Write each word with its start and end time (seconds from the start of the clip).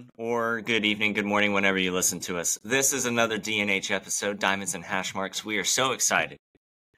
afternoon, 0.00 0.10
or 0.16 0.60
good 0.60 0.84
evening, 0.84 1.12
good 1.12 1.24
morning, 1.26 1.52
whenever 1.52 1.78
you 1.78 1.92
listen 1.92 2.20
to 2.20 2.38
us. 2.38 2.58
This 2.64 2.92
is 2.92 3.06
another 3.06 3.38
DNH 3.38 3.90
episode, 3.90 4.38
Diamonds 4.38 4.74
and 4.74 4.84
Hash 4.84 5.14
Marks. 5.14 5.44
We 5.44 5.58
are 5.58 5.64
so 5.64 5.92
excited 5.92 6.38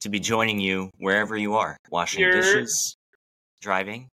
to 0.01 0.09
be 0.09 0.19
joining 0.19 0.59
you 0.59 0.89
wherever 0.97 1.35
you 1.37 1.55
are, 1.55 1.77
washing 1.89 2.21
Yer. 2.21 2.31
dishes, 2.31 2.95
driving, 3.61 4.07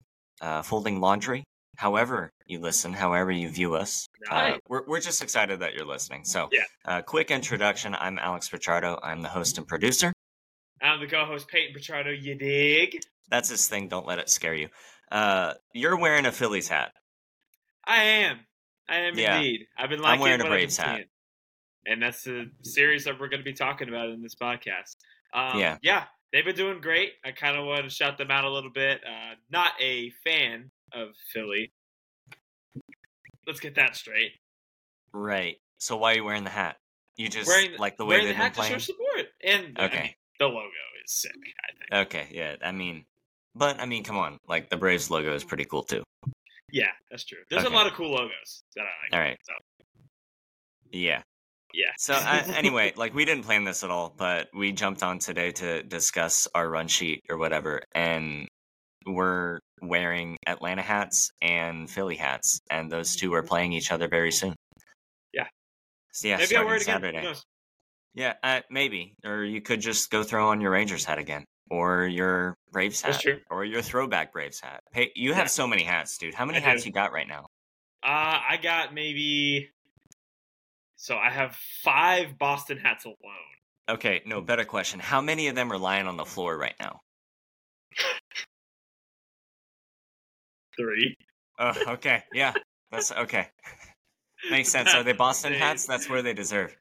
uh, 0.42 0.62
folding 0.62 1.00
laundry, 1.00 1.44
however 1.78 2.30
you 2.46 2.60
listen, 2.60 2.94
however 2.94 3.32
you 3.32 3.50
view 3.50 3.76
us. 3.76 4.08
Uh, 4.30 4.58
we're, 4.70 4.86
we're 4.88 5.02
just 5.02 5.22
excited 5.22 5.60
that 5.60 5.74
you're 5.74 5.86
listening. 5.86 6.24
So, 6.24 6.50
Yeah. 6.52 6.64
uh, 6.86 7.02
quick 7.02 7.32
introduction 7.32 7.96
I'm 8.00 8.18
Alex 8.20 8.50
Pichardo. 8.50 9.00
I'm 9.04 9.22
the 9.22 9.30
host 9.30 9.58
and 9.58 9.68
producer. 9.68 10.14
I'm 10.82 11.00
the 11.00 11.08
co-host 11.08 11.48
Peyton 11.48 11.76
Pichardo. 11.76 12.16
You 12.20 12.36
dig? 12.36 13.00
That's 13.30 13.50
his 13.50 13.68
thing. 13.68 13.88
Don't 13.90 14.06
let 14.06 14.20
it 14.20 14.30
scare 14.30 14.54
you. 14.54 14.70
Uh, 15.12 15.54
you're 15.74 15.98
wearing 15.98 16.26
a 16.26 16.32
Phillies 16.32 16.68
hat. 16.70 16.92
I 17.86 18.04
am. 18.04 18.40
I 18.90 18.98
am 19.02 19.18
Yeah. 19.18 19.38
indeed. 19.38 19.68
I've 19.78 19.90
been 19.90 20.00
liking 20.02 20.14
I'm 20.16 20.20
wearing 20.22 20.42
a 20.42 20.46
Braves 20.46 20.78
hat. 20.78 20.96
seeing. 20.96 21.08
and 21.86 22.02
that's 22.02 22.24
the 22.24 22.52
series 22.64 23.04
that 23.06 23.20
we're 23.20 23.28
going 23.30 23.40
to 23.42 23.46
be 23.46 23.54
talking 23.54 23.88
about 23.90 24.10
in 24.10 24.22
this 24.22 24.36
podcast. 24.36 24.96
Um, 25.34 25.60
Yeah. 25.60 25.78
yeah, 25.82 26.06
they've 26.34 26.44
been 26.46 26.56
doing 26.56 26.82
great. 26.82 27.14
I 27.26 27.32
kind 27.32 27.58
of 27.58 27.66
want 27.66 27.84
to 27.84 27.90
shout 27.90 28.18
them 28.18 28.30
out 28.32 28.44
a 28.46 28.50
little 28.50 28.72
bit. 28.72 29.02
Uh, 29.06 29.36
not 29.50 29.72
a 29.82 30.10
fan 30.24 30.72
of 30.94 31.16
Philly. 31.34 31.72
Let's 33.46 33.60
get 33.60 33.76
that 33.76 33.96
straight. 33.96 34.34
Right. 35.14 35.58
So 35.78 35.96
why 35.98 36.14
are 36.14 36.16
you 36.16 36.24
wearing 36.26 36.44
the 36.44 36.50
hat? 36.50 36.78
You 37.16 37.30
just 37.30 37.48
Wearing 37.48 37.78
like 37.78 37.98
the 37.98 38.06
way 38.06 38.16
wearing 38.16 38.26
they've 38.28 38.36
the 38.36 38.44
hat 38.44 38.56
been 38.56 38.64
to 38.64 38.80
show 38.80 38.96
playing. 38.96 39.26
support, 39.26 39.28
and 39.44 39.80
I 39.80 39.86
Okay. 39.86 40.02
mean, 40.04 40.14
the 40.40 40.46
logo 40.48 40.70
is 41.06 41.12
sick. 41.14 41.32
I 41.64 41.72
think. 41.72 42.08
Okay. 42.14 42.28
Yeah. 42.32 42.56
I 42.62 42.72
mean, 42.72 43.06
but 43.56 43.80
I 43.80 43.86
mean, 43.86 44.04
come 44.04 44.18
on. 44.18 44.38
Like 44.48 44.70
the 44.70 44.78
Braves 44.78 45.10
logo 45.10 45.34
is 45.34 45.44
pretty 45.44 45.66
cool 45.66 45.84
too. 45.84 46.04
Yeah, 46.72 46.92
that's 47.10 47.24
true. 47.26 47.40
There's 47.50 47.64
Okay. 47.66 47.74
a 47.74 47.78
lot 47.78 47.88
of 47.88 47.94
cool 47.94 48.12
logos 48.12 48.64
that 48.76 48.82
I 48.84 48.86
like. 49.04 49.14
All 49.14 49.20
right. 49.20 49.38
So 49.44 49.54
Yeah. 50.92 51.22
yeah. 51.74 51.92
So 51.98 52.14
uh, 52.14 52.44
anyway, 52.56 52.94
like 52.96 53.14
we 53.14 53.26
didn't 53.26 53.44
plan 53.46 53.64
this 53.64 53.84
at 53.84 53.90
all, 53.92 54.14
but 54.18 54.50
we 54.54 54.72
jumped 54.72 55.04
on 55.04 55.20
today 55.20 55.52
to 55.54 55.84
discuss 55.84 56.48
our 56.54 56.70
run 56.70 56.88
sheet 56.88 57.22
or 57.30 57.38
whatever, 57.38 57.82
and 57.96 58.48
we're 59.06 59.60
wearing 59.82 60.36
Atlanta 60.46 60.82
hats 60.82 61.30
and 61.42 61.90
Philly 61.90 62.16
hats, 62.18 62.60
and 62.70 62.92
those 62.92 63.16
two 63.16 63.34
are 63.34 63.44
playing 63.44 63.72
each 63.74 63.92
other 63.92 64.08
very 64.10 64.32
soon. 64.32 64.54
Yeah. 65.34 65.48
So 66.12 66.28
yeah, 66.28 66.38
maybe 66.38 66.58
I'll 66.58 66.66
wear 66.66 66.76
it 66.76 66.82
again. 66.82 67.02
Saturday. 67.02 67.34
Yeah, 68.16 68.34
uh, 68.44 68.62
maybe. 68.72 69.14
Or 69.24 69.44
you 69.44 69.62
could 69.62 69.80
just 69.80 70.10
go 70.10 70.24
throw 70.24 70.50
on 70.50 70.60
your 70.60 70.72
Rangers 70.72 71.06
hat 71.06 71.20
again, 71.20 71.46
or 71.70 72.06
your 72.06 72.56
Braves 72.72 73.02
hat, 73.02 73.24
or 73.50 73.66
your 73.66 73.82
throwback 73.82 74.32
Braves 74.34 74.60
hat. 74.60 74.84
Hey, 74.92 75.12
you 75.16 75.34
have 75.34 75.46
Yeah. 75.46 75.48
so 75.48 75.68
many 75.68 75.84
hats, 75.84 76.18
dude. 76.18 76.34
How 76.34 76.46
many 76.46 76.60
I 76.60 76.62
hats 76.62 76.84
do. 76.84 76.90
you 76.90 76.94
got 76.94 77.12
right 77.12 77.28
now? 77.28 77.48
Uh, 78.04 78.40
I 78.50 78.60
got 78.62 78.94
maybe. 78.94 79.70
So 80.96 81.16
I 81.18 81.30
have 81.30 81.56
five 81.84 82.38
Boston 82.38 82.78
hats 82.78 83.06
alone. 83.06 83.18
Okay, 83.90 84.22
no, 84.26 84.42
better 84.42 84.66
question. 84.66 85.00
How 85.00 85.22
many 85.22 85.48
of 85.48 85.56
them 85.56 85.72
are 85.72 85.78
lying 85.78 86.08
on 86.08 86.18
the 86.18 86.26
floor 86.26 86.58
right 86.58 86.76
now? 86.80 87.02
Three. 90.78 91.16
Oh, 91.60 91.74
okay, 91.94 92.24
yeah, 92.34 92.54
that's 92.92 93.12
okay. 93.12 93.48
Makes 94.52 94.70
sense. 94.70 94.94
Are 94.94 95.04
they 95.04 95.14
Boston 95.26 95.54
hats? 95.54 95.86
That's 95.88 96.10
where 96.10 96.22
they 96.22 96.34
deserve. 96.34 96.76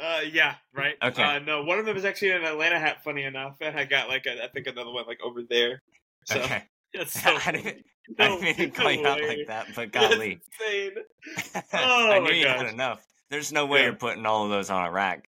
Uh, 0.00 0.20
yeah, 0.32 0.56
right. 0.74 0.94
Okay. 1.02 1.22
Uh, 1.22 1.38
no, 1.38 1.62
one 1.64 1.78
of 1.78 1.86
them 1.86 1.96
is 1.96 2.04
actually 2.04 2.30
an 2.32 2.44
Atlanta 2.44 2.78
hat. 2.78 3.04
Funny 3.04 3.22
enough, 3.24 3.56
and 3.60 3.78
I 3.78 3.84
got 3.84 4.08
like 4.08 4.26
a, 4.26 4.42
I 4.44 4.48
think 4.48 4.66
another 4.66 4.90
one 4.90 5.04
like 5.06 5.20
over 5.24 5.42
there. 5.48 5.82
So 6.26 6.40
Okay, 6.40 6.64
that's 6.94 7.20
so. 7.22 7.36
I 7.46 7.52
didn't, 7.52 7.84
no, 8.18 8.24
I 8.24 8.40
didn't 8.40 8.58
mean 8.58 8.70
call 8.72 8.90
you 8.92 9.06
out 9.06 9.20
like 9.22 9.46
that, 9.46 9.66
but 9.74 9.92
That's 9.92 10.14
golly, 10.14 10.40
insane. 10.60 10.92
I 11.72 11.84
Oh 11.84 12.18
knew 12.20 12.24
my 12.24 12.30
you 12.30 12.46
had 12.46 12.66
enough. 12.66 13.06
There's 13.30 13.52
no 13.52 13.66
way 13.66 13.80
Yeah. 13.80 13.84
you're 13.86 13.94
putting 13.94 14.26
all 14.26 14.44
of 14.44 14.50
those 14.50 14.70
on 14.70 14.84
a 14.84 14.90
rack. 14.90 15.28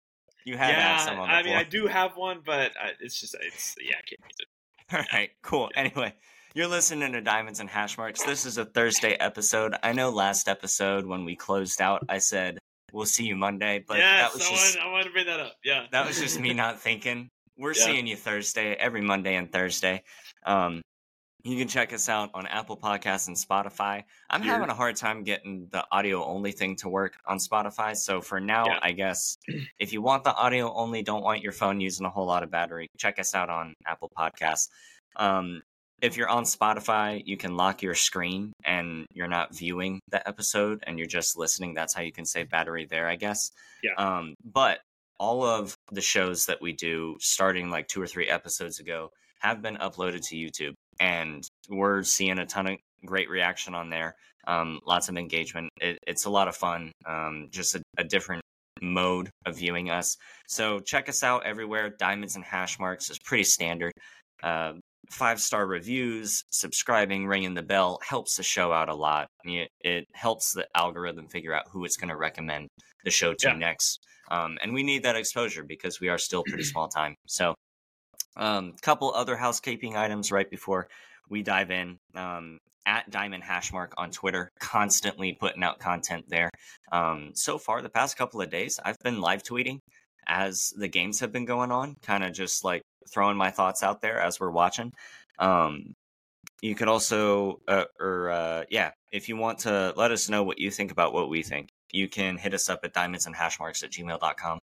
You 0.44 0.56
had 0.56 0.68
to 0.68 0.74
have 0.74 1.00
some 1.02 1.18
on 1.18 1.28
the 1.28 1.34
I 1.34 1.42
mean, 1.42 1.52
floor. 1.52 1.58
I 1.58 1.64
do 1.64 1.86
have 1.86 2.16
one, 2.16 2.40
but 2.44 2.72
I, 2.80 2.92
it's 3.00 3.20
just 3.20 3.36
it's 3.40 3.74
yeah, 3.80 3.96
I 3.96 4.02
can't 4.08 4.20
use 4.22 4.36
it. 4.40 4.94
All 4.96 5.04
right, 5.18 5.30
cool. 5.42 5.70
Anyway, 5.76 6.14
you're 6.54 6.68
listening 6.68 7.12
to 7.12 7.20
Diamonds 7.20 7.60
and 7.60 7.68
Hash 7.68 7.96
Marks. 7.98 8.22
This 8.24 8.46
is 8.46 8.56
a 8.58 8.64
Thursday 8.64 9.12
episode. 9.14 9.74
I 9.82 9.92
know 9.92 10.10
last 10.10 10.48
episode 10.48 11.06
when 11.06 11.24
we 11.24 11.36
closed 11.36 11.80
out, 11.82 12.04
I 12.08 12.18
said 12.18 12.58
we'll 12.92 13.06
see 13.06 13.24
you 13.24 13.36
Monday, 13.36 13.84
but 13.86 13.98
yes, 13.98 14.22
that 14.22 14.32
was 14.34 14.42
I 14.46 14.50
just 14.50 14.76
wanted, 14.76 14.88
I 14.88 14.92
wanted 14.92 15.04
to 15.04 15.10
bring 15.10 15.26
that 15.26 15.40
up. 15.40 15.52
Yeah, 15.64 15.86
that 15.92 16.06
was 16.06 16.18
just 16.20 16.40
me 16.40 16.52
not 16.54 16.80
thinking. 16.80 17.28
We're 17.56 17.74
Yeah. 17.74 17.84
seeing 17.84 18.06
you 18.06 18.16
Thursday, 18.16 18.74
every 18.74 19.00
Monday 19.00 19.34
and 19.34 19.50
Thursday. 19.50 20.02
Um, 20.44 20.80
you 21.44 21.56
can 21.56 21.68
check 21.68 21.92
us 21.92 22.08
out 22.08 22.30
on 22.34 22.46
Apple 22.46 22.76
Podcasts 22.76 23.28
and 23.28 23.36
Spotify. 23.36 24.02
I'm 24.28 24.42
Yeah. 24.42 24.52
having 24.52 24.68
a 24.70 24.74
hard 24.74 24.96
time 24.96 25.22
getting 25.22 25.68
the 25.70 25.84
audio 25.92 26.24
only 26.24 26.52
thing 26.52 26.76
to 26.76 26.88
work 26.88 27.16
on 27.26 27.38
Spotify. 27.38 27.96
So 27.96 28.20
for 28.20 28.40
now, 28.40 28.66
Yeah. 28.66 28.78
I 28.82 28.92
guess 28.92 29.36
if 29.78 29.92
you 29.92 30.02
want 30.02 30.24
the 30.24 30.34
audio 30.34 30.72
only, 30.74 31.02
don't 31.02 31.22
want 31.22 31.42
your 31.42 31.52
phone 31.52 31.80
using 31.80 32.06
a 32.06 32.10
whole 32.10 32.26
lot 32.26 32.42
of 32.42 32.50
battery, 32.50 32.88
check 32.96 33.18
us 33.18 33.34
out 33.34 33.50
on 33.50 33.74
Apple 33.86 34.10
Podcasts. 34.16 34.68
Um, 35.16 35.62
if 36.00 36.16
you're 36.16 36.28
on 36.28 36.44
Spotify, 36.44 37.22
you 37.24 37.36
can 37.36 37.56
lock 37.56 37.82
your 37.82 37.94
screen 37.94 38.52
and 38.64 39.06
you're 39.12 39.28
not 39.28 39.54
viewing 39.54 40.00
the 40.10 40.26
episode 40.26 40.82
and 40.86 40.98
you're 40.98 41.08
just 41.08 41.36
listening. 41.36 41.74
That's 41.74 41.94
how 41.94 42.02
you 42.02 42.12
can 42.12 42.24
save 42.24 42.50
battery 42.50 42.86
there, 42.88 43.08
I 43.08 43.16
guess. 43.16 43.50
Yeah. 43.82 43.94
Um, 43.96 44.34
but 44.44 44.80
all 45.18 45.44
of 45.44 45.74
the 45.90 46.00
shows 46.00 46.46
that 46.46 46.62
we 46.62 46.72
do 46.72 47.16
starting 47.20 47.70
like 47.70 47.88
two 47.88 48.00
or 48.00 48.06
three 48.06 48.28
episodes 48.28 48.78
ago 48.78 49.10
have 49.40 49.60
been 49.62 49.76
uploaded 49.76 50.26
to 50.28 50.36
YouTube 50.36 50.74
and 51.00 51.46
we're 51.68 52.02
seeing 52.02 52.38
a 52.38 52.46
ton 52.46 52.68
of 52.68 52.78
great 53.04 53.28
reaction 53.28 53.74
on 53.74 53.90
there. 53.90 54.14
Um, 54.46 54.80
lots 54.86 55.08
of 55.08 55.16
engagement. 55.16 55.70
It, 55.80 55.98
it's 56.06 56.24
a 56.24 56.30
lot 56.30 56.48
of 56.48 56.56
fun. 56.56 56.92
Um, 57.06 57.48
just 57.50 57.74
a, 57.74 57.82
a 57.98 58.04
different 58.04 58.42
mode 58.80 59.30
of 59.46 59.56
viewing 59.56 59.90
us. 59.90 60.16
So 60.46 60.78
check 60.78 61.08
us 61.08 61.22
out 61.22 61.44
everywhere. 61.44 61.90
Diamonds 61.90 62.36
and 62.36 62.44
hash 62.44 62.78
marks 62.78 63.10
is 63.10 63.18
pretty 63.18 63.44
standard. 63.44 63.92
Uh, 64.42 64.74
five 65.10 65.40
star 65.40 65.66
reviews, 65.66 66.44
subscribing, 66.50 67.26
ringing 67.26 67.54
the 67.54 67.62
bell 67.62 67.98
helps 68.06 68.36
the 68.36 68.42
show 68.42 68.72
out 68.72 68.88
a 68.88 68.94
lot. 68.94 69.28
It, 69.44 69.70
it 69.80 70.06
helps 70.12 70.52
the 70.52 70.66
algorithm 70.74 71.28
figure 71.28 71.54
out 71.54 71.64
who 71.70 71.84
it's 71.84 71.96
going 71.96 72.10
to 72.10 72.16
recommend 72.16 72.68
the 73.04 73.10
show 73.10 73.32
to 73.34 73.48
Yeah. 73.48 73.54
next. 73.54 74.00
Um, 74.30 74.58
and 74.62 74.74
we 74.74 74.82
need 74.82 75.04
that 75.04 75.16
exposure 75.16 75.62
because 75.62 76.00
we 76.00 76.08
are 76.08 76.18
still 76.18 76.42
pretty 76.46 76.64
small 76.64 76.88
time. 76.88 77.14
So, 77.26 77.54
um, 78.36 78.74
couple 78.82 79.12
other 79.14 79.36
housekeeping 79.36 79.96
items 79.96 80.30
right 80.30 80.48
before 80.50 80.88
we 81.30 81.42
dive 81.42 81.70
in. 81.70 81.96
Um, 82.14 82.58
at 82.86 83.10
Diamond 83.10 83.42
Hashmark 83.42 83.88
on 83.98 84.10
Twitter, 84.10 84.48
constantly 84.60 85.34
putting 85.38 85.62
out 85.62 85.78
content 85.78 86.24
there. 86.28 86.48
Um, 86.90 87.32
so 87.34 87.58
far, 87.58 87.82
the 87.82 87.90
past 87.90 88.16
couple 88.16 88.40
of 88.40 88.48
days, 88.48 88.80
I've 88.82 88.96
been 89.04 89.20
live 89.20 89.42
tweeting 89.42 89.80
as 90.26 90.72
the 90.76 90.88
games 90.88 91.20
have 91.20 91.30
been 91.32 91.44
going 91.44 91.70
on, 91.70 91.96
kind 92.02 92.24
of 92.24 92.32
just 92.32 92.64
like 92.64 92.80
throwing 93.12 93.36
my 93.36 93.50
thoughts 93.50 93.82
out 93.82 94.00
there 94.00 94.20
as 94.20 94.40
we're 94.40 94.50
watching. 94.50 94.92
Um, 95.38 95.94
you 96.62 96.74
could 96.74 96.88
also, 96.88 97.60
uh, 97.68 97.84
or 98.00 98.30
uh, 98.30 98.64
yeah, 98.70 98.90
if 99.12 99.28
you 99.28 99.36
want 99.36 99.60
to 99.60 99.92
let 99.96 100.10
us 100.10 100.28
know 100.28 100.42
what 100.42 100.58
you 100.58 100.70
think 100.70 100.90
about 100.90 101.12
what 101.12 101.28
we 101.30 101.42
think, 101.42 101.68
you 101.92 102.08
can 102.08 102.36
hit 102.36 102.52
us 102.54 102.68
up 102.68 102.80
at 102.82 102.92
diamonds 102.92 103.26
and 103.26 103.34
hashmarks 103.34 103.84
at 103.84 103.90
gmail.com. 103.90 104.58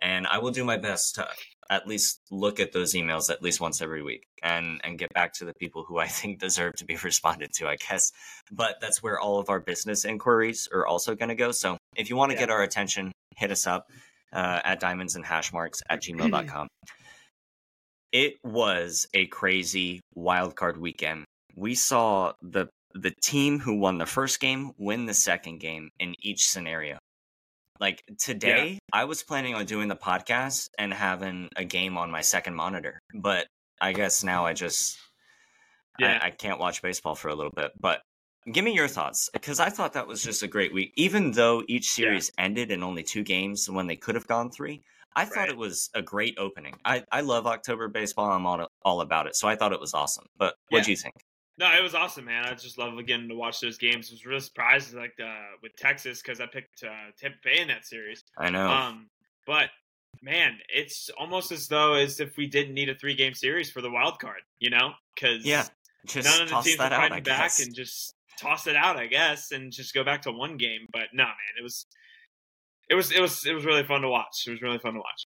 And 0.00 0.26
I 0.26 0.38
will 0.38 0.50
do 0.52 0.64
my 0.64 0.76
best 0.76 1.16
to 1.16 1.26
at 1.70 1.86
least 1.86 2.20
look 2.30 2.60
at 2.60 2.72
those 2.72 2.94
emails 2.94 3.30
at 3.30 3.42
least 3.42 3.60
once 3.60 3.82
every 3.82 4.02
week 4.02 4.22
and, 4.42 4.80
and 4.84 4.98
get 4.98 5.12
back 5.12 5.32
to 5.34 5.44
the 5.44 5.52
people 5.54 5.84
who 5.86 5.98
I 5.98 6.06
think 6.18 6.38
deserve 6.38 6.74
to 6.76 6.84
be 6.84 6.96
responded 6.96 7.52
to, 7.54 7.68
I 7.68 7.76
guess. 7.76 8.12
But 8.52 8.76
that's 8.80 9.02
where 9.02 9.18
all 9.18 9.38
of 9.38 9.48
our 9.48 9.60
business 9.60 10.04
inquiries 10.04 10.68
are 10.72 10.86
also 10.86 11.14
going 11.14 11.30
to 11.30 11.34
go. 11.34 11.50
So 11.50 11.76
if 11.96 12.10
you 12.10 12.16
want 12.16 12.30
to 12.30 12.34
Yeah. 12.36 12.40
get 12.42 12.50
our 12.50 12.62
attention, 12.62 13.10
hit 13.36 13.50
us 13.50 13.66
up 13.66 13.86
uh, 14.32 14.60
at 14.64 14.80
diamonds 14.80 15.16
and 15.16 15.24
hashmarks 15.24 15.80
at 15.88 16.02
gmail.com. 16.02 16.68
it 18.12 18.34
was 18.42 19.06
a 19.14 19.26
crazy 19.26 20.00
wild 20.14 20.56
card 20.56 20.78
weekend. 20.78 21.24
We 21.56 21.74
saw 21.74 22.32
the 22.42 22.68
the 22.94 23.12
team 23.22 23.58
who 23.58 23.78
won 23.78 23.98
the 23.98 24.06
first 24.06 24.40
game 24.40 24.72
win 24.78 25.06
the 25.06 25.14
second 25.14 25.58
game 25.60 25.90
in 26.00 26.14
each 26.22 26.46
scenario. 26.46 26.98
Like 27.80 28.02
today, 28.18 28.78
I 28.92 29.04
was 29.04 29.22
planning 29.22 29.54
on 29.54 29.64
doing 29.66 29.88
the 29.88 29.96
podcast 29.96 30.68
and 30.78 30.92
having 30.92 31.48
a 31.54 31.64
game 31.64 31.96
on 31.96 32.10
my 32.10 32.22
second 32.22 32.54
monitor, 32.54 32.98
but 33.14 33.46
I 33.80 33.92
guess 33.92 34.24
now 34.24 34.46
I 34.46 34.52
just 34.52 34.98
Yeah. 35.98 36.18
I, 36.22 36.26
I 36.26 36.30
can't 36.30 36.58
watch 36.58 36.82
baseball 36.82 37.14
for 37.14 37.28
a 37.28 37.34
little 37.34 37.52
bit. 37.54 37.72
But 37.78 38.00
give 38.50 38.64
me 38.64 38.74
your 38.74 38.88
thoughts 38.88 39.28
because 39.32 39.60
I 39.60 39.68
thought 39.68 39.92
that 39.92 40.06
was 40.08 40.22
just 40.22 40.42
a 40.42 40.48
great 40.48 40.72
week. 40.72 40.92
Even 40.96 41.32
though 41.32 41.62
each 41.68 41.86
Yeah. 41.98 42.06
series 42.06 42.32
ended 42.38 42.70
in 42.72 42.82
only 42.82 43.02
two 43.02 43.22
games 43.22 43.68
when 43.70 43.86
they 43.86 43.96
could 43.96 44.14
have 44.16 44.26
gone 44.26 44.50
three, 44.50 44.82
I 45.20 45.24
thought 45.24 45.48
it 45.48 45.56
was 45.56 45.90
a 45.94 46.02
great 46.02 46.36
opening. 46.38 46.74
I, 46.84 47.04
I 47.12 47.20
love 47.22 47.46
October 47.46 47.88
baseball. 47.88 48.30
I'm 48.30 48.46
all, 48.46 48.68
all 48.84 49.00
about 49.00 49.26
it. 49.26 49.36
So 49.36 49.48
I 49.48 49.56
thought 49.56 49.72
it 49.72 49.80
was 49.80 49.94
awesome. 49.94 50.26
But 50.36 50.54
what 50.70 50.84
do 50.84 50.90
Yeah. 50.90 50.92
you 50.92 50.96
think? 50.96 51.14
No, 51.58 51.66
it 51.76 51.82
was 51.82 51.94
awesome, 51.94 52.26
man. 52.26 52.44
I 52.44 52.54
just 52.54 52.78
love 52.78 52.98
again 52.98 53.28
to 53.28 53.34
watch 53.34 53.60
those 53.60 53.78
games. 53.78 54.10
I 54.10 54.14
was 54.14 54.24
really 54.24 54.40
surprised, 54.40 54.94
like 54.94 55.14
uh, 55.20 55.56
with 55.60 55.74
Texas, 55.76 56.22
because 56.22 56.40
I 56.40 56.46
picked 56.46 56.84
uh, 56.84 57.10
Tampa 57.20 57.38
Bay 57.42 57.58
in 57.58 57.66
that 57.68 57.84
series. 57.84 58.22
I 58.36 58.48
know. 58.50 58.68
Um, 58.68 59.10
but 59.44 59.70
man, 60.22 60.58
it's 60.68 61.10
almost 61.18 61.50
as 61.50 61.66
though 61.66 61.94
as 61.94 62.20
if 62.20 62.36
we 62.36 62.46
didn't 62.46 62.74
need 62.74 62.88
a 62.88 62.94
three 62.94 63.14
game 63.16 63.34
series 63.34 63.70
for 63.72 63.80
the 63.80 63.90
wild 63.90 64.20
card, 64.20 64.40
you 64.60 64.70
know? 64.70 64.92
Because 65.14 65.44
yeah. 65.44 65.64
Just 66.06 66.28
none 66.28 66.42
of 66.42 66.48
the 66.48 66.60
teams 66.60 66.78
are 66.80 66.90
fighting 66.90 67.16
I 67.16 67.20
back 67.20 67.40
guess. 67.40 67.60
and 67.66 67.74
just 67.74 68.14
toss 68.40 68.68
it 68.68 68.76
out, 68.76 68.96
I 68.96 69.08
guess, 69.08 69.50
and 69.50 69.72
just 69.72 69.92
go 69.92 70.04
back 70.04 70.22
to 70.22 70.32
one 70.32 70.56
game. 70.58 70.86
But 70.92 71.08
no, 71.12 71.24
man, 71.24 71.34
it 71.58 71.62
was 71.64 71.86
it 72.88 72.94
was 72.94 73.12
it 73.12 73.20
was 73.20 73.44
it 73.46 73.52
was 73.54 73.64
really 73.64 73.84
fun 73.84 74.02
to 74.02 74.08
watch. 74.08 74.44
It 74.46 74.50
was 74.50 74.62
really 74.62 74.78
fun 74.78 74.94
to 74.94 74.98
watch. 75.00 75.26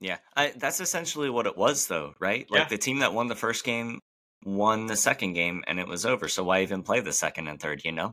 Yeah, 0.00 0.18
I, 0.36 0.52
that's 0.56 0.80
essentially 0.80 1.30
what 1.30 1.46
it 1.46 1.56
was, 1.56 1.86
though, 1.86 2.14
right? 2.20 2.46
Like 2.50 2.64
Yeah. 2.64 2.68
the 2.68 2.78
team 2.78 2.98
that 2.98 3.14
won 3.14 3.28
the 3.28 3.34
first 3.34 3.64
game 3.64 3.98
won 4.44 4.86
the 4.86 4.96
second 4.96 5.32
game, 5.32 5.64
and 5.66 5.80
it 5.80 5.88
was 5.88 6.04
over. 6.04 6.28
So 6.28 6.44
why 6.44 6.62
even 6.62 6.82
play 6.82 7.00
the 7.00 7.12
second 7.12 7.48
and 7.48 7.58
third? 7.60 7.82
You 7.84 7.92
know, 7.92 8.12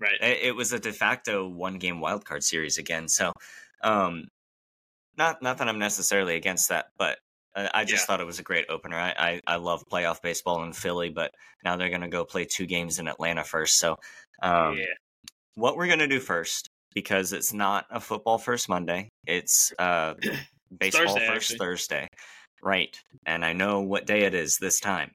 Right. 0.00 0.20
it, 0.20 0.38
it 0.48 0.56
was 0.56 0.72
a 0.72 0.78
de 0.78 0.92
facto 0.92 1.48
one 1.48 1.78
game 1.78 1.96
wildcard 2.00 2.42
series 2.44 2.78
again. 2.78 3.08
So, 3.08 3.32
um, 3.82 4.28
not 5.16 5.42
not 5.42 5.58
that 5.58 5.68
I'm 5.68 5.78
necessarily 5.78 6.36
against 6.36 6.68
that, 6.70 6.86
but 6.98 7.18
uh, 7.56 7.68
I 7.74 7.84
just 7.84 8.02
Yeah. 8.02 8.06
thought 8.06 8.20
it 8.20 8.26
was 8.26 8.38
a 8.38 8.42
great 8.44 8.66
opener. 8.68 8.96
I, 8.98 9.14
I 9.18 9.40
I 9.46 9.56
love 9.56 9.82
playoff 9.90 10.22
baseball 10.22 10.62
in 10.64 10.72
Philly, 10.72 11.10
but 11.10 11.32
now 11.64 11.76
they're 11.76 11.90
gonna 11.90 12.08
go 12.08 12.24
play 12.24 12.44
two 12.44 12.66
games 12.66 12.98
in 12.98 13.08
Atlanta 13.08 13.44
first. 13.44 13.78
So, 13.78 13.96
um, 14.42 14.76
yeah. 14.78 14.86
what 15.54 15.76
we're 15.76 15.88
gonna 15.88 16.08
do 16.08 16.20
first 16.20 16.68
because 16.94 17.32
it's 17.32 17.52
not 17.52 17.86
a 17.90 18.00
football 18.00 18.38
first 18.38 18.68
Monday. 18.68 19.08
It's 19.26 19.72
uh 19.78 20.14
baseball 20.78 21.06
Thursday, 21.06 21.26
first 21.26 21.50
actually. 21.52 21.58
Thursday. 21.58 22.08
Right. 22.62 22.96
And 23.26 23.44
I 23.44 23.52
know 23.52 23.80
what 23.82 24.06
day 24.06 24.22
it 24.22 24.34
is 24.34 24.58
this 24.58 24.80
time. 24.80 25.10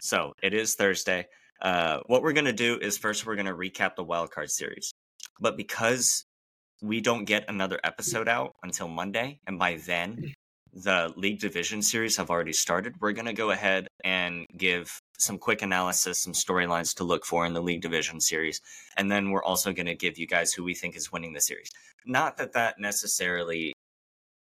So 0.00 0.32
it 0.42 0.54
is 0.54 0.74
Thursday. 0.74 1.26
Uh 1.60 2.00
what 2.06 2.22
we're 2.22 2.32
gonna 2.32 2.52
do 2.52 2.78
is 2.80 2.98
first 2.98 3.26
we're 3.26 3.36
gonna 3.36 3.54
recap 3.54 3.96
the 3.96 4.04
wild 4.04 4.30
card 4.30 4.50
series. 4.50 4.92
But 5.40 5.56
because 5.56 6.24
we 6.82 7.00
don't 7.00 7.24
get 7.24 7.44
another 7.48 7.78
episode 7.84 8.28
out 8.28 8.54
until 8.62 8.88
Monday, 8.88 9.40
and 9.46 9.58
by 9.58 9.78
then 9.84 10.32
the 10.72 11.12
league 11.16 11.40
division 11.40 11.82
series 11.82 12.16
have 12.16 12.30
already 12.30 12.52
started, 12.52 12.94
we're 13.00 13.12
gonna 13.12 13.32
go 13.32 13.50
ahead 13.50 13.86
and 14.04 14.46
give 14.56 14.98
some 15.18 15.38
quick 15.38 15.62
analysis, 15.62 16.22
some 16.22 16.32
storylines 16.32 16.94
to 16.96 17.04
look 17.04 17.24
for 17.24 17.44
in 17.46 17.52
the 17.52 17.60
league 17.62 17.82
division 17.82 18.20
series 18.20 18.60
and 18.96 19.10
then 19.10 19.30
we're 19.30 19.42
also 19.42 19.72
going 19.72 19.86
to 19.86 19.94
give 19.94 20.18
you 20.18 20.26
guys 20.26 20.52
who 20.52 20.64
we 20.64 20.74
think 20.74 20.96
is 20.96 21.10
winning 21.12 21.32
the 21.32 21.40
series. 21.40 21.68
Not 22.06 22.36
that 22.36 22.52
that 22.52 22.78
necessarily 22.78 23.72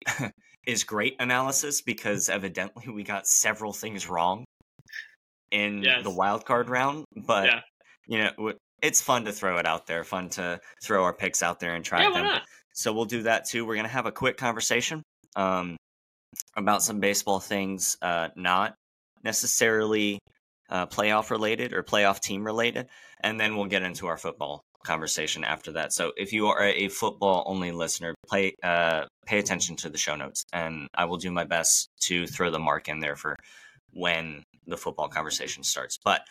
is 0.67 0.85
great 0.85 1.17
analysis 1.21 1.83
because 1.83 2.29
evidently 2.29 2.89
we 2.93 3.03
got 3.03 3.27
several 3.27 3.73
things 3.73 4.09
wrong 4.09 4.45
in 5.51 5.83
Yes. 5.83 6.05
the 6.05 6.11
wild 6.11 6.45
card 6.45 6.69
round, 6.69 7.05
but 7.17 7.47
Yeah. 7.47 7.61
you 8.07 8.19
know 8.19 8.53
it's 8.83 9.01
fun 9.03 9.25
to 9.27 9.33
throw 9.33 9.59
it 9.59 9.67
out 9.67 9.87
there, 9.87 10.05
fun 10.05 10.31
to 10.31 10.61
throw 10.83 11.05
our 11.05 11.13
picks 11.13 11.43
out 11.43 11.61
there 11.61 11.75
and 11.75 11.85
try 11.85 12.03
Yeah, 12.03 12.13
them. 12.13 12.41
So 12.73 12.93
we'll 12.93 13.05
do 13.05 13.23
that 13.25 13.45
too. 13.47 13.67
We're 13.67 13.77
gonna 13.77 13.89
have 13.89 14.07
a 14.07 14.13
quick 14.13 14.37
conversation 14.37 15.03
um, 15.37 15.77
about 16.61 16.83
some 16.83 17.01
baseball 17.01 17.41
things, 17.41 17.97
uh, 18.03 18.29
not 18.37 18.75
necessarily 19.25 20.19
uh, 20.69 20.87
playoff 20.87 21.31
related 21.31 21.73
or 21.73 21.83
playoff 21.83 22.21
team 22.21 22.45
related, 22.45 22.87
and 23.23 23.39
then 23.41 23.57
we'll 23.57 23.67
get 23.67 23.83
into 23.83 24.07
our 24.07 24.17
football 24.17 24.63
conversation 24.85 25.45
after 25.45 25.73
that. 25.73 25.93
So 25.93 26.13
if 26.17 26.33
you 26.33 26.47
are 26.47 26.63
a 26.63 26.89
football 26.89 27.43
only 27.47 27.73
listener, 27.73 28.15
play 28.29 28.55
uh, 28.63 29.05
pay 29.27 29.39
attention 29.39 29.77
to 29.77 29.91
the 29.91 29.99
show 29.99 30.17
notes, 30.17 30.45
and 30.53 30.87
I 30.95 31.05
will 31.05 31.19
do 31.19 31.31
my 31.31 31.45
best 31.45 31.89
to 32.03 32.27
throw 32.27 32.51
the 32.51 32.59
mark 32.59 32.89
in 32.89 33.01
there 33.01 33.17
for 33.17 33.37
when 33.93 34.43
the 34.67 34.77
football 34.77 35.09
conversation 35.09 35.65
starts. 35.65 35.99
But 36.05 36.23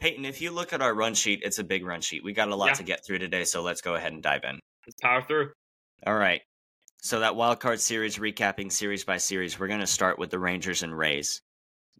Peyton, 0.00 0.24
if 0.24 0.40
you 0.40 0.50
look 0.50 0.72
at 0.72 0.82
our 0.82 0.94
run 0.94 1.14
sheet, 1.14 1.40
it's 1.44 1.58
a 1.58 1.64
big 1.64 1.84
run 1.86 2.00
sheet. 2.00 2.24
We 2.24 2.32
got 2.32 2.48
a 2.48 2.56
lot 2.56 2.68
Yeah. 2.68 2.74
to 2.74 2.82
get 2.82 3.04
through 3.06 3.18
today, 3.18 3.44
so 3.44 3.62
let's 3.62 3.82
go 3.82 3.94
ahead 3.94 4.12
and 4.12 4.22
dive 4.22 4.42
in. 4.44 4.58
Let's 4.86 4.96
power 5.00 5.22
through. 5.22 5.52
All 6.06 6.16
right. 6.16 6.40
So 7.02 7.18
that 7.20 7.34
wild 7.34 7.58
card 7.58 7.80
series, 7.80 8.18
recapping 8.18 8.70
series 8.70 9.04
by 9.04 9.16
series, 9.16 9.58
we're 9.58 9.66
going 9.66 9.80
to 9.80 9.86
start 9.88 10.18
with 10.20 10.30
the 10.30 10.38
Rangers 10.38 10.84
and 10.84 10.96
Rays. 10.96 11.40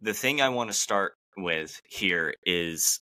The 0.01 0.13
thing 0.13 0.41
I 0.41 0.47
want 0.49 0.69
to 0.69 0.73
start 0.73 1.13
with 1.35 1.81
here 1.89 2.33
is 2.45 2.99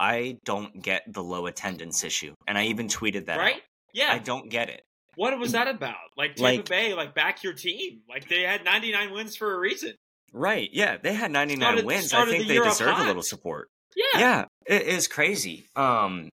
I 0.00 0.38
don't 0.44 0.82
get 0.82 1.02
the 1.12 1.22
low 1.22 1.46
attendance 1.46 2.02
issue, 2.02 2.34
and 2.48 2.58
I 2.58 2.64
even 2.66 2.88
tweeted 2.88 3.26
that. 3.26 3.38
out. 3.38 3.42
Right? 3.44 3.62
Yeah. 3.94 4.12
I 4.12 4.18
don't 4.18 4.48
get 4.50 4.68
it. 4.68 4.82
What 5.14 5.38
was 5.38 5.52
that 5.52 5.68
about? 5.74 5.94
Like 6.16 6.34
Tampa 6.34 6.56
Like- 6.56 6.68
Bay, 6.68 6.94
like 6.94 7.14
back 7.14 7.44
your 7.44 7.52
team. 7.52 8.00
Like 8.08 8.28
they 8.28 8.42
had 8.42 8.64
99 8.64 9.12
wins 9.12 9.36
for 9.36 9.54
a 9.54 9.58
reason. 9.60 9.94
Right? 10.32 10.68
Yeah, 10.72 10.96
they 11.00 11.14
had 11.14 11.30
99 11.30 11.60
Started- 11.60 11.84
wins. 11.86 12.12
I 12.12 12.24
think 12.26 12.48
the 12.48 12.58
they 12.58 12.64
deserve 12.64 12.98
a 12.98 13.04
little 13.04 13.22
support. 13.22 13.68
Yeah. 13.96 14.20
Yeah, 14.20 14.44
it 14.66 14.82
is 14.82 15.06
crazy. 15.06 15.66
Um, 15.76 16.28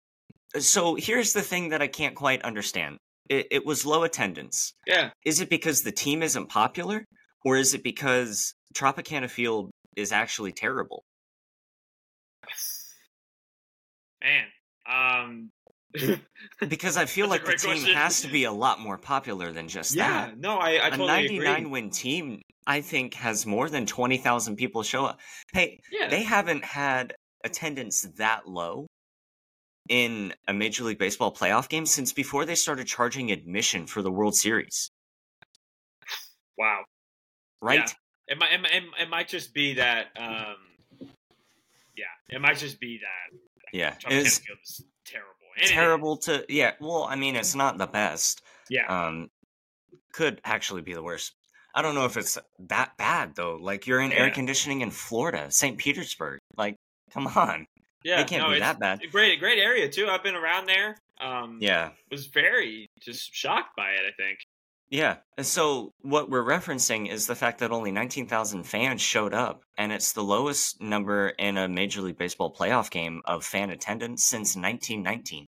so 0.59 0.95
here's 0.95 1.33
the 1.33 1.43
thing 1.43 1.71
that 1.71 1.83
I 1.83 1.89
can't 1.89 2.15
quite 2.15 2.43
understand. 2.43 2.99
It, 3.29 3.47
it 3.51 3.67
was 3.67 3.87
low 3.87 4.03
attendance. 4.05 4.73
Yeah. 4.87 5.11
Is 5.25 5.41
it 5.41 5.49
because 5.49 5.83
the 5.83 5.93
team 5.93 6.23
isn't 6.23 6.49
popular, 6.49 7.05
or 7.45 7.57
is 7.57 7.73
it 7.75 7.83
because 7.83 8.55
Tropicana 8.75 9.31
Field 9.31 9.71
is 9.97 10.13
actually 10.13 10.53
terrible? 10.53 11.05
Man. 14.23 14.47
Um 14.87 15.51
Because 16.69 16.97
I 16.97 17.05
feel 17.05 17.29
like 17.29 17.45
the 17.45 17.53
team 17.53 17.73
question. 17.73 17.95
has 17.95 18.21
to 18.23 18.29
be 18.29 18.45
a 18.45 18.53
lot 18.53 18.81
more 18.81 18.97
popular 18.99 19.53
than 19.53 19.69
just 19.69 19.95
Yeah, 19.95 20.09
that. 20.09 20.29
Yeah, 20.31 20.35
no, 20.39 20.59
I, 20.59 20.71
I 20.77 20.87
a 20.89 20.91
totally 20.91 21.05
a 21.09 21.13
99 21.13 21.55
agree. 21.57 21.71
win 21.71 21.91
team, 21.91 22.41
I 22.67 22.81
think, 22.81 23.15
has 23.15 23.45
more 23.47 23.69
than 23.69 23.85
20,000 23.87 24.57
people 24.57 24.83
show 24.83 25.05
up. 25.05 25.21
Hey, 25.53 25.81
Yeah. 25.91 26.09
they 26.09 26.23
haven't 26.23 26.65
had 26.65 27.15
attendance 27.45 28.03
that 28.17 28.49
low 28.49 28.87
in 29.89 30.33
a 30.47 30.53
Major 30.53 30.85
League 30.85 30.99
Baseball 30.99 31.33
playoff 31.35 31.69
game 31.69 31.87
since 31.87 32.13
before 32.13 32.45
they 32.45 32.55
started 32.55 32.87
charging 32.87 33.31
admission 33.33 33.87
for 33.87 34.03
the 34.03 34.11
World 34.11 34.35
Series, 34.37 34.91
wow. 36.59 36.85
right? 37.61 37.93
It 38.29 38.39
might, 38.39 38.53
it, 38.53 38.61
might- 38.61 38.75
it, 38.75 38.83
it 39.03 39.11
might 39.11 39.29
just 39.29 39.53
be 39.53 39.75
that 39.75 40.07
um 40.17 40.57
yeah, 41.97 42.05
it 42.31 42.41
might 42.41 42.57
just 42.59 42.81
be 42.81 42.99
that 42.99 43.39
Yeah. 43.73 43.95
It's 44.09 44.41
terrible. 45.05 45.29
And 45.57 45.65
it- 45.67 45.73
terrible 45.73 46.17
to, 46.19 46.45
yeah. 46.49 46.73
Well, 46.81 47.05
I 47.05 47.17
mean, 47.17 47.37
it's 47.37 47.55
not 47.55 47.77
the 47.79 47.87
best. 47.87 48.43
yeah. 48.71 48.87
Um, 48.87 49.29
could 50.13 50.41
actually 50.45 50.83
be 50.83 50.95
the 50.95 51.03
worst. 51.03 51.33
I 51.75 51.81
don't 51.83 51.95
know 51.95 52.05
if 52.05 52.17
it's 52.19 52.39
that 52.69 52.97
bad 52.99 53.35
though. 53.35 53.57
Like 53.57 53.87
you're 53.87 54.01
in 54.01 54.13
air 54.13 54.31
conditioning 54.31 54.83
in 54.83 54.91
Florida, 54.91 55.51
St. 55.51 55.79
Petersburg. 55.79 56.39
Like, 56.57 56.77
come 57.13 57.27
on, 57.27 57.67
yeah. 58.05 58.21
it 58.21 58.27
can't 58.29 58.43
no, 58.47 58.53
be 58.55 58.61
that 58.61 58.79
bad. 58.79 59.01
great 59.11 59.39
great 59.41 59.59
area 59.59 59.89
too. 59.89 60.09
I've 60.09 60.23
been 60.23 60.35
around 60.35 60.67
there. 60.67 60.97
Um 61.21 61.59
Yeah, 61.61 61.91
was 62.11 62.27
very 62.27 62.89
just 63.01 63.35
shocked 63.35 63.77
by 63.77 63.91
it, 63.91 64.03
I 64.07 64.13
think. 64.17 64.39
yeah. 64.91 65.17
And 65.39 65.47
so 65.47 65.93
what 66.03 66.29
we're 66.31 66.45
referencing 66.45 67.11
is 67.11 67.27
the 67.27 67.35
fact 67.35 67.61
that 67.61 67.71
only 67.71 67.91
19,000 67.93 68.65
fans 68.65 69.01
showed 69.01 69.33
up, 69.33 69.63
and 69.79 69.91
it's 69.93 70.13
the 70.13 70.23
lowest 70.23 70.81
number 70.83 71.29
in 71.31 71.57
a 71.57 71.69
Major 71.69 72.03
League 72.03 72.19
Baseball 72.19 72.53
playoff 72.55 72.91
game 72.91 73.23
of 73.25 73.45
fan 73.45 73.71
attendance 73.71 74.25
since 74.25 74.55
1919. 74.57 75.47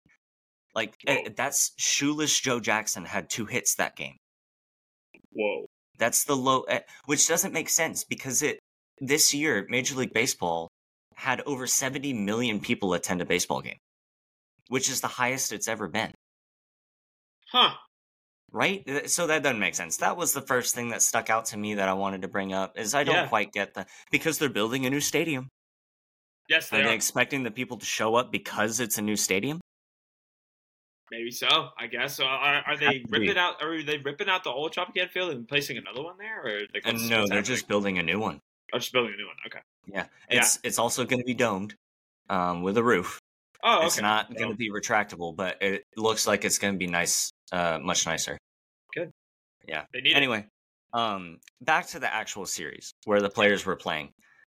Like 0.76 0.96
eh, 1.08 1.24
Whoa. 1.26 1.34
that's 1.36 1.72
shoeless 1.78 2.40
Joe 2.40 2.60
Jackson 2.60 3.06
had 3.06 3.30
two 3.30 3.46
hits 3.46 3.76
that 3.76 3.96
game. 3.96 4.16
Whoa. 5.32 5.66
That's 6.00 6.24
the 6.24 6.36
low, 6.36 6.62
eh, 6.64 6.80
which 7.06 7.28
doesn't 7.28 7.54
make 7.54 7.70
sense 7.70 8.04
because 8.04 8.42
it 8.42 8.60
this 9.00 9.34
year 9.34 9.66
Major 9.70 9.96
League 9.96 10.14
Baseball 10.14 10.70
had 11.16 11.42
over 11.46 11.68
70 11.68 12.14
million 12.14 12.60
people 12.60 12.94
attend 12.94 13.22
a 13.22 13.26
baseball 13.26 13.62
game, 13.62 13.78
which 14.70 14.90
is 14.90 15.02
the 15.02 15.08
highest 15.08 15.52
it's 15.52 15.68
ever 15.68 15.88
been. 15.88 16.12
Huh. 17.52 17.74
Right? 18.52 19.10
So 19.10 19.28
that 19.28 19.42
doesn't 19.44 19.60
make 19.60 19.76
sense. 19.76 19.98
That 19.98 20.16
was 20.18 20.34
the 20.34 20.42
first 20.42 20.76
thing 20.76 20.90
that 20.90 21.02
stuck 21.02 21.30
out 21.30 21.46
to 21.46 21.58
me 21.58 21.76
that 21.76 21.90
I 21.90 21.94
wanted 21.94 22.22
to 22.22 22.28
bring 22.28 22.54
up 22.54 22.78
is 22.78 22.94
I 22.94 23.04
don't 23.04 23.16
Yeah. 23.16 23.28
quite 23.28 23.52
get 23.52 23.74
the 23.74 23.86
because 24.12 24.38
they're 24.38 24.50
building 24.50 24.86
a 24.86 24.90
new 24.90 25.00
stadium. 25.02 25.50
Yes, 26.50 26.70
they 26.70 26.78
Are 26.78 26.80
they 26.82 26.86
they 26.88 26.92
are. 26.92 26.96
expecting 26.96 27.44
the 27.44 27.52
people 27.52 27.78
to 27.78 27.86
show 27.86 28.16
up 28.16 28.32
because 28.32 28.80
it's 28.80 28.98
a 28.98 29.02
new 29.02 29.16
stadium? 29.16 29.60
Maybe 31.12 31.32
so. 31.32 31.70
I 31.78 31.88
guess. 31.88 32.18
So 32.18 32.26
are, 32.26 32.64
are 32.66 32.78
they 32.78 32.86
Has 32.86 32.94
to 32.96 33.08
be. 33.08 33.20
ripping 33.20 33.38
out? 33.38 33.62
Are 33.62 33.82
they 33.84 33.98
ripping 33.98 34.30
out 34.30 34.44
the 34.44 34.50
old 34.50 34.74
Tropicana 34.74 35.10
field 35.10 35.32
and 35.32 35.48
placing 35.48 35.78
another 35.78 36.04
one 36.04 36.18
there, 36.18 36.42
or 36.46 36.60
like 36.74 36.86
what's- 36.86 37.02
uh, 37.02 37.04
no, 37.04 37.10
they're 37.10 37.22
happening? 37.22 37.44
just 37.44 37.68
building 37.68 37.98
a 38.00 38.04
new 38.04 38.20
one. 38.20 38.40
Oh, 38.74 38.80
just 38.80 38.92
building 38.92 39.14
a 39.14 39.18
new 39.18 39.28
one. 39.28 39.36
Okay. 39.48 39.60
Yeah. 39.86 40.06
Yeah. 40.30 40.40
It's 40.40 40.60
it's 40.64 40.80
also 40.80 41.06
going 41.06 41.20
to 41.20 41.26
be 41.26 41.36
domed 41.36 41.76
um, 42.30 42.64
with 42.64 42.78
a 42.78 42.84
roof. 42.84 43.20
Oh, 43.64 43.78
okay. 43.78 43.86
It's 43.86 44.02
not 44.02 44.36
going 44.36 44.50
to 44.50 44.58
be 44.58 44.70
retractable, 44.70 45.36
but 45.36 45.62
it 45.62 45.86
looks 45.96 46.28
like 46.28 46.44
it's 46.44 46.58
going 46.58 46.74
to 46.74 46.78
be 46.78 46.88
nice, 46.88 47.32
uh, 47.52 47.80
much 47.82 48.06
nicer. 48.06 48.38
Need 50.04 50.12
it. 50.12 50.16
Anyway, 50.18 50.46
um, 50.94 51.40
back 51.62 51.88
to 51.88 52.00
the 52.00 52.14
actual 52.14 52.46
series 52.46 52.94
where 53.06 53.22
the 53.22 53.30
players 53.30 53.66
were 53.66 53.76
playing. 53.76 54.12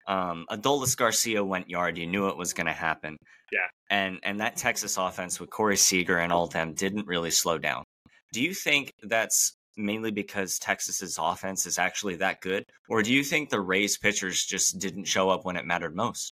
Um, 0.06 0.46
Adolis 0.50 0.96
Garcia 0.96 1.44
went 1.44 1.68
yard. 1.68 1.98
You 1.98 2.06
knew 2.06 2.28
it 2.28 2.37
was 2.37 2.52
going 2.52 2.66
to 2.66 2.72
happen. 2.72 3.16
Yeah. 3.52 3.66
And 3.90 4.18
and 4.22 4.40
that 4.40 4.56
Texas 4.56 4.96
offense 4.98 5.40
with 5.40 5.50
Corey 5.50 5.76
Seager 5.76 6.18
and 6.18 6.32
all 6.32 6.44
of 6.44 6.50
them 6.50 6.75
didn't 6.75 7.06
really 7.06 7.30
slow 7.30 7.58
down. 7.58 7.84
Do 8.32 8.42
you 8.42 8.52
think 8.52 8.92
that's 9.02 9.54
mainly 9.78 10.11
because 10.11 10.58
Texas's 10.58 11.18
offense 11.20 11.64
is 11.66 11.78
actually 11.78 12.16
that 12.16 12.40
good, 12.40 12.64
or 12.88 13.02
do 13.02 13.12
you 13.12 13.23
think 13.25 13.49
the 13.50 13.61
Rays 13.61 13.97
pitchers 13.97 14.44
just 14.44 14.78
didn't 14.78 15.04
show 15.04 15.30
up 15.30 15.44
when 15.44 15.56
it 15.56 15.64
mattered 15.64 15.94
most? 15.97 16.35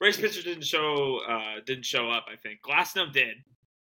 Rays 0.00 0.16
pitchers 0.16 0.44
didn't 0.44 0.64
show. 0.64 1.20
Uh, 1.28 1.60
didn't 1.66 1.84
show 1.84 2.10
up. 2.10 2.26
I 2.32 2.36
think 2.36 2.60
Glasnow 2.62 3.12
did. 3.12 3.36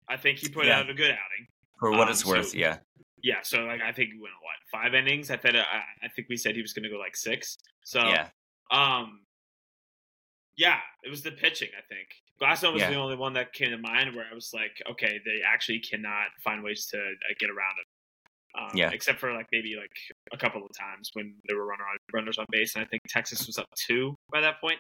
I 0.10 0.18
think 0.18 0.40
he 0.40 0.50
put 0.50 0.66
Yeah. 0.66 0.80
out 0.80 0.90
a 0.90 0.94
good 0.94 1.12
outing. 1.12 1.48
For 1.80 1.90
what 1.92 2.02
Um, 2.02 2.10
it's 2.10 2.26
worth, 2.26 2.50
so- 2.50 2.58
yeah. 2.58 2.80
Yeah. 3.24 3.42
So 3.44 3.64
like 3.66 3.82
I 3.82 3.92
think 3.92 4.12
he 4.14 4.20
went 4.20 4.34
what 4.42 4.56
five 4.72 4.94
innings. 4.94 5.30
I 5.32 5.38
thought 5.38 5.56
I, 5.56 5.84
I 6.04 6.08
think 6.16 6.28
we 6.30 6.38
said 6.38 6.56
he 6.56 6.62
was 6.62 6.74
going 6.74 6.84
to 6.84 6.90
go 6.90 6.98
like 6.98 7.16
six. 7.16 7.58
So 7.84 8.00
Yeah. 8.08 8.30
um, 8.72 9.26
yeah, 10.58 10.80
it 11.04 11.10
was 11.10 11.24
the 11.24 11.32
pitching. 11.32 11.70
I 11.78 11.82
think 11.82 12.08
Glasnow 12.42 12.74
was 12.74 12.82
Yeah. 12.82 12.90
the 12.90 12.96
only 12.98 13.16
one 13.16 13.34
that 13.34 13.54
came 13.54 13.70
to 13.72 13.78
mind 13.78 14.16
where 14.16 14.26
I 14.30 14.34
was 14.34 14.52
like, 14.54 14.82
okay, 14.90 15.20
they 15.26 15.42
actually 15.46 15.80
cannot 15.80 16.30
find 16.44 16.64
ways 16.64 16.86
to 16.88 16.98
uh, 17.00 17.34
get 17.40 17.50
around 17.50 17.76
it. 17.80 17.88
Um, 18.58 18.70
Yeah. 18.76 18.90
Except 18.92 19.20
for 19.20 19.34
like 19.34 19.48
maybe 19.52 19.76
like 19.80 19.92
a 20.34 20.38
couple 20.38 20.62
of 20.66 20.72
times 20.78 21.10
when 21.14 21.36
there 21.48 21.58
were 21.58 21.66
runner 21.66 21.84
on, 21.84 21.98
runners 22.14 22.38
on 22.38 22.46
base, 22.52 22.76
and 22.76 22.84
I 22.84 22.88
think 22.88 23.02
Texas 23.08 23.48
was 23.48 23.58
up 23.58 23.68
two 23.76 24.16
by 24.32 24.42
that 24.42 24.60
point. 24.60 24.80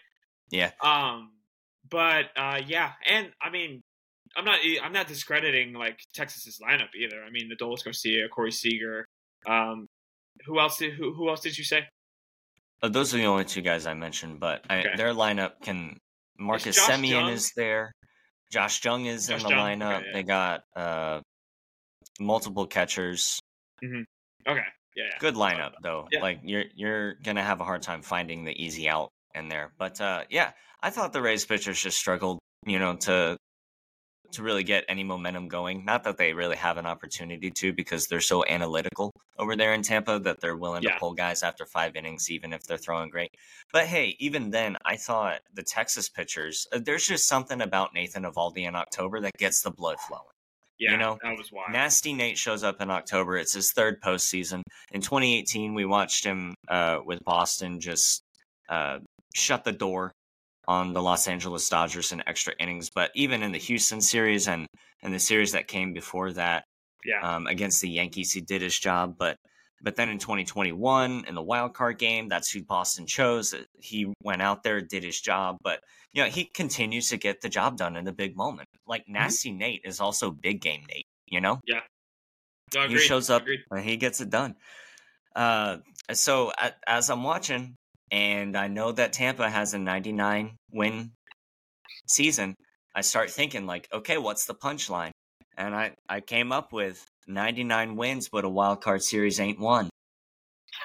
Yeah. 0.49 0.71
Um, 0.81 1.31
but 1.89 2.25
uh, 2.35 2.59
yeah, 2.65 2.91
and 3.05 3.29
I 3.41 3.49
mean, 3.49 3.81
I'm 4.35 4.45
not 4.45 4.59
I'm 4.83 4.93
not 4.93 5.07
discrediting 5.07 5.73
like 5.73 5.99
Texas's 6.13 6.59
lineup 6.61 6.93
either. 6.95 7.23
I 7.23 7.29
mean, 7.31 7.49
Adolis 7.51 7.83
Garcia, 7.83 8.27
Corey 8.29 8.51
Seager. 8.51 9.05
Um, 9.47 9.87
who 10.45 10.59
else 10.59 10.77
did 10.77 10.93
who, 10.93 11.13
who 11.13 11.29
else 11.29 11.41
did 11.41 11.57
you 11.57 11.63
say? 11.63 11.87
Uh, 12.83 12.89
those 12.89 13.13
are 13.13 13.17
the 13.17 13.25
only 13.25 13.45
two 13.45 13.61
guys 13.61 13.85
I 13.85 13.93
mentioned, 13.93 14.39
but 14.39 14.65
I, 14.69 14.79
Okay. 14.79 14.95
their 14.97 15.13
lineup 15.13 15.61
can. 15.63 15.97
Marcus 16.39 16.75
Jung? 16.89 17.29
is 17.29 17.51
there. 17.55 17.91
Josh 18.51 18.83
Jung 18.83 19.05
is 19.05 19.27
Josh 19.27 19.41
in 19.43 19.49
the 19.49 19.55
Jung, 19.55 19.79
lineup. 19.79 19.97
okay, 19.97 20.05
yeah. 20.07 20.13
They 20.13 20.23
got 20.23 20.63
uh, 20.75 21.21
multiple 22.19 22.65
catchers. 22.67 23.39
Okay, 24.47 24.61
yeah, 24.95 25.03
yeah. 25.05 25.17
Good 25.19 25.35
lineup 25.35 25.73
though. 25.83 26.07
Yeah. 26.11 26.21
Like 26.21 26.39
you're 26.43 26.65
you're 26.75 27.13
gonna 27.15 27.43
have 27.43 27.61
a 27.61 27.63
hard 27.63 27.81
time 27.81 28.01
finding 28.01 28.43
the 28.45 28.63
easy 28.63 28.89
out 28.89 29.09
in 29.35 29.47
there. 29.49 29.71
But 29.77 29.99
uh, 30.01 30.23
yeah, 30.29 30.51
I 30.81 30.89
thought 30.89 31.13
the 31.13 31.21
Rays 31.21 31.45
pitchers 31.45 31.81
just 31.81 31.97
struggled, 31.97 32.39
you 32.65 32.79
know, 32.79 32.95
to 32.97 33.37
to 34.33 34.43
really 34.43 34.63
get 34.63 34.85
any 34.87 35.03
momentum 35.03 35.49
going. 35.49 35.83
Not 35.83 36.05
that 36.05 36.17
they 36.17 36.33
really 36.33 36.55
have 36.55 36.77
an 36.77 36.85
opportunity 36.85 37.51
to 37.51 37.73
because 37.73 38.07
they're 38.07 38.21
so 38.21 38.45
analytical 38.45 39.11
over 39.37 39.57
there 39.57 39.73
in 39.73 39.81
Tampa 39.81 40.19
that 40.19 40.39
they're 40.39 40.55
willing 40.55 40.83
Yeah. 40.83 40.93
to 40.93 40.99
pull 40.99 41.13
guys 41.13 41.43
after 41.43 41.65
five 41.65 41.97
innings, 41.97 42.31
even 42.31 42.53
if 42.53 42.63
they're 42.63 42.77
throwing 42.77 43.09
great. 43.09 43.29
But 43.73 43.87
hey, 43.87 44.15
even 44.19 44.49
then, 44.51 44.77
I 44.85 44.95
thought 44.95 45.41
the 45.53 45.63
Texas 45.63 46.07
pitchers, 46.07 46.65
uh, 46.71 46.79
there's 46.79 47.05
just 47.05 47.27
something 47.27 47.59
about 47.61 47.93
Nathan 47.93 48.23
Eovaldi 48.23 48.65
in 48.67 48.75
October 48.75 49.19
that 49.19 49.33
gets 49.37 49.61
the 49.63 49.71
blood 49.71 49.99
flowing. 49.99 50.30
Yeah, 50.81 50.93
you 50.93 50.97
know, 50.97 51.19
that 51.21 51.37
was 51.37 51.51
wild. 51.51 51.71
Nasty 51.71 52.11
Nate 52.11 52.39
shows 52.39 52.63
up 52.63 52.81
in 52.81 52.89
October. 52.89 53.37
It's 53.37 53.53
his 53.53 53.71
third 53.71 54.01
postseason. 54.01 54.63
In 54.91 55.01
2018, 55.01 55.75
we 55.75 55.85
watched 55.85 56.25
him 56.25 56.55
uh, 56.67 56.97
with 57.05 57.23
Boston 57.23 57.79
just 57.79 58.23
uh, 58.67 58.97
shut 59.35 59.63
the 59.63 59.73
door 59.73 60.11
on 60.67 60.93
the 60.93 61.01
Los 61.01 61.27
Angeles 61.27 61.69
Dodgers 61.69 62.11
in 62.11 62.23
extra 62.27 62.53
innings. 62.59 62.89
But 62.89 63.11
even 63.13 63.43
in 63.43 63.51
the 63.51 63.59
Houston 63.59 64.01
series 64.01 64.47
and, 64.47 64.65
and 65.03 65.13
the 65.13 65.19
series 65.19 65.51
that 65.51 65.67
came 65.67 65.93
before 65.93 66.33
that 66.33 66.63
yeah, 67.05 67.21
um, 67.21 67.45
against 67.45 67.81
the 67.81 67.89
Yankees, 67.89 68.31
he 68.31 68.41
did 68.41 68.63
his 68.63 68.77
job. 68.77 69.17
But 69.19 69.37
but 69.83 69.95
then 69.95 70.09
in 70.09 70.17
2021, 70.17 71.25
in 71.27 71.35
the 71.35 71.43
wild 71.43 71.75
card 71.75 71.99
game, 71.99 72.27
that's 72.27 72.51
who 72.51 72.63
Boston 72.63 73.05
chose. 73.05 73.53
He 73.79 74.11
went 74.23 74.41
out 74.41 74.63
there, 74.63 74.81
did 74.81 75.03
his 75.03 75.19
job, 75.19 75.57
but 75.63 75.79
you 76.13 76.23
know 76.23 76.29
he 76.29 76.45
continues 76.45 77.09
to 77.09 77.17
get 77.17 77.41
the 77.41 77.49
job 77.49 77.77
done 77.77 77.95
in 77.95 78.05
the 78.05 78.11
big 78.11 78.35
moment. 78.35 78.67
Like 78.87 79.03
Mm-hmm. 79.03 79.13
Nasty 79.13 79.51
Nate 79.51 79.81
is 79.85 79.99
also 79.99 80.31
big 80.31 80.61
game 80.61 80.83
Nate. 80.89 81.07
You 81.27 81.41
know, 81.41 81.59
No, 82.73 82.87
he 82.87 82.97
shows 82.99 83.29
up 83.29 83.43
and 83.69 83.83
he 83.83 83.97
gets 83.97 84.21
it 84.21 84.29
done. 84.29 84.55
Uh, 85.35 85.77
so 86.13 86.51
as 86.87 87.09
I'm 87.09 87.23
watching, 87.23 87.75
and 88.11 88.57
I 88.57 88.67
know 88.67 88.91
that 88.91 89.13
Tampa 89.13 89.49
has 89.49 89.73
a 89.73 89.79
99 89.79 90.57
win 90.71 91.11
season, 92.07 92.55
I 92.95 93.01
start 93.01 93.29
thinking 93.31 93.65
like, 93.65 93.87
okay, 93.93 94.17
what's 94.17 94.45
the 94.45 94.55
punchline? 94.55 95.11
And 95.57 95.75
I 95.75 95.95
I 96.09 96.21
came 96.21 96.51
up 96.51 96.73
with 96.73 97.05
99 97.27 97.95
wins, 97.95 98.29
but 98.29 98.45
a 98.45 98.49
wild 98.49 98.81
card 98.81 99.03
series 99.03 99.39
ain't 99.39 99.59
won. 99.59 99.89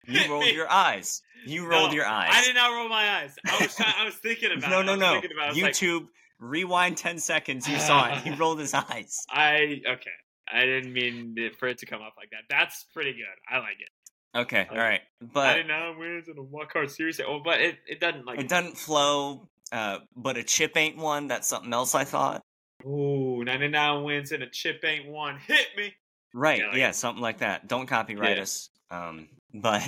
You 0.06 0.30
rolled 0.30 0.46
your 0.46 0.70
eyes. 0.70 1.20
You 1.46 1.66
rolled 1.66 1.90
No, 1.90 1.96
your 1.96 2.06
eyes. 2.06 2.30
I 2.32 2.42
did 2.44 2.54
not 2.54 2.72
roll 2.74 2.88
my 2.88 3.08
eyes. 3.20 3.36
I 3.46 3.62
was 3.62 3.74
trying, 3.76 3.94
I 3.98 4.04
was 4.04 4.14
thinking 4.16 4.50
about 4.56 4.70
no, 4.70 4.80
it. 4.80 4.84
no, 4.84 4.92
I 4.92 4.96
no. 4.96 5.18
about 5.18 5.56
it. 5.56 5.62
Like, 5.62 5.74
YouTube, 5.74 6.08
rewind 6.38 6.96
10 6.96 7.18
seconds. 7.18 7.68
You 7.68 7.78
saw 7.78 8.12
it. 8.12 8.18
He 8.18 8.30
rolled 8.36 8.58
his 8.60 8.74
eyes. 8.74 9.24
I 9.30 9.80
okay. 9.86 10.10
I 10.52 10.64
didn't 10.64 10.92
mean 10.92 11.36
for 11.58 11.68
it 11.68 11.78
to 11.78 11.86
come 11.86 12.00
up 12.02 12.14
like 12.16 12.30
that. 12.30 12.42
That's 12.48 12.84
pretty 12.94 13.12
good. 13.12 13.24
I 13.48 13.58
like 13.58 13.76
it. 13.80 14.38
Okay, 14.38 14.66
all 14.70 14.76
right. 14.78 15.00
I 15.22 15.24
But 15.32 15.54
didn't 15.54 15.68
know 15.68 15.94
wins 15.98 16.28
in 16.28 16.38
a 16.38 16.42
wild 16.42 16.68
card 16.70 16.90
series. 16.90 17.20
Oh, 17.20 17.40
but 17.44 17.60
it, 17.60 17.78
it 17.86 17.98
doesn't 18.00 18.24
like. 18.26 18.40
it 18.40 18.48
doesn't 18.48 18.76
flow. 18.76 19.48
Uh, 19.72 19.98
but 20.16 20.36
a 20.36 20.42
chip 20.42 20.76
ain't 20.76 20.96
one. 20.96 21.28
That's 21.28 21.46
something 21.48 21.72
else 21.72 21.94
I 21.94 22.04
thought. 22.04 22.42
Ooh, 22.86 23.42
99 23.44 24.04
wins 24.04 24.32
and 24.32 24.42
a 24.42 24.48
chip 24.48 24.82
ain't 24.84 25.08
one. 25.08 25.36
Hit 25.38 25.66
me. 25.76 25.94
Right. 26.34 26.60
Yeah, 26.60 26.74
Yeah, 26.76 26.90
something 26.92 27.22
like 27.22 27.38
that. 27.38 27.68
Don't 27.68 27.86
copyright 27.86 28.36
Yeah. 28.36 28.42
us. 28.42 28.70
Um, 28.90 29.28
but 29.54 29.82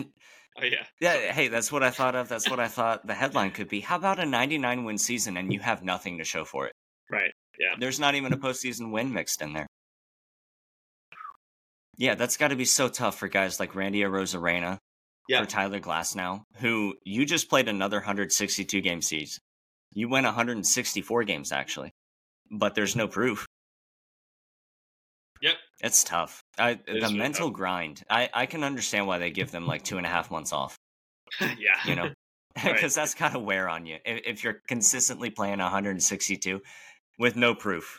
Oh 0.60 0.64
yeah. 0.66 0.84
yeah, 1.00 1.32
hey, 1.32 1.48
that's 1.48 1.72
what 1.72 1.82
I 1.82 1.90
thought 1.90 2.14
of. 2.14 2.28
That's 2.28 2.48
what 2.50 2.60
I 2.60 2.68
thought 2.68 3.06
the 3.06 3.14
headline 3.14 3.50
could 3.50 3.68
be. 3.68 3.80
How 3.80 3.96
about 3.96 4.18
a 4.18 4.26
99 4.26 4.84
win 4.84 4.98
season 4.98 5.36
and 5.36 5.52
you 5.52 5.60
have 5.60 5.82
nothing 5.82 6.18
to 6.18 6.24
show 6.24 6.44
for 6.44 6.66
it? 6.66 6.72
Right. 7.10 7.32
Yeah. 7.58 7.74
There's 7.78 8.00
not 8.00 8.14
even 8.14 8.32
a 8.32 8.36
postseason 8.36 8.92
win 8.92 9.12
mixed 9.12 9.42
in 9.42 9.52
there. 9.52 9.66
Yeah, 11.96 12.14
that's 12.14 12.36
got 12.36 12.48
to 12.48 12.56
be 12.56 12.64
so 12.64 12.88
tough 12.88 13.18
for 13.18 13.28
guys 13.28 13.60
like 13.60 13.74
Randy 13.74 14.00
Arozarena, 14.00 14.78
Yeah. 15.28 15.40
for 15.40 15.46
Tyler 15.46 15.80
Glasnow, 15.80 16.42
who 16.56 16.94
you 17.04 17.26
just 17.26 17.50
played 17.50 17.68
another 17.68 17.98
162 17.98 18.80
game 18.80 19.02
season. 19.02 19.40
You 19.92 20.08
went 20.08 20.24
164 20.24 21.24
games 21.24 21.52
actually, 21.52 21.90
but 22.50 22.74
there's 22.74 22.96
no 22.96 23.08
proof. 23.08 23.46
It's 25.82 26.04
tough. 26.04 26.42
I, 26.58 26.74
the 26.86 27.10
mental 27.10 27.48
tough. 27.48 27.56
grind. 27.56 28.02
I, 28.10 28.28
I 28.34 28.46
can 28.46 28.62
understand 28.64 29.06
why 29.06 29.18
they 29.18 29.30
give 29.30 29.50
them 29.50 29.66
like 29.66 29.82
two 29.82 29.96
and 29.96 30.06
a 30.06 30.10
half 30.10 30.30
months 30.30 30.52
off. 30.52 30.76
yeah. 31.40 31.80
You 31.86 31.96
know, 31.96 32.10
Right. 32.64 32.74
because 32.74 32.94
that's 32.94 33.14
kind 33.14 33.34
of 33.36 33.42
wear 33.44 33.68
on 33.68 33.86
you 33.86 33.96
if, 34.04 34.22
if 34.26 34.44
you're 34.44 34.60
consistently 34.68 35.30
playing 35.30 35.60
162 35.60 36.60
with 37.18 37.36
no 37.36 37.54
proof 37.54 37.98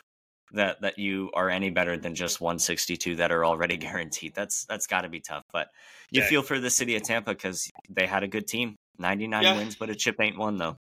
that 0.52 0.82
that 0.82 0.98
you 0.98 1.30
are 1.34 1.48
any 1.48 1.70
better 1.70 1.96
than 1.96 2.14
just 2.14 2.40
162 2.40 3.16
that 3.16 3.32
are 3.32 3.44
already 3.44 3.76
guaranteed. 3.78 4.34
That's 4.34 4.64
that's 4.66 4.86
got 4.86 5.00
to 5.00 5.08
be 5.08 5.20
tough. 5.20 5.42
But 5.52 5.68
you 6.10 6.20
Yeah. 6.20 6.28
feel 6.28 6.42
for 6.42 6.60
the 6.60 6.70
city 6.70 6.94
of 6.96 7.02
Tampa 7.02 7.30
because 7.32 7.68
they 7.88 8.06
had 8.06 8.22
a 8.22 8.28
good 8.28 8.46
team, 8.46 8.76
99 8.98 9.42
Yeah. 9.42 9.56
wins, 9.56 9.74
but 9.76 9.90
a 9.90 9.94
chip 9.94 10.16
ain't 10.20 10.38
one 10.38 10.58
though. 10.58 10.76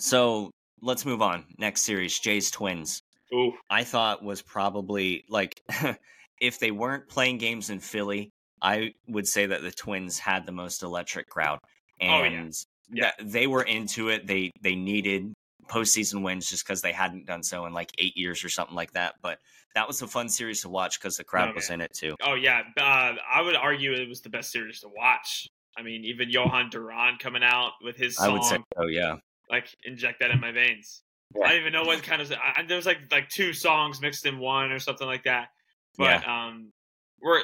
So 0.00 0.50
let's 0.82 1.06
move 1.06 1.22
on. 1.22 1.44
Next 1.58 1.82
series, 1.82 2.18
Jays 2.18 2.50
Twins. 2.50 3.00
Ooh. 3.32 3.52
I 3.70 3.84
thought 3.84 4.22
was 4.24 4.42
probably 4.42 5.24
like 5.28 5.60
if 6.40 6.58
they 6.58 6.70
weren't 6.70 7.08
playing 7.08 7.38
games 7.38 7.70
in 7.70 7.80
Philly, 7.80 8.30
I 8.60 8.92
would 9.08 9.26
say 9.26 9.46
that 9.46 9.62
the 9.62 9.70
Twins 9.72 10.18
had 10.18 10.46
the 10.46 10.52
most 10.52 10.82
electric 10.82 11.28
crowd, 11.28 11.58
Oh, 12.00 12.04
yeah. 12.06 12.24
and 12.24 12.52
Yeah. 12.90 13.12
they 13.22 13.46
were 13.46 13.62
into 13.62 14.08
it. 14.08 14.26
They 14.26 14.50
they 14.60 14.74
needed 14.74 15.32
postseason 15.68 16.22
wins 16.22 16.48
just 16.48 16.66
because 16.66 16.82
they 16.82 16.92
hadn't 16.92 17.26
done 17.26 17.42
so 17.42 17.64
in 17.66 17.72
like 17.72 17.90
eight 17.98 18.16
years 18.16 18.44
or 18.44 18.48
something 18.50 18.76
like 18.76 18.92
that. 18.92 19.14
But 19.22 19.38
that 19.74 19.88
was 19.88 20.02
a 20.02 20.06
fun 20.06 20.28
series 20.28 20.60
to 20.62 20.68
watch 20.68 21.00
because 21.00 21.16
the 21.16 21.24
crowd 21.24 21.50
Oh, 21.50 21.54
was 21.54 21.70
in 21.70 21.80
it 21.80 21.92
too. 21.94 22.14
Oh 22.22 22.34
yeah. 22.34 22.62
Uh, 22.76 23.14
I 23.32 23.40
would 23.42 23.56
argue 23.56 23.92
it 23.92 24.08
was 24.08 24.20
the 24.20 24.28
best 24.30 24.52
series 24.52 24.80
to 24.80 24.88
watch. 24.94 25.46
I 25.76 25.82
mean, 25.82 26.04
even 26.04 26.30
Jhoan 26.30 26.70
Duran 26.70 27.16
coming 27.18 27.42
out 27.42 27.72
with 27.82 27.96
his 27.96 28.16
song, 28.16 28.28
I 28.28 28.32
would 28.32 28.44
say, 28.44 28.58
oh 28.76 28.86
yeah, 28.86 29.16
like 29.50 29.66
inject 29.84 30.20
that 30.20 30.30
in 30.30 30.38
my 30.40 30.52
veins. 30.52 31.02
Yeah. 31.34 31.46
I 31.46 31.48
don't 31.50 31.60
even 31.60 31.72
know 31.72 31.84
what 31.84 32.02
kind 32.02 32.22
of. 32.22 32.32
I, 32.32 32.62
there 32.62 32.76
was 32.76 32.86
like 32.86 32.98
like 33.10 33.28
two 33.28 33.52
songs 33.52 34.00
mixed 34.00 34.26
in 34.26 34.38
one 34.38 34.72
or 34.72 34.78
something 34.78 35.06
like 35.06 35.24
that. 35.24 35.48
But 35.96 36.26
um, 36.26 36.72
we're 37.20 37.42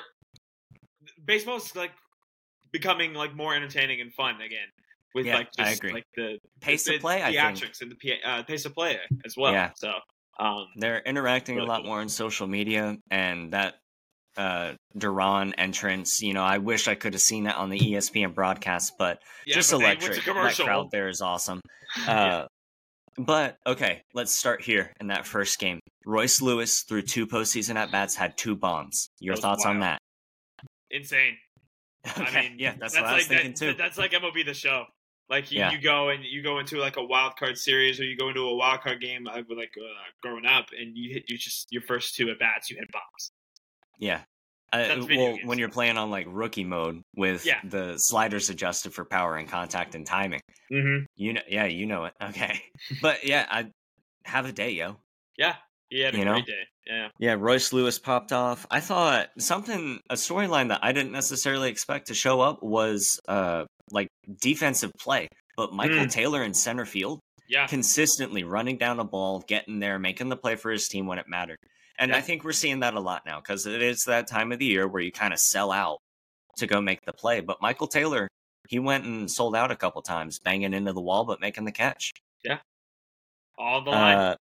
baseball's 1.24 1.74
like 1.76 1.92
becoming 2.72 3.14
like 3.14 3.34
more 3.34 3.54
entertaining 3.54 4.00
and 4.00 4.12
fun 4.12 4.40
again 4.40 4.68
with 5.14 5.26
Yeah, 5.26 5.36
like 5.36 5.48
just 5.56 5.84
like 5.84 6.06
the 6.16 6.38
pace 6.60 6.84
the 6.84 6.96
of 6.96 7.00
play. 7.00 7.22
I 7.22 7.32
think 7.32 7.58
theatrics 7.58 7.80
and 7.82 7.92
the 7.92 8.14
uh, 8.24 8.42
pace 8.44 8.64
of 8.64 8.74
play 8.74 8.98
as 9.24 9.36
well. 9.36 9.52
Yeah. 9.52 9.70
So 9.76 9.92
um, 10.38 10.66
they're 10.76 11.00
interacting 11.00 11.56
Really 11.56 11.66
a 11.66 11.70
lot 11.70 11.80
cool. 11.82 11.90
more 11.90 12.00
on 12.00 12.08
social 12.08 12.46
media, 12.46 12.96
and 13.10 13.52
that 13.52 13.76
uh 14.36 14.74
Duran 14.96 15.54
entrance. 15.54 16.20
You 16.22 16.34
know, 16.34 16.42
I 16.42 16.58
wish 16.58 16.88
I 16.88 16.94
could 16.94 17.14
have 17.14 17.22
seen 17.22 17.44
that 17.44 17.56
on 17.56 17.70
the 17.70 17.78
ESPN 17.78 18.34
broadcast, 18.34 18.94
but 18.98 19.20
yeah, 19.46 19.54
just 19.54 19.70
but 19.70 19.80
electric. 19.80 20.24
That 20.24 20.54
crowd 20.56 20.90
there 20.90 21.08
is 21.08 21.20
awesome. 21.20 21.60
Yeah. 22.06 22.46
Uh, 23.20 23.24
But 23.24 23.58
okay, 23.66 24.02
let's 24.14 24.32
start 24.32 24.62
here 24.62 24.92
in 25.00 25.08
that 25.08 25.26
first 25.26 25.58
game. 25.58 25.80
Royce 26.06 26.40
Lewis 26.40 26.82
through 26.82 27.02
two 27.02 27.26
postseason 27.26 27.76
at 27.76 27.90
bats 27.92 28.14
had 28.14 28.36
two 28.36 28.56
bombs. 28.56 29.10
Your 29.20 29.36
thoughts 29.36 29.66
on 29.66 29.80
that? 29.80 29.98
Insane. 30.90 31.36
Okay, 32.06 32.24
I 32.24 32.42
mean, 32.48 32.56
yeah, 32.58 32.74
that's, 32.80 32.94
what 32.94 33.04
I 33.04 33.14
was 33.14 33.28
like 33.28 33.28
thinking 33.28 33.50
that, 33.52 33.72
too. 33.72 33.74
That's 33.74 33.98
like 33.98 34.12
MLB 34.12 34.44
the 34.46 34.54
show. 34.54 34.84
Like 35.28 35.52
you, 35.52 35.58
Yeah. 35.58 35.70
you 35.70 35.78
go 35.78 36.08
and 36.08 36.24
you 36.24 36.42
go 36.42 36.58
into 36.58 36.78
like 36.78 36.96
a 36.96 37.04
wild 37.04 37.36
card 37.36 37.56
series, 37.58 38.00
or 38.00 38.04
you 38.04 38.16
go 38.16 38.28
into 38.28 38.40
a 38.40 38.56
wild 38.56 38.80
card 38.80 39.00
game, 39.00 39.24
like 39.24 39.48
with 39.48 39.58
like 39.58 39.72
uh, 39.78 39.84
growing 40.22 40.46
up, 40.46 40.66
and 40.76 40.96
you 40.96 41.12
hit 41.12 41.24
you 41.28 41.36
just 41.36 41.68
your 41.70 41.82
first 41.82 42.16
two 42.16 42.30
at 42.30 42.38
bats, 42.38 42.70
you 42.70 42.76
hit 42.76 42.90
bombs. 42.90 43.30
Yeah. 43.98 44.22
Uh, 44.72 44.86
well, 44.98 45.06
games. 45.06 45.40
when 45.44 45.58
you're 45.58 45.68
playing 45.68 45.98
on 45.98 46.10
like 46.10 46.26
rookie 46.28 46.64
mode 46.64 47.02
with 47.16 47.44
Yeah. 47.44 47.60
the 47.64 47.96
sliders 47.98 48.50
adjusted 48.50 48.92
for 48.94 49.04
power 49.04 49.36
and 49.36 49.48
contact 49.48 49.94
and 49.94 50.06
timing, 50.06 50.40
Mm-hmm. 50.70 51.04
you 51.16 51.32
know, 51.32 51.40
yeah, 51.48 51.64
you 51.64 51.86
know 51.86 52.04
it. 52.04 52.14
Okay, 52.22 52.60
but 53.02 53.24
yeah, 53.24 53.46
I 53.50 53.70
have 54.24 54.46
a 54.46 54.52
day, 54.52 54.70
yo. 54.70 54.96
Yeah, 55.36 55.56
he 55.88 56.00
had 56.00 56.14
a 56.14 56.18
You 56.18 56.24
great 56.24 56.32
know? 56.32 56.42
day. 56.42 56.62
Yeah, 56.86 57.08
Yeah, 57.18 57.36
Royce 57.38 57.72
Lewis 57.72 57.98
popped 57.98 58.32
off. 58.32 58.66
I 58.70 58.80
thought 58.80 59.28
something 59.38 60.00
a 60.08 60.14
storyline 60.14 60.68
that 60.68 60.80
I 60.82 60.92
didn't 60.92 61.12
necessarily 61.12 61.68
expect 61.70 62.06
to 62.08 62.14
show 62.14 62.40
up 62.40 62.62
was 62.62 63.18
uh 63.28 63.64
like 63.90 64.08
defensive 64.40 64.92
play, 65.00 65.28
but 65.56 65.72
Michael 65.72 65.96
Mm. 66.06 66.10
Taylor 66.12 66.42
in 66.44 66.54
center 66.54 66.84
field. 66.84 67.18
Yeah. 67.48 67.66
consistently 67.66 68.44
running 68.44 68.78
down 68.78 69.00
a 69.00 69.04
ball, 69.04 69.40
getting 69.48 69.80
there, 69.80 69.98
making 69.98 70.28
the 70.28 70.36
play 70.36 70.54
for 70.54 70.70
his 70.70 70.86
team 70.86 71.08
when 71.08 71.18
it 71.18 71.26
mattered. 71.26 71.56
And 72.00 72.12
I 72.14 72.20
think 72.22 72.42
we're 72.44 72.52
seeing 72.52 72.80
that 72.80 72.94
a 72.94 73.00
lot 73.00 73.26
now 73.26 73.40
because 73.40 73.66
it 73.66 73.82
is 73.82 74.04
that 74.04 74.26
time 74.26 74.50
of 74.52 74.58
the 74.58 74.64
year 74.64 74.88
where 74.88 75.02
you 75.02 75.12
kind 75.12 75.32
of 75.34 75.38
sell 75.38 75.70
out 75.70 75.98
to 76.56 76.66
go 76.66 76.80
make 76.80 77.04
the 77.04 77.12
play. 77.12 77.40
But 77.40 77.60
Michael 77.60 77.86
Taylor, 77.86 78.26
he 78.68 78.78
went 78.78 79.04
and 79.04 79.30
sold 79.30 79.54
out 79.54 79.70
a 79.70 79.76
couple 79.76 80.00
times, 80.02 80.38
banging 80.38 80.72
into 80.72 80.92
the 80.94 81.00
wall 81.02 81.24
but 81.26 81.40
making 81.40 81.66
the 81.66 81.72
catch. 81.72 82.10
Yeah, 82.42 82.58
all 83.58 83.82
the 83.84 83.90
line. 83.90 84.16
Uh, 84.16 84.36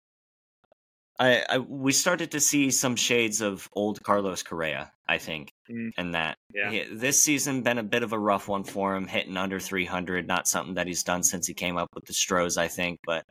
I, 1.20 1.44
I 1.50 1.58
we 1.58 1.94
started 1.94 2.30
to 2.32 2.40
see 2.40 2.70
some 2.70 2.96
shades 2.96 3.42
of 3.42 3.68
old 3.74 4.04
Carlos 4.04 4.44
Correa, 4.44 4.92
I 5.08 5.18
think, 5.18 5.50
Mm. 5.68 5.90
and 5.98 6.14
that 6.14 6.38
Yeah. 6.54 6.70
he- 6.70 6.94
this 6.94 7.24
season 7.24 7.64
been 7.64 7.80
a 7.80 7.84
bit 7.84 8.04
of 8.04 8.14
a 8.14 8.20
rough 8.20 8.48
one 8.48 8.64
for 8.64 8.96
him, 8.96 9.08
hitting 9.08 9.36
under 9.36 9.60
300. 9.60 10.28
Not 10.28 10.48
something 10.48 10.76
that 10.76 10.86
he's 10.86 11.02
done 11.04 11.24
since 11.24 11.48
he 11.48 11.56
came 11.56 11.76
up 11.76 11.90
with 11.96 12.06
the 12.06 12.14
Stros, 12.14 12.56
I 12.58 12.68
think, 12.68 13.00
but 13.04 13.26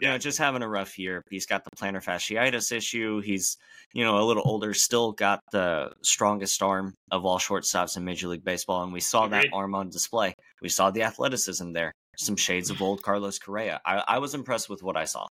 you 0.00 0.08
know, 0.08 0.18
just 0.18 0.38
having 0.38 0.62
a 0.62 0.68
rough 0.68 0.98
year. 0.98 1.22
He's 1.30 1.46
got 1.46 1.64
the 1.64 1.70
plantar 1.76 2.04
fasciitis 2.04 2.72
issue. 2.72 3.20
He's 3.20 3.56
you 3.92 4.04
know 4.04 4.18
a 4.18 4.24
little 4.24 4.42
older, 4.46 4.74
still 4.74 5.12
got 5.12 5.40
the 5.52 5.92
strongest 6.02 6.62
arm 6.62 6.94
of 7.10 7.24
all 7.24 7.38
shortstops 7.38 7.96
in 7.96 8.04
Major 8.04 8.28
League 8.28 8.44
Baseball, 8.44 8.82
and 8.82 8.92
we 8.92 9.00
saw 9.00 9.28
that 9.28 9.46
arm 9.52 9.74
on 9.74 9.90
display. 9.90 10.34
We 10.60 10.68
saw 10.68 10.90
the 10.90 11.02
athleticism 11.02 11.72
there. 11.72 11.92
Some 12.18 12.36
shades 12.36 12.70
of 12.70 12.82
old 12.82 13.02
Carlos 13.02 13.38
Correa. 13.38 13.80
I, 13.86 14.02
I 14.06 14.18
was 14.18 14.34
impressed 14.34 14.68
with 14.68 14.82
what 14.82 14.96
I 14.96 15.04
saw. 15.04 15.26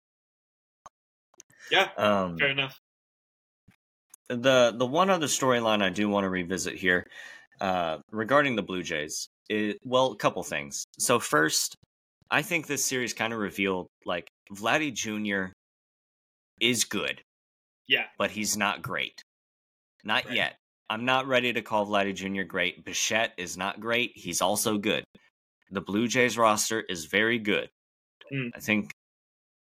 yeah. 1.71 1.89
Um, 1.97 2.37
Fair 2.37 2.49
enough. 2.49 2.79
the 4.29 4.73
the 4.75 4.85
one 4.85 5.09
other 5.09 5.27
storyline 5.27 5.83
I 5.83 5.89
do 5.89 6.09
want 6.09 6.23
to 6.25 6.29
revisit 6.29 6.75
here 6.75 7.05
uh, 7.61 7.99
regarding 8.11 8.55
the 8.55 8.63
Blue 8.63 8.81
Jays, 8.81 9.29
is, 9.49 9.75
well, 9.83 10.11
a 10.11 10.15
couple 10.15 10.41
things. 10.43 10.83
So 10.97 11.19
first, 11.19 11.75
I 12.31 12.41
think 12.41 12.65
this 12.65 12.83
series 12.83 13.13
kind 13.13 13.33
of 13.33 13.39
revealed 13.39 13.87
like 14.05 14.27
Vladdy 14.51 14.93
Jr. 14.93 15.53
is 16.59 16.83
good, 16.85 17.21
Yeah. 17.87 18.07
but 18.17 18.31
he's 18.31 18.55
not 18.57 18.81
great. 18.81 19.23
Not 20.03 20.25
Right. 20.25 20.35
yet. 20.35 20.55
I'm 20.89 21.05
not 21.05 21.25
ready 21.25 21.53
to 21.53 21.61
call 21.61 21.85
Vladdy 21.87 22.13
Jr. 22.13 22.43
great. 22.43 22.83
Bichette 22.83 23.33
is 23.37 23.55
not 23.57 23.79
great. 23.79 24.11
He's 24.15 24.41
also 24.41 24.77
good. 24.77 25.03
The 25.69 25.81
Blue 25.81 26.07
Jays 26.07 26.37
roster 26.37 26.81
is 26.81 27.05
very 27.05 27.39
good. 27.39 27.69
Mm. 28.31 28.51
I 28.53 28.59
think 28.59 28.91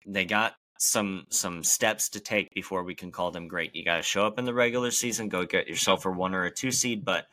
they 0.06 0.24
got 0.24 0.56
some 0.80 1.26
some 1.30 1.62
steps 1.62 2.08
to 2.08 2.20
take 2.20 2.48
before 2.54 2.82
we 2.82 2.94
can 2.94 3.12
call 3.12 3.30
them 3.30 3.46
great. 3.48 3.74
You 3.76 3.84
got 3.84 3.96
to 3.96 4.02
show 4.02 4.26
up 4.26 4.38
in 4.38 4.44
the 4.46 4.54
regular 4.54 4.90
season, 4.90 5.28
go 5.28 5.44
get 5.44 5.68
yourself 5.68 6.06
a 6.06 6.10
one 6.10 6.34
or 6.34 6.44
a 6.44 6.50
two 6.50 6.72
seed. 6.72 7.04
But 7.04 7.26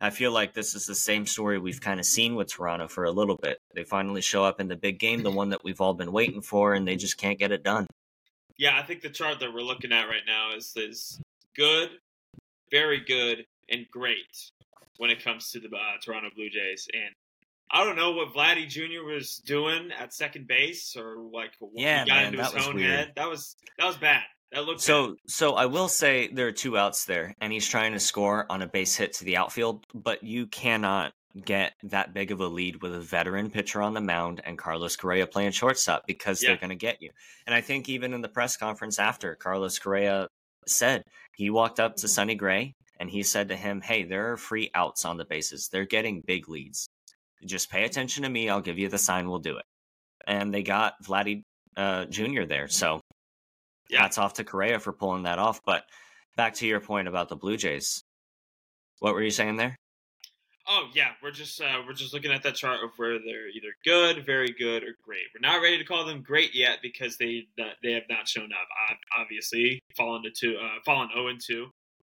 I 0.00 0.10
feel 0.10 0.30
like 0.32 0.52
this 0.52 0.74
is 0.74 0.84
the 0.84 0.94
same 0.94 1.24
story 1.26 1.58
we've 1.58 1.80
kind 1.80 1.98
of 1.98 2.04
seen 2.06 2.34
with 2.36 2.52
Toronto 2.52 2.88
for 2.88 3.04
a 3.04 3.10
little 3.10 3.36
bit. 3.38 3.58
They 3.74 3.84
finally 3.84 4.20
show 4.20 4.44
up 4.44 4.60
in 4.60 4.68
the 4.68 4.76
big 4.76 4.98
game, 4.98 5.22
the 5.22 5.30
one 5.30 5.50
that 5.50 5.62
we've 5.62 5.80
all 5.80 5.94
been 5.94 6.12
waiting 6.12 6.42
for, 6.42 6.74
and 6.74 6.86
they 6.86 6.96
just 6.96 7.16
can't 7.18 7.38
get 7.38 7.52
it 7.52 7.62
done. 7.62 7.86
Yeah, 8.58 8.78
I 8.78 8.82
think 8.82 9.00
the 9.00 9.10
chart 9.10 9.40
that 9.40 9.52
we're 9.54 9.62
looking 9.62 9.92
at 9.92 10.04
right 10.06 10.22
now 10.26 10.54
is 10.56 10.72
is 10.76 11.20
good, 11.56 11.90
very 12.70 13.00
good, 13.00 13.46
and 13.70 13.86
great 13.90 14.50
when 14.98 15.10
it 15.10 15.22
comes 15.24 15.50
to 15.52 15.60
the 15.60 15.68
uh, 15.68 15.96
Toronto 16.02 16.28
Blue 16.34 16.50
Jays. 16.50 16.86
And 16.92 17.14
I 17.70 17.84
don't 17.84 17.96
know 17.96 18.10
what 18.10 18.34
Vladdy 18.34 18.68
Jr. 18.68 19.04
was 19.04 19.36
doing 19.46 19.90
at 19.98 20.12
second 20.12 20.46
base 20.46 20.96
or 20.96 21.16
like 21.32 21.52
when 21.60 21.70
Yeah, 21.74 22.04
he 22.04 22.10
got 22.10 22.16
man, 22.16 22.34
into 22.34 22.44
his 22.56 22.66
own 22.66 22.74
weird. 22.74 22.90
head. 22.90 23.12
That 23.16 23.28
was 23.28 23.56
that 23.78 23.86
was 23.86 23.96
bad. 23.96 24.24
That 24.52 24.64
looked 24.64 24.80
bad. 24.80 24.84
So, 24.84 25.16
so 25.26 25.54
I 25.54 25.66
will 25.66 25.88
say 25.88 26.28
there 26.28 26.48
are 26.48 26.52
two 26.52 26.76
outs 26.76 27.04
there, 27.04 27.34
and 27.40 27.52
he's 27.52 27.68
trying 27.68 27.92
to 27.92 28.00
score 28.00 28.46
on 28.50 28.62
a 28.62 28.66
base 28.66 28.96
hit 28.96 29.12
to 29.14 29.24
the 29.24 29.36
outfield, 29.36 29.86
but 29.94 30.22
you 30.22 30.46
cannot 30.46 31.12
get 31.44 31.74
that 31.84 32.12
big 32.12 32.32
of 32.32 32.40
a 32.40 32.46
lead 32.46 32.82
with 32.82 32.94
a 32.94 33.00
veteran 33.00 33.50
pitcher 33.50 33.80
on 33.80 33.94
the 33.94 34.00
mound 34.00 34.40
and 34.44 34.58
Carlos 34.58 34.96
Correa 34.96 35.26
playing 35.26 35.52
shortstop 35.52 36.02
because 36.06 36.40
they're 36.40 36.56
going 36.56 36.70
to 36.70 36.76
get 36.76 37.00
you. 37.00 37.10
And 37.46 37.54
I 37.54 37.60
think 37.60 37.88
even 37.88 38.12
in 38.12 38.20
the 38.20 38.28
press 38.28 38.56
conference 38.56 38.98
after, 38.98 39.36
Carlos 39.36 39.78
Correa 39.78 40.26
said 40.66 41.04
he 41.36 41.50
walked 41.50 41.78
up 41.78 41.96
to 41.96 42.08
Sonny 42.08 42.34
Gray 42.34 42.74
and 42.98 43.08
he 43.08 43.22
said 43.22 43.48
to 43.48 43.56
him, 43.56 43.80
"Hey, 43.80 44.02
there 44.02 44.32
are 44.32 44.36
free 44.36 44.70
outs 44.74 45.04
on 45.04 45.16
the 45.16 45.24
bases. 45.24 45.68
They're 45.68 45.86
getting 45.86 46.22
big 46.26 46.48
leads. 46.48 46.88
Just 47.46 47.70
pay 47.70 47.84
attention 47.84 48.24
to 48.24 48.28
me. 48.28 48.48
I'll 48.48 48.60
give 48.60 48.78
you 48.78 48.88
the 48.88 48.98
sign. 48.98 49.28
We'll 49.28 49.38
do 49.38 49.56
it." 49.56 49.64
And 50.26 50.52
they 50.52 50.62
got 50.62 50.94
Vladdy 51.02 51.42
uh, 51.76 52.06
Jr. 52.06 52.44
there, 52.44 52.68
so 52.68 53.00
Yeah. 53.90 54.02
hats 54.02 54.18
off 54.18 54.34
to 54.34 54.44
Correa 54.44 54.78
for 54.78 54.92
pulling 54.92 55.24
that 55.24 55.38
off. 55.38 55.60
But 55.64 55.84
back 56.36 56.54
to 56.54 56.66
your 56.66 56.80
point 56.80 57.08
about 57.08 57.28
the 57.28 57.36
Blue 57.36 57.56
Jays. 57.56 58.02
What 59.00 59.14
were 59.14 59.22
you 59.22 59.30
saying 59.30 59.56
there? 59.56 59.76
Oh 60.68 60.88
yeah, 60.94 61.12
we're 61.22 61.32
just 61.32 61.60
uh, 61.60 61.80
we're 61.86 61.94
just 61.94 62.12
looking 62.14 62.30
at 62.30 62.42
that 62.44 62.54
chart 62.54 62.84
of 62.84 62.90
where 62.96 63.18
they're 63.18 63.48
either 63.48 63.74
good, 63.84 64.24
very 64.24 64.52
good, 64.56 64.84
or 64.84 64.94
great. 65.02 65.24
We're 65.34 65.40
not 65.48 65.60
ready 65.62 65.78
to 65.78 65.84
call 65.84 66.04
them 66.04 66.22
great 66.22 66.54
yet 66.54 66.78
because 66.82 67.16
they 67.16 67.46
they 67.82 67.92
have 67.92 68.04
not 68.08 68.28
shown 68.28 68.50
up. 68.52 68.68
Obviously, 69.18 69.80
fallen 69.96 70.22
to 70.22 70.30
two, 70.30 70.56
uh, 70.62 70.78
fallen 70.84 71.08
zero 71.12 71.28
and 71.28 71.40
two 71.44 71.66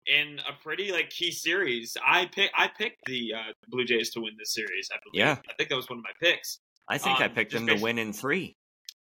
in 0.07 0.39
a 0.39 0.61
pretty 0.61 0.91
like 0.91 1.09
key 1.09 1.31
series. 1.31 1.95
I 2.05 2.25
pick 2.25 2.51
I 2.55 2.67
picked 2.67 3.05
the 3.05 3.33
uh, 3.35 3.53
Blue 3.69 3.85
Jays 3.85 4.09
to 4.11 4.19
win 4.21 4.33
this 4.37 4.53
series. 4.53 4.89
I 4.93 4.97
believe. 5.03 5.25
Yeah. 5.25 5.37
I 5.49 5.53
think 5.53 5.69
that 5.69 5.75
was 5.75 5.89
one 5.89 5.99
of 5.99 6.03
my 6.03 6.11
picks. 6.19 6.59
I 6.89 6.97
think 6.97 7.21
I 7.21 7.25
Um, 7.25 7.31
picked 7.33 7.53
them 7.53 7.67
to 7.67 7.75
win 7.75 7.97
in 7.99 8.11
three. 8.11 8.55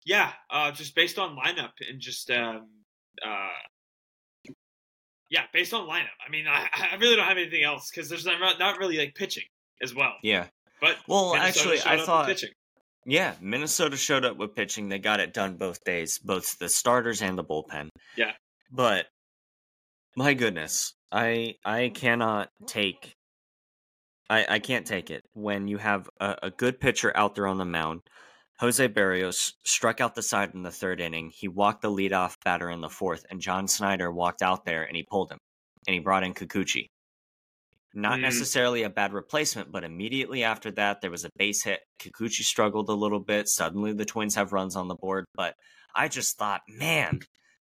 Yeah, 0.08 0.32
uh, 0.50 0.72
just 0.72 0.96
based 0.96 1.20
on 1.20 1.36
lineup 1.36 1.72
and 1.88 2.00
just 2.00 2.32
um, 2.32 2.70
uh, 3.22 4.52
yeah, 5.30 5.44
based 5.52 5.74
on 5.74 5.86
lineup. 5.86 6.16
I 6.26 6.32
mean, 6.32 6.48
I, 6.48 6.70
I 6.94 6.96
really 6.96 7.18
don't 7.18 7.28
have 7.28 7.38
anything 7.38 7.64
else 7.64 7.92
because 7.92 8.08
there's 8.08 8.26
not 8.26 8.58
not 8.58 8.80
really 8.80 8.98
like 8.98 9.16
pitching 9.16 9.44
as 9.82 9.94
well. 9.94 10.14
Yeah. 10.24 10.48
But 10.80 10.96
Well, 11.10 11.34
Minnesota 11.34 11.76
actually, 11.76 11.92
I 11.92 12.06
thought 12.06 12.26
pitching. 12.28 12.52
Yeah, 13.06 13.34
Minnesota 13.42 13.98
showed 13.98 14.24
up 14.24 14.38
with 14.38 14.56
pitching. 14.56 14.88
They 14.88 15.00
got 15.00 15.20
it 15.20 15.34
done 15.34 15.58
both 15.58 15.84
days, 15.84 16.20
both 16.20 16.58
the 16.58 16.70
starters 16.70 17.22
and 17.22 17.38
the 17.38 17.44
bullpen. 17.44 17.90
Yeah. 18.16 18.32
But 18.72 19.08
my 20.16 20.36
goodness, 20.36 20.94
I 21.12 21.56
I 21.66 21.92
cannot 21.94 22.48
take 22.66 23.14
I 24.30 24.46
I 24.48 24.60
can't 24.60 24.88
take 24.88 25.12
it 25.12 25.26
when 25.34 25.68
you 25.68 25.80
have 25.80 26.10
a, 26.22 26.36
a 26.44 26.50
good 26.50 26.80
pitcher 26.80 27.12
out 27.14 27.36
there 27.36 27.48
on 27.48 27.58
the 27.58 27.66
mound. 27.66 28.04
Jose 28.60 28.88
Berrios 28.90 29.54
struck 29.64 30.02
out 30.02 30.16
the 30.16 30.22
side 30.24 30.52
in 30.56 30.64
the 30.64 30.72
third 30.72 31.00
inning. 31.00 31.32
He 31.34 31.48
walked 31.48 31.82
the 31.84 31.92
leadoff 31.92 32.36
batter 32.44 32.70
in 32.72 32.82
the 32.82 32.90
fourth, 32.90 33.26
and 33.30 33.40
John 33.40 33.68
Schneider 33.68 34.12
walked 34.12 34.42
out 34.42 34.66
there 34.66 34.84
and 34.84 34.96
he 34.96 35.04
pulled 35.04 35.32
him, 35.32 35.38
and 35.88 35.94
he 35.94 36.00
brought 36.00 36.24
in 36.24 36.34
Kikuchi. 36.34 36.88
Not 37.94 38.20
Mm. 38.20 38.22
necessarily 38.24 38.84
a 38.84 38.90
bad 38.90 39.14
replacement, 39.14 39.72
but 39.72 39.84
immediately 39.84 40.44
after 40.44 40.72
that, 40.72 41.02
there 41.02 41.12
was 41.12 41.24
a 41.24 41.32
base 41.38 41.64
hit. 41.64 41.82
Kikuchi 42.00 42.44
struggled 42.44 42.90
a 42.90 42.94
little 42.94 43.20
bit. 43.20 43.48
Suddenly, 43.48 43.94
the 43.94 44.06
Twins 44.06 44.36
have 44.36 44.54
runs 44.54 44.76
on 44.76 44.88
the 44.88 44.96
board. 44.96 45.26
But 45.36 45.56
I 45.96 46.08
just 46.08 46.38
thought, 46.38 46.62
man, 46.68 47.22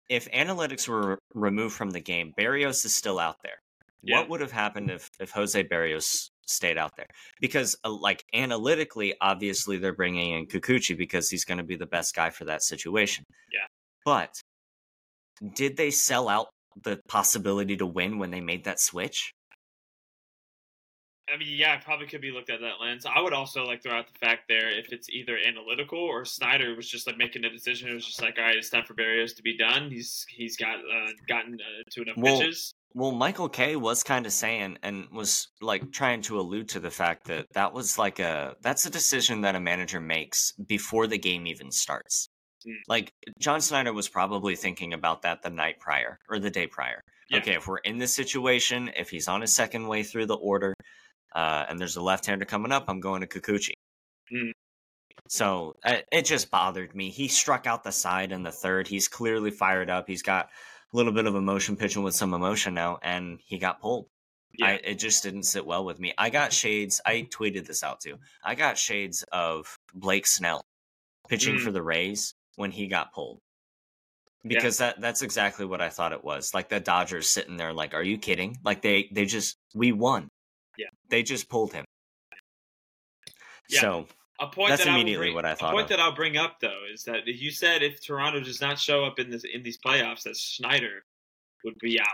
if 0.09 0.29
analytics 0.33 0.89
were 0.89 1.19
removed 1.35 1.75
from 1.77 1.91
the 1.91 2.01
game, 2.01 2.33
Berrios 2.39 2.85
is 2.85 2.97
still 2.97 3.19
out 3.19 3.37
there. 3.43 3.61
Yeah. 4.03 4.21
What 4.21 4.29
would 4.31 4.41
have 4.41 4.53
happened 4.53 4.91
if, 4.91 5.11
if 5.21 5.31
Jose 5.33 5.63
Berrios 5.65 6.31
stayed 6.49 6.79
out 6.79 6.93
there? 6.97 7.07
Because, 7.41 7.77
uh, 7.85 7.91
like, 7.91 8.25
analytically, 8.35 9.15
obviously, 9.21 9.79
they're 9.79 9.95
bringing 9.95 10.33
in 10.33 10.47
Kikuchi 10.47 10.97
because 10.97 11.29
he's 11.31 11.45
going 11.45 11.59
to 11.59 11.65
be 11.65 11.77
the 11.77 11.87
best 11.87 12.15
guy 12.15 12.31
for 12.31 12.45
that 12.47 12.63
situation. 12.63 13.25
Yeah. 13.53 13.67
But 14.05 14.41
did 15.55 15.77
they 15.77 15.91
sell 15.91 16.29
out 16.29 16.49
the 16.83 17.01
possibility 17.09 17.77
to 17.77 17.87
win 17.87 18.19
when 18.19 18.31
they 18.31 18.41
made 18.41 18.65
that 18.65 18.81
switch? 18.81 19.33
I 21.33 21.37
mean, 21.37 21.49
yeah, 21.51 21.77
it 21.77 21.85
probably 21.85 22.07
could 22.07 22.23
be 22.23 22.31
looked 22.31 22.49
at 22.49 22.61
that 22.61 22.81
lens. 22.81 23.05
I 23.05 23.21
would 23.21 23.35
also 23.35 23.65
like 23.65 23.83
throw 23.83 23.93
out 23.93 24.07
the 24.07 24.19
fact 24.19 24.45
there 24.49 24.71
if 24.71 24.93
it's 24.93 25.11
either 25.11 25.37
analytical 25.47 25.99
or 25.99 26.25
Schneider 26.25 26.75
was 26.75 26.89
just 26.89 27.07
like 27.07 27.19
making 27.19 27.45
a 27.45 27.51
decision. 27.51 27.91
It 27.91 27.95
was 27.95 28.07
just 28.07 28.23
like, 28.23 28.39
all 28.39 28.45
right, 28.45 28.57
it's 28.57 28.71
time 28.71 28.85
for 28.85 28.95
Berrios 28.95 29.37
to 29.37 29.43
be 29.43 29.57
done. 29.57 29.91
He's 29.91 30.25
he's 30.29 30.57
got 30.57 30.77
uh, 30.77 31.11
gotten 31.29 31.55
uh, 31.55 31.83
to 31.91 32.03
enough 32.03 32.17
Well, 32.17 32.39
pitches. 32.39 32.73
Well, 32.95 33.13
Michael 33.13 33.49
Kay 33.49 33.77
was 33.77 34.03
kind 34.03 34.27
of 34.27 34.33
saying 34.33 34.79
and 34.83 35.09
was 35.13 35.49
like 35.61 35.93
trying 35.93 36.23
to 36.23 36.41
allude 36.41 36.71
to 36.71 36.81
the 36.81 36.91
fact 36.91 37.27
that 37.27 37.47
that 37.53 37.73
was 37.73 37.99
like 37.99 38.19
a 38.19 38.57
that's 38.63 38.87
a 38.87 38.91
decision 38.91 39.43
that 39.43 39.55
a 39.55 39.61
manager 39.61 40.01
makes 40.01 40.53
before 40.53 41.07
the 41.07 41.19
game 41.19 41.47
even 41.47 41.71
starts. 41.71 42.29
Mm. 42.67 42.75
Like 42.89 43.13
John 43.39 43.61
Schneider 43.61 43.93
was 43.93 44.09
probably 44.09 44.57
thinking 44.57 44.95
about 44.95 45.23
that 45.23 45.43
the 45.43 45.51
night 45.51 45.79
prior 45.81 46.19
or 46.29 46.39
the 46.39 46.51
day 46.51 46.67
prior. 46.67 47.01
Yeah. 47.31 47.39
Okay, 47.39 47.55
if 47.55 47.67
we're 47.67 47.79
in 47.79 47.99
this 47.99 48.15
situation, 48.15 48.91
if 48.97 49.11
he's 49.11 49.29
on 49.29 49.43
his 49.43 49.55
second 49.55 49.87
way 49.87 50.03
through 50.03 50.27
the 50.27 50.37
order, 50.37 50.75
uh, 51.35 51.67
and 51.69 51.79
there's 51.79 51.97
a 51.97 52.03
left-hander 52.03 52.47
coming 52.47 52.73
up, 52.73 52.87
I'm 52.89 53.01
going 53.01 53.21
to 53.21 53.27
Kikuchi. 53.27 53.75
Mm. 54.33 54.53
So 55.29 55.75
uh, 55.85 55.99
it 56.11 56.25
just 56.25 56.51
bothered 56.51 56.95
me. 56.95 57.11
He 57.11 57.29
struck 57.29 57.67
out 57.67 57.85
the 57.85 57.93
side 57.93 58.33
in 58.33 58.45
the 58.45 58.51
third. 58.51 58.89
He's 58.89 59.09
clearly 59.09 59.51
fired 59.51 59.91
up. 59.91 60.07
He's 60.07 60.23
got 60.23 60.49
little 60.93 61.13
bit 61.13 61.27
of 61.27 61.35
emotion 61.35 61.77
pitching 61.77 62.03
with 62.03 62.15
some 62.15 62.35
emotion 62.35 62.75
now, 62.75 62.99
and 63.03 63.39
he 63.45 63.59
got 63.59 63.81
pulled. 63.81 64.07
I, 64.63 64.73
Yeah. 64.73 64.79
it 64.85 64.95
just 64.95 65.23
didn't 65.23 65.43
sit 65.45 65.67
well 65.67 65.85
with 65.85 66.01
me. 66.01 66.15
I 66.19 66.31
got 66.31 66.53
shades. 66.53 67.01
I 67.05 67.29
tweeted 67.31 67.67
this 67.67 67.83
out 67.83 68.01
too. 68.01 68.19
I 68.43 68.55
got 68.55 68.79
shades 68.79 69.23
of 69.31 69.79
Blake 69.95 70.27
Snell 70.27 70.65
pitching 71.29 71.57
Mm. 71.57 71.61
for 71.65 71.71
the 71.71 71.83
Rays 71.83 72.35
when 72.57 72.71
he 72.71 72.87
got 72.89 73.13
pulled. 73.13 73.41
Yeah. 74.45 74.49
Because 74.57 74.79
that 74.79 75.01
that's 75.01 75.23
exactly 75.23 75.67
what 75.67 75.81
I 75.83 75.91
thought 75.91 76.13
it 76.13 76.25
was. 76.25 76.55
Like 76.55 76.69
the 76.71 76.81
Dodgers 76.81 77.29
sitting 77.29 77.57
there 77.57 77.73
like, 77.73 77.93
are 77.93 78.03
you 78.03 78.17
kidding? 78.19 78.57
Like 78.65 78.81
they 78.83 79.09
they 79.13 79.27
just 79.27 79.59
we 79.75 79.93
won. 79.93 80.29
Yeah. 80.79 80.89
They 81.11 81.23
just 81.23 81.49
pulled 81.51 81.73
him. 81.73 81.85
Yeah. 83.69 83.81
So 83.81 84.07
A 84.41 84.47
point 84.47 84.71
That's 84.71 84.85
that 84.85 84.91
immediately 84.95 85.27
I 85.29 85.31
bring, 85.31 85.35
what 85.35 85.45
I 85.45 85.55
thought 85.55 85.71
A 85.71 85.73
point 85.73 85.85
of. 85.85 85.89
that 85.91 86.01
I'll 86.01 86.15
bring 86.15 86.37
up 86.37 86.61
though 86.61 86.83
is 86.93 87.03
that 87.05 87.27
you 87.27 87.51
said 87.51 87.83
if 87.83 88.01
Toronto 88.05 88.41
does 88.41 88.61
not 88.61 88.79
show 88.79 89.05
up 89.05 89.19
in 89.19 89.31
this 89.31 89.45
in 89.45 89.63
these 89.63 89.79
playoffs, 89.79 90.23
that 90.23 90.37
Schneider 90.37 91.03
would 91.65 91.75
be 91.81 91.99
out. 92.01 92.07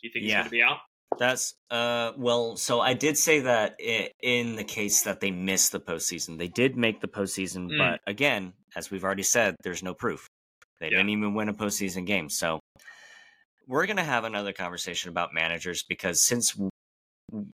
Do 0.00 0.06
you 0.06 0.12
think 0.12 0.24
he's 0.24 0.32
going 0.34 0.44
to 0.44 0.50
be 0.50 0.62
out? 0.62 0.78
That's 1.18 1.54
uh 1.70 2.12
well, 2.16 2.56
so 2.56 2.80
I 2.80 2.94
did 2.94 3.18
say 3.18 3.40
that 3.40 3.74
i- 3.84 4.10
in 4.22 4.54
the 4.56 4.64
case 4.64 5.02
that 5.02 5.20
they 5.20 5.30
missed 5.30 5.72
the 5.72 5.80
postseason, 5.80 6.38
they 6.38 6.48
did 6.48 6.76
make 6.76 7.00
the 7.00 7.08
postseason, 7.08 7.68
Mm. 7.68 7.78
but 7.78 8.00
again, 8.06 8.52
as 8.76 8.90
we've 8.90 9.04
already 9.04 9.22
said, 9.24 9.56
there's 9.62 9.82
no 9.82 9.92
proof. 9.92 10.26
They 10.80 10.86
Yeah. 10.86 10.98
didn't 10.98 11.10
even 11.10 11.34
win 11.34 11.48
a 11.48 11.54
postseason 11.54 12.06
game. 12.06 12.28
So 12.30 12.60
we're 13.66 13.86
gonna 13.86 14.04
have 14.04 14.24
another 14.24 14.52
conversation 14.52 15.10
about 15.10 15.34
managers 15.34 15.82
because 15.82 16.24
since 16.24 16.56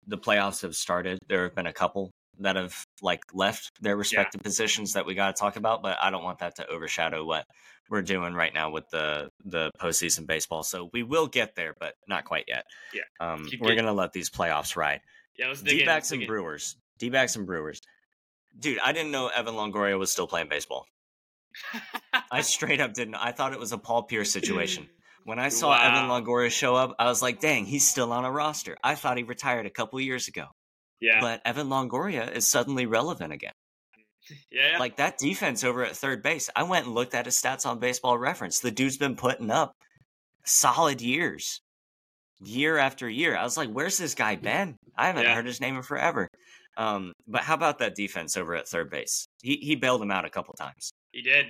the 0.07 0.19
playoffs 0.19 0.63
have 0.63 0.75
started, 0.77 1.19
there 1.29 1.43
have 1.45 1.55
been 1.55 1.67
a 1.67 1.73
couple 1.73 2.11
that 2.41 2.57
have 2.57 2.87
like 3.03 3.23
left 3.35 3.71
their 3.81 3.97
respective 3.97 4.43
positions 4.43 4.93
that 4.95 5.07
we 5.07 5.15
got 5.15 5.35
to 5.35 5.41
talk 5.41 5.57
about. 5.57 5.83
But 5.83 5.99
I 6.03 6.11
don't 6.11 6.25
want 6.25 6.39
that 6.41 6.57
to 6.57 6.67
overshadow 6.67 7.25
what 7.25 7.47
we're 7.91 8.03
doing 8.03 8.35
right 8.35 8.53
now 8.53 8.71
with 8.71 8.89
the 8.91 9.31
the 9.45 9.71
postseason 9.81 10.27
baseball. 10.27 10.63
So 10.63 10.91
we 10.93 11.03
will 11.03 11.27
get 11.27 11.55
there, 11.55 11.75
but 11.79 11.95
not 12.07 12.25
quite 12.25 12.45
yet. 12.49 12.65
Yeah. 12.93 13.03
um, 13.21 13.47
Keep 13.47 13.61
we're 13.61 13.69
getting- 13.71 13.85
gonna 13.85 13.97
let 13.97 14.13
these 14.13 14.31
playoffs 14.31 14.77
ride. 14.77 15.01
Yeah, 15.37 15.49
let's 15.49 15.63
dig 15.63 15.79
D 15.79 15.83
in. 15.85 15.89
and. 15.89 16.27
Brewers. 16.27 16.77
D 16.99 17.11
backs 17.11 17.37
and 17.37 17.47
Brewers. 17.47 17.81
Dude, 18.59 18.79
I 18.85 18.93
didn't 18.93 19.13
know 19.13 19.29
Evan 19.29 19.55
Longoria 19.55 19.97
was 19.99 20.11
still 20.11 20.27
playing 20.27 20.49
baseball. 20.49 20.87
I 22.31 22.41
straight 22.43 22.81
up 22.81 22.93
didn't. 22.93 23.15
I 23.15 23.33
thought 23.33 23.53
it 23.53 23.59
was 23.61 23.73
a 23.73 23.79
Paul 23.79 24.03
Pierce 24.05 24.33
situation. 24.33 24.89
When 25.25 25.39
I 25.39 25.49
saw 25.51 25.73
Evan 25.79 26.09
Longoria 26.09 26.51
show 26.51 26.75
up, 26.75 26.95
I 26.99 27.05
was 27.07 27.21
like, 27.23 27.41
dang, 27.41 27.67
he's 27.67 27.89
still 27.89 28.13
on 28.13 28.25
a 28.25 28.31
roster. 28.31 28.77
I 28.83 28.95
thought 28.95 29.17
he 29.19 29.23
retired 29.25 29.67
a 29.67 29.71
couple 29.71 30.01
years 30.01 30.27
ago. 30.29 30.47
Yeah, 31.01 31.21
But 31.21 31.41
Evan 31.45 31.69
Longoria 31.69 32.31
is 32.33 32.49
suddenly 32.49 32.87
relevant 32.87 33.33
again. 33.33 33.53
yeah, 34.51 34.73
yeah. 34.73 34.79
Like 34.79 34.97
that 34.97 35.19
defense 35.19 35.65
over 35.65 35.85
at 35.85 35.97
third 35.97 36.23
base. 36.23 36.51
I 36.57 36.63
went 36.65 36.87
and 36.87 36.95
looked 36.95 37.15
at 37.15 37.27
his 37.27 37.41
stats 37.41 37.67
on 37.67 37.79
baseball 37.79 38.19
reference. 38.19 38.61
The 38.61 38.71
dude's 38.71 38.97
been 38.99 39.17
putting 39.17 39.51
up 39.51 39.73
solid 40.45 41.01
years. 41.01 41.61
Year 42.41 42.79
after 42.79 43.09
year. 43.09 43.37
I 43.37 43.43
was 43.43 43.57
like, 43.57 43.71
where's 43.71 43.99
this 43.99 44.15
guy 44.15 44.37
been? 44.37 44.77
I 44.97 45.07
haven't 45.09 45.25
Yeah. 45.25 45.35
heard 45.35 45.47
his 45.47 45.61
name 45.61 45.77
in 45.77 45.83
forever. 45.83 46.29
Um, 46.77 47.13
but 47.27 47.43
how 47.43 47.55
about 47.55 47.79
that 47.81 47.97
defense 47.97 48.37
over 48.37 48.55
at 48.55 48.69
third 48.69 48.91
base? 48.91 49.27
He 49.43 49.57
he 49.57 49.75
bailed 49.75 50.01
him 50.01 50.13
out 50.13 50.25
a 50.25 50.31
couple 50.31 50.55
times. 50.55 50.93
he 51.13 51.23
did. 51.23 51.47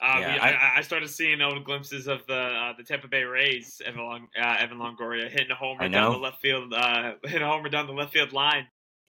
Uh, 0.00 0.18
Yeah, 0.20 0.38
I- 0.42 0.78
I, 0.78 0.82
started 0.82 1.08
seeing 1.08 1.40
old 1.40 1.64
glimpses 1.64 2.06
of 2.06 2.26
the 2.26 2.34
uh, 2.36 2.72
the 2.76 2.82
Tampa 2.84 3.08
Bay 3.08 3.24
Rays. 3.24 3.80
Evan, 3.84 4.00
Long, 4.04 4.28
uh, 4.38 4.56
Evan 4.58 4.78
Longoria 4.78 5.30
hitting 5.30 5.50
a 5.50 5.54
homer 5.54 5.88
down 5.88 6.12
the 6.12 6.18
left 6.18 6.40
field, 6.42 6.72
uh, 6.74 7.14
hitting 7.24 7.42
a 7.42 7.46
homer 7.50 7.68
down 7.70 7.86
the 7.86 7.92
left 7.94 8.12
field 8.12 8.32
line, 8.32 8.66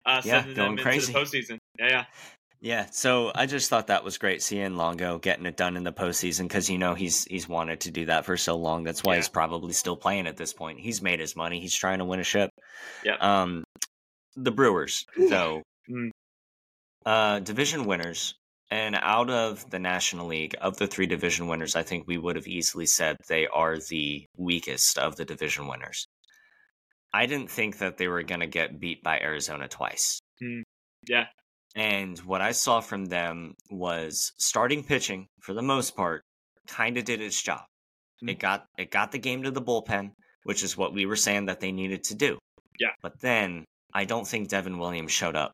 uh, 0.05 0.21
Yeah, 0.23 0.39
sending 0.41 0.55
going 0.55 0.75
them 0.75 0.83
crazy. 0.83 1.11
into 1.11 1.13
the 1.13 1.37
postseason. 1.53 1.57
Yeah, 1.79 1.87
yeah, 1.89 2.05
Yeah, 2.61 2.85
so 2.91 3.31
I 3.33 3.47
just 3.47 3.67
thought 3.69 3.87
that 3.87 4.03
was 4.03 4.17
great 4.19 4.43
seeing 4.43 4.77
Longo 4.77 5.17
getting 5.17 5.45
it 5.47 5.57
done 5.57 5.75
in 5.75 5.83
the 5.83 5.91
postseason 5.91 6.43
because 6.43 6.69
you 6.69 6.77
know 6.77 6.93
he's 6.93 7.25
he's 7.25 7.49
wanted 7.49 7.79
to 7.81 7.91
do 7.91 8.05
that 8.05 8.25
for 8.25 8.37
so 8.37 8.55
long. 8.55 8.83
That's 8.83 9.03
why 9.03 9.13
Yeah. 9.13 9.19
he's 9.21 9.29
probably 9.29 9.73
still 9.73 9.97
playing 9.97 10.27
at 10.27 10.37
this 10.37 10.53
point. 10.53 10.79
He's 10.79 11.01
made 11.01 11.19
his 11.19 11.35
money. 11.35 11.59
He's 11.61 11.75
trying 11.75 11.97
to 11.99 12.05
win 12.05 12.19
a 12.19 12.23
ship. 12.23 12.51
Yep. 13.03 13.21
Um, 13.23 13.63
the 14.35 14.51
Brewers, 14.51 15.05
though, 15.17 15.63
Mm. 15.89 16.11
uh, 17.05 17.39
division 17.39 17.85
winners, 17.85 18.35
and 18.71 18.95
out 18.95 19.29
of 19.29 19.69
the 19.69 19.79
National 19.79 20.27
League, 20.27 20.55
of 20.59 20.77
the 20.77 20.87
three 20.87 21.05
division 21.05 21.47
winners, 21.47 21.75
I 21.75 21.83
think 21.83 22.07
we 22.07 22.17
would 22.17 22.35
have 22.35 22.47
easily 22.47 22.85
said 22.85 23.17
they 23.27 23.47
are 23.47 23.77
the 23.77 24.25
weakest 24.37 24.97
of 24.97 25.15
the 25.15 25.25
division 25.25 25.67
winners. 25.67 26.07
I 27.13 27.27
didn't 27.27 27.51
think 27.51 27.77
that 27.77 27.97
they 27.97 28.07
were 28.07 28.23
going 28.23 28.41
to 28.41 28.47
get 28.47 28.79
beat 28.79 29.03
by 29.03 29.19
Arizona 29.19 29.67
twice. 29.67 30.19
yeah. 31.07 31.25
And 31.75 32.17
what 32.19 32.41
I 32.41 32.51
saw 32.51 32.81
from 32.81 33.05
them 33.05 33.53
was 33.69 34.33
starting 34.37 34.83
pitching 34.83 35.27
for 35.41 35.53
the 35.53 35.61
most 35.61 35.95
part 35.95 36.23
kind 36.67 36.97
of 36.97 37.05
did 37.05 37.21
its 37.21 37.41
job. 37.41 37.61
Mm. 38.23 38.31
It 38.31 38.39
got 38.39 38.65
it 38.77 38.91
got 38.91 39.11
the 39.11 39.19
game 39.19 39.43
to 39.43 39.51
the 39.51 39.61
bullpen, 39.61 40.11
which 40.43 40.63
is 40.63 40.77
what 40.77 40.93
we 40.93 41.05
were 41.05 41.15
saying 41.15 41.45
that 41.45 41.59
they 41.59 41.71
needed 41.71 42.05
to 42.05 42.15
do. 42.15 42.37
Yeah. 42.79 42.91
But 43.01 43.19
then 43.21 43.65
I 43.93 44.05
don't 44.05 44.27
think 44.27 44.49
Devin 44.49 44.77
Williams 44.77 45.11
showed 45.11 45.35
up. 45.35 45.51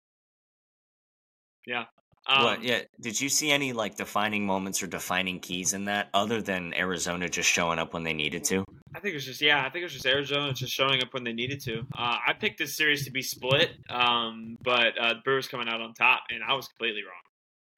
Um, 2.27 2.43
what? 2.43 2.63
Yeah. 2.63 2.81
Did 2.99 3.19
you 3.19 3.29
see 3.29 3.51
any 3.51 3.73
like 3.73 3.95
defining 3.95 4.45
moments 4.45 4.83
or 4.83 4.87
defining 4.87 5.39
keys 5.39 5.73
in 5.73 5.85
that, 5.85 6.09
other 6.13 6.41
than 6.41 6.73
Arizona 6.73 7.27
just 7.27 7.49
showing 7.49 7.79
up 7.79 7.93
when 7.93 8.03
they 8.03 8.13
needed 8.13 8.43
to? 8.45 8.63
I 8.93 8.99
think 8.99 9.13
it 9.13 9.15
was 9.15 9.25
just 9.25 9.41
yeah. 9.41 9.59
I 9.65 9.69
think 9.69 9.81
it 9.81 9.85
was 9.85 9.93
just 9.93 10.05
Arizona 10.05 10.53
just 10.53 10.73
showing 10.73 11.01
up 11.01 11.13
when 11.13 11.23
they 11.23 11.33
needed 11.33 11.61
to. 11.61 11.79
Uh, 11.97 12.17
I 12.27 12.33
picked 12.39 12.59
this 12.59 12.75
series 12.77 13.05
to 13.05 13.11
be 13.11 13.21
split, 13.21 13.71
um, 13.89 14.57
but 14.63 14.97
uh, 14.99 15.13
the 15.15 15.19
Brewers 15.23 15.47
coming 15.47 15.67
out 15.67 15.81
on 15.81 15.93
top, 15.93 16.23
and 16.29 16.43
I 16.43 16.53
was 16.53 16.67
completely 16.67 17.01
wrong. 17.03 17.15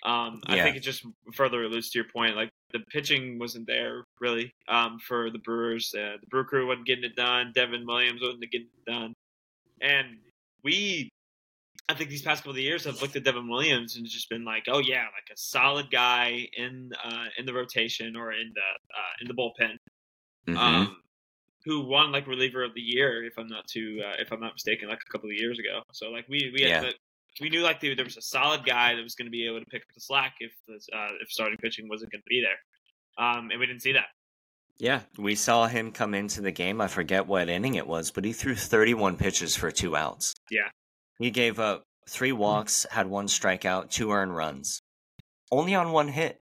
Um, 0.06 0.42
I 0.46 0.58
Yeah. 0.58 0.64
think 0.66 0.76
it 0.76 0.82
just 0.82 1.06
further 1.34 1.64
alludes 1.64 1.92
to 1.92 2.00
your 2.00 2.08
point. 2.10 2.36
Like 2.36 2.50
the 2.74 2.80
pitching 2.80 3.40
wasn't 3.40 3.68
there 3.68 4.04
really 4.20 4.52
um, 4.68 5.00
for 5.00 5.30
the 5.30 5.40
Brewers. 5.40 5.94
Uh, 5.98 6.18
the 6.20 6.28
Brew 6.28 6.44
Crew 6.44 6.68
wasn't 6.68 6.88
getting 6.88 7.06
it 7.06 7.16
done. 7.16 7.54
Devin 7.56 7.86
Williams 7.88 8.22
wasn't 8.22 8.42
getting 8.52 8.68
it 8.86 8.92
done, 8.92 9.14
and 9.80 10.18
we. 10.64 11.10
I 11.90 11.96
think 11.96 12.10
these 12.10 12.22
past 12.22 12.44
couple 12.44 12.54
of 12.54 12.58
years, 12.60 12.88
I've 12.88 13.02
looked 13.02 13.16
at 13.16 13.24
Devin 13.26 13.50
Williams 13.50 13.98
and 13.98 14.06
just 14.06 14.30
been 14.30 14.46
like, 14.46 14.64
"Oh 14.68 14.80
yeah, 14.80 15.02
like 15.04 15.30
a 15.32 15.38
solid 15.38 15.92
guy 15.92 16.48
in 16.58 16.92
uh, 17.04 17.26
in 17.38 17.46
the 17.46 17.54
rotation 17.54 18.16
or 18.16 18.32
in 18.32 18.52
the 18.54 18.62
uh, 18.62 19.14
in 19.22 19.28
the 19.28 19.34
bullpen." 19.34 19.78
Mhm. 20.48 20.58
um, 20.58 20.98
who 21.66 21.80
won 21.82 22.12
like 22.12 22.28
reliever 22.28 22.64
of 22.64 22.74
the 22.74 22.82
year, 22.82 23.24
if 23.24 23.38
I'm 23.38 23.48
not 23.48 23.66
too, 23.68 24.02
uh, 24.06 24.16
if 24.20 24.32
I'm 24.34 24.42
not 24.42 24.54
mistaken, 24.54 24.90
like 24.90 25.00
a 25.08 25.12
couple 25.12 25.30
of 25.30 25.36
years 25.36 25.58
ago. 25.60 25.82
So 25.94 26.10
like 26.10 26.28
we 26.28 26.52
we 26.54 26.64
had 26.64 26.84
the, 26.84 26.94
we 27.42 27.50
knew 27.50 27.62
like 27.62 27.80
there 27.80 27.96
there 27.96 28.04
was 28.06 28.18
a 28.18 28.22
solid 28.22 28.66
guy 28.66 28.96
that 28.96 29.02
was 29.02 29.16
going 29.16 29.28
to 29.28 29.32
be 29.32 29.46
able 29.48 29.60
to 29.60 29.66
pick 29.68 29.82
up 29.84 29.88
the 29.94 30.02
slack 30.02 30.36
if 30.40 30.52
the 30.68 30.76
uh, 30.98 31.12
if 31.22 31.30
starting 31.30 31.58
pitching 31.58 31.88
wasn't 31.90 32.12
going 32.12 32.22
to 32.22 32.30
be 32.30 32.42
there, 32.42 33.26
um, 33.26 33.52
and 33.52 33.60
we 33.60 33.66
didn't 33.66 33.82
see 33.82 33.94
that. 33.94 34.08
yeah, 34.80 35.02
we 35.18 35.36
saw 35.36 35.68
him 35.68 35.92
come 35.92 36.14
into 36.14 36.42
the 36.42 36.52
game. 36.52 36.82
I 36.82 36.88
forget 36.88 37.28
what 37.28 37.48
inning 37.48 37.76
it 37.76 37.88
was, 37.88 38.12
but 38.12 38.26
he 38.26 38.34
threw 38.34 38.56
31 38.56 39.16
pitches 39.18 39.56
for 39.56 39.72
two 39.72 39.96
outs. 39.96 40.34
Yeah. 40.52 40.70
He 41.24 41.32
gave 41.32 41.58
up 41.58 41.84
three 42.10 42.34
walks, 42.34 42.86
had 42.92 43.08
one 43.08 43.28
strikeout, 43.28 43.90
two 43.90 44.12
earned 44.12 44.36
runs, 44.36 44.82
only 45.52 45.74
on 45.74 45.94
one 45.94 46.10
hit. 46.10 46.42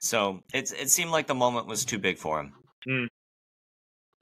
So 0.00 0.40
it's 0.52 0.72
it 0.72 0.90
seemed 0.90 1.12
like 1.12 1.28
the 1.28 1.34
moment 1.36 1.68
was 1.68 1.84
too 1.84 2.00
big 2.00 2.18
for 2.18 2.40
him. 2.40 2.52
Mm. 2.88 3.06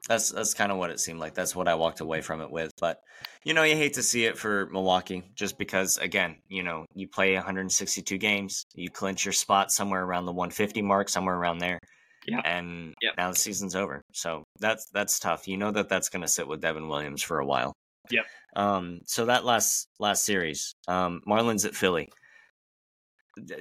That's 0.08 0.30
that's 0.30 0.52
kind 0.52 0.70
of 0.70 0.76
what 0.76 0.90
it 0.90 1.00
seemed 1.00 1.20
like. 1.20 1.32
That's 1.32 1.56
what 1.56 1.68
I 1.68 1.74
walked 1.76 2.00
away 2.00 2.20
from 2.20 2.42
it 2.42 2.50
with. 2.50 2.70
But 2.80 2.98
you 3.44 3.54
know, 3.54 3.62
you 3.62 3.74
hate 3.74 3.94
to 3.94 4.02
see 4.02 4.26
it 4.26 4.36
for 4.36 4.66
Milwaukee, 4.66 5.22
just 5.34 5.56
because 5.56 5.96
again, 5.96 6.36
you 6.48 6.62
know, 6.62 6.84
you 6.94 7.08
play 7.08 7.34
162 7.34 8.18
games, 8.18 8.64
you 8.74 8.90
clinch 8.90 9.24
your 9.24 9.32
spot 9.32 9.70
somewhere 9.72 10.04
around 10.04 10.26
the 10.26 10.32
150 10.32 10.82
mark, 10.82 11.08
somewhere 11.08 11.36
around 11.36 11.58
there. 11.58 11.78
Yeah. 12.26 12.42
And 12.44 12.94
Yep. 13.00 13.14
now 13.16 13.30
the 13.30 13.36
season's 13.36 13.74
over. 13.74 14.02
So 14.12 14.44
that's 14.60 14.86
that's 14.92 15.18
tough. 15.18 15.48
You 15.48 15.56
know 15.56 15.70
that 15.70 15.88
that's 15.88 16.10
going 16.10 16.22
to 16.22 16.28
sit 16.28 16.46
with 16.46 16.60
Devin 16.60 16.88
Williams 16.88 17.22
for 17.22 17.38
a 17.38 17.46
while. 17.46 17.72
Yep. 18.10 18.24
Um. 18.56 19.00
So 19.06 19.26
that 19.26 19.44
last 19.44 19.88
last 19.98 20.24
series, 20.24 20.74
um, 20.88 21.22
Marlins 21.26 21.64
at 21.64 21.74
Philly. 21.74 22.08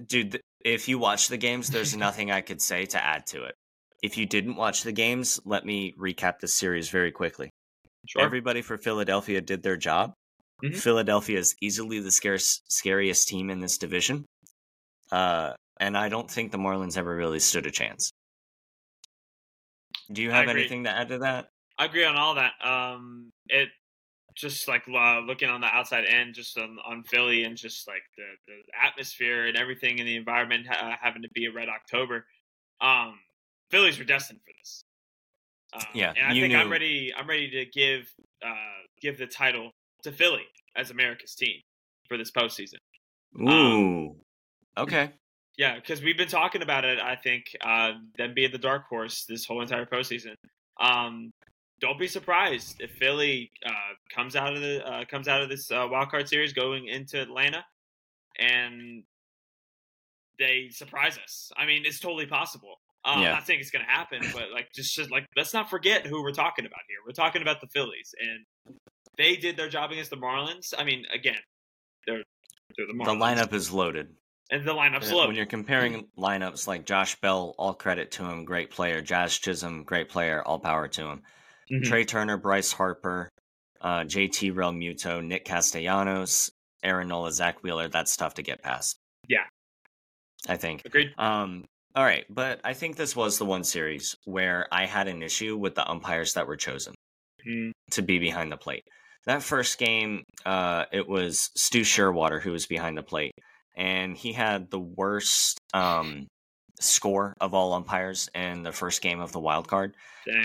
Dude, 0.05 0.41
if 0.65 0.87
you 0.87 0.99
watch 0.99 1.27
the 1.27 1.37
games, 1.37 1.69
there's 1.69 1.95
nothing 2.07 2.31
I 2.31 2.41
could 2.41 2.61
say 2.61 2.85
to 2.87 3.03
add 3.03 3.25
to 3.27 3.43
it. 3.43 3.55
If 4.03 4.17
you 4.17 4.25
didn't 4.25 4.55
watch 4.55 4.83
the 4.83 4.91
games, 4.91 5.39
let 5.45 5.65
me 5.65 5.93
recap 5.99 6.39
the 6.39 6.47
series 6.47 6.89
very 6.89 7.11
quickly. 7.11 7.51
Sure. 8.07 8.23
Everybody 8.23 8.61
for 8.61 8.77
Philadelphia 8.77 9.41
did 9.41 9.61
their 9.61 9.77
job. 9.77 10.13
Mhm. 10.63 10.75
Philadelphia 10.75 11.37
is 11.37 11.55
easily 11.61 11.99
the 11.99 12.11
scarce, 12.11 12.61
scariest 12.67 13.27
team 13.27 13.49
in 13.49 13.59
this 13.59 13.77
division. 13.77 14.25
Uh, 15.11 15.53
and 15.79 15.97
I 15.97 16.09
don't 16.09 16.29
think 16.29 16.51
the 16.51 16.57
Marlins 16.57 16.97
ever 16.97 17.15
really 17.15 17.39
stood 17.39 17.65
a 17.65 17.71
chance. 17.71 18.11
Do 20.11 20.21
you 20.21 20.31
have 20.31 20.47
anything 20.49 20.83
to 20.85 20.89
add 20.89 21.09
to 21.09 21.19
that? 21.19 21.49
I 21.77 21.85
agree 21.85 22.05
on 22.05 22.15
all 22.15 22.35
that. 22.35 22.53
Um, 22.63 23.31
it 23.47 23.69
just 24.41 24.67
like 24.67 24.83
uh, 24.89 25.19
looking 25.19 25.49
on 25.49 25.61
the 25.61 25.67
outside 25.67 26.03
end, 26.05 26.33
just 26.33 26.57
on, 26.57 26.77
on 26.85 27.03
Philly, 27.03 27.43
and 27.43 27.55
just 27.55 27.87
like 27.87 28.01
the, 28.17 28.23
the 28.47 28.55
atmosphere 28.83 29.45
and 29.45 29.55
everything 29.55 29.99
in 29.99 30.05
the 30.05 30.15
environment 30.15 30.67
uh, 30.69 30.93
having 30.99 31.21
to 31.21 31.29
be 31.33 31.45
a 31.45 31.51
red 31.51 31.69
October. 31.69 32.25
Um, 32.81 33.19
Phillies 33.69 33.99
were 33.99 34.05
destined 34.05 34.39
for 34.43 34.51
this. 34.59 34.83
Um, 35.73 35.83
Yeah, 35.93 36.13
and 36.17 36.27
I 36.27 36.33
think 36.33 36.53
I'm 36.53 36.71
ready. 36.71 37.13
I'm 37.15 37.29
ready 37.29 37.49
to 37.51 37.65
give 37.65 38.11
uh, 38.45 38.81
give 39.01 39.17
the 39.17 39.27
title 39.27 39.71
to 40.03 40.11
Philly 40.11 40.45
as 40.75 40.89
America's 40.89 41.35
team 41.35 41.61
for 42.07 42.17
this 42.17 42.31
postseason. 42.31 42.77
Ooh. 43.39 43.47
Um, 43.47 44.15
okay. 44.77 45.11
Yeah, 45.57 45.75
because 45.75 46.01
we've 46.01 46.17
been 46.17 46.27
talking 46.27 46.61
about 46.63 46.85
it. 46.85 46.99
I 46.99 47.15
think 47.15 47.55
uh, 47.61 47.91
them 48.17 48.33
being 48.33 48.51
the 48.51 48.57
dark 48.57 48.87
horse 48.87 49.25
this 49.25 49.45
whole 49.45 49.61
entire 49.61 49.85
postseason. 49.85 50.33
Um, 50.79 51.31
don't 51.81 51.99
be 51.99 52.07
surprised 52.07 52.79
if 52.79 52.91
Philly 52.91 53.51
uh, 53.65 53.71
comes 54.13 54.35
out 54.35 54.53
of 54.53 54.61
the 54.61 54.85
uh, 54.87 55.05
comes 55.05 55.27
out 55.27 55.41
of 55.41 55.49
this 55.49 55.71
uh, 55.71 55.87
wild 55.89 56.09
card 56.09 56.29
series 56.29 56.53
going 56.53 56.87
into 56.87 57.19
Atlanta, 57.21 57.65
and 58.39 59.03
they 60.39 60.69
surprise 60.71 61.17
us. 61.17 61.51
I 61.57 61.65
mean, 61.65 61.83
it's 61.85 61.99
totally 61.99 62.25
possible. 62.27 62.75
Um, 63.03 63.17
I'm 63.19 63.23
not 63.31 63.47
saying 63.47 63.59
it's 63.59 63.71
going 63.71 63.83
to 63.85 63.91
happen, 63.91 64.21
but 64.31 64.51
like 64.53 64.67
just, 64.75 64.95
just 64.95 65.09
like 65.11 65.25
let's 65.35 65.53
not 65.53 65.69
forget 65.69 66.05
who 66.05 66.21
we're 66.21 66.31
talking 66.33 66.65
about 66.65 66.81
here. 66.87 66.97
We're 67.05 67.13
talking 67.13 67.41
about 67.41 67.59
the 67.59 67.67
Phillies, 67.67 68.13
and 68.19 68.75
they 69.17 69.35
did 69.35 69.57
their 69.57 69.69
job 69.69 69.91
against 69.91 70.11
the 70.11 70.17
Marlins. 70.17 70.73
I 70.77 70.83
mean, 70.83 71.05
again, 71.13 71.39
they're 72.05 72.23
through 72.75 72.87
the 72.87 72.93
The 72.93 73.11
lineup 73.11 73.53
is 73.53 73.71
loaded. 73.71 74.09
and 74.51 74.65
the 74.67 74.73
lineup's 74.73 75.11
Uh, 75.11 75.15
low. 75.15 75.27
When 75.27 75.35
you're 75.35 75.45
comparing 75.47 76.07
lineups 76.17 76.67
like 76.67 76.85
Josh 76.85 77.15
Bell, 77.21 77.55
all 77.57 77.73
credit 77.73 78.11
to 78.11 78.23
him, 78.25 78.45
great 78.45 78.69
player. 78.69 79.01
Jazz 79.01 79.35
Chisholm, 79.37 79.83
great 79.83 80.09
player, 80.09 80.43
all 80.43 80.59
power 80.59 80.87
to 80.89 81.07
him. 81.07 81.23
Mhm. 81.71 81.85
Trea 81.85 82.05
Turner, 82.05 82.37
Bryce 82.37 82.71
Harper, 82.73 83.29
uh, 83.79 84.03
JT 84.03 84.51
Realmuto, 84.51 85.23
Nick 85.23 85.45
Castellanos, 85.45 86.51
Aaron 86.83 87.07
Nola, 87.07 87.31
Zack 87.31 87.63
Wheeler. 87.63 87.87
That's 87.87 88.15
tough 88.17 88.33
to 88.35 88.41
get 88.41 88.61
past. 88.61 88.97
Yeah. 89.27 89.45
I 90.47 90.57
think. 90.57 90.81
Agreed. 90.85 91.13
Um, 91.17 91.65
all 91.95 92.03
right, 92.03 92.25
but 92.29 92.59
I 92.63 92.73
think 92.73 92.95
this 92.95 93.15
was 93.15 93.37
the 93.37 93.45
one 93.45 93.63
series 93.63 94.15
where 94.25 94.67
I 94.71 94.85
had 94.85 95.07
an 95.07 95.21
issue 95.21 95.57
with 95.57 95.75
the 95.75 95.87
umpires 95.89 96.33
that 96.33 96.47
were 96.47 96.57
chosen 96.57 96.93
Mm, 97.45 97.71
to 97.91 98.01
be 98.01 98.19
behind 98.19 98.51
the 98.51 98.57
plate. 98.57 98.83
That 99.25 99.43
first 99.43 99.77
game, 99.77 100.23
uh, 100.45 100.85
it 100.91 101.07
was 101.07 101.49
Stu 101.55 101.81
Scheurwater 101.81 102.41
who 102.41 102.51
was 102.51 102.65
behind 102.67 102.97
the 102.97 103.03
plate, 103.03 103.33
and 103.75 104.15
he 104.15 104.33
had 104.33 104.69
the 104.71 104.79
worst 104.79 105.57
um, 105.73 106.27
score 106.81 107.35
of 107.39 107.53
all 107.53 107.73
umpires 107.73 108.29
in 108.35 108.63
the 108.63 108.71
first 108.71 109.01
game 109.01 109.19
of 109.19 109.31
the 109.31 109.39
wild 109.39 109.67
card. 109.67 109.95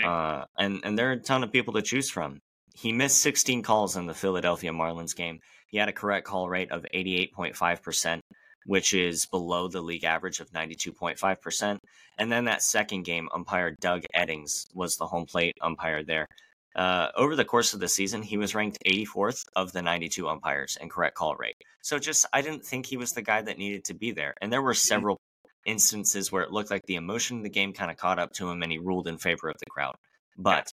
Uh, 0.07 0.45
and 0.57 0.81
and 0.83 0.97
there 0.97 1.09
are 1.09 1.13
a 1.13 1.19
ton 1.19 1.43
of 1.43 1.51
people 1.51 1.73
to 1.73 1.81
choose 1.81 2.09
from. 2.09 2.39
He 2.73 2.91
missed 2.91 3.21
16 3.21 3.63
calls 3.63 3.95
in 3.97 4.05
the 4.05 4.13
Philadelphia 4.13 4.71
Marlins 4.71 5.15
game. 5.15 5.39
He 5.67 5.77
had 5.77 5.89
a 5.89 5.93
correct 5.93 6.27
call 6.27 6.47
rate 6.47 6.71
of 6.71 6.85
88.5%, 6.93 8.19
which 8.65 8.93
is 8.93 9.25
below 9.25 9.67
the 9.67 9.81
league 9.81 10.03
average 10.03 10.39
of 10.39 10.51
92.5%. 10.51 11.79
And 12.19 12.31
then 12.31 12.45
that 12.45 12.61
second 12.61 13.03
game, 13.03 13.29
umpire 13.33 13.75
Doug 13.81 14.03
Eddings 14.15 14.67
was 14.73 14.95
the 14.95 15.07
home 15.07 15.25
plate 15.25 15.57
umpire 15.61 16.03
there. 16.03 16.27
Uh, 16.75 17.09
over 17.15 17.35
the 17.35 17.45
course 17.45 17.73
of 17.73 17.79
the 17.79 17.87
season, 17.87 18.21
he 18.21 18.37
was 18.37 18.53
ranked 18.53 18.77
84th 18.85 19.45
of 19.55 19.71
the 19.71 19.81
92 19.81 20.27
umpires 20.27 20.77
in 20.79 20.89
correct 20.89 21.15
call 21.15 21.35
rate. 21.35 21.57
So 21.81 21.97
just, 21.97 22.27
I 22.31 22.41
didn't 22.41 22.63
think 22.63 22.85
he 22.85 22.97
was 22.97 23.13
the 23.13 23.23
guy 23.23 23.41
that 23.41 23.57
needed 23.57 23.85
to 23.85 23.95
be 23.95 24.11
there. 24.11 24.35
And 24.41 24.53
there 24.53 24.61
were 24.61 24.75
several 24.75 25.19
instances 25.67 26.31
where 26.31 26.41
it 26.41 26.51
looked 26.51 26.71
like 26.71 26.85
the 26.87 26.95
emotion 26.95 27.37
of 27.37 27.43
the 27.43 27.49
game 27.49 27.73
kind 27.73 27.91
of 27.91 27.97
caught 27.97 28.17
up 28.17 28.33
to 28.33 28.49
him 28.49 28.63
and 28.63 28.71
he 28.71 28.79
ruled 28.79 29.07
in 29.07 29.17
favor 29.17 29.49
of 29.49 29.57
the 29.59 29.69
crowd. 29.69 29.95
But 30.37 30.71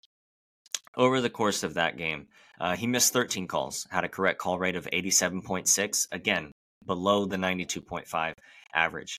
over 0.95 1.19
the 1.19 1.29
course 1.29 1.63
of 1.63 1.73
that 1.73 1.97
game, 1.97 2.27
uh, 2.61 2.75
he 2.75 2.87
missed 2.87 3.11
13 3.11 3.47
calls, 3.47 3.85
had 3.89 4.05
a 4.05 4.09
correct 4.09 4.39
call 4.39 4.59
rate 4.59 4.75
of 4.75 4.87
87.6, 4.93 6.07
again, 6.11 6.51
below 6.85 7.25
the 7.25 7.37
92.5 7.37 8.33
average. 8.73 9.17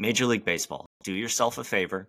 Major 0.00 0.26
League 0.26 0.44
Baseball, 0.44 0.86
do 1.04 1.12
yourself 1.12 1.58
a 1.58 1.64
favor 1.64 2.08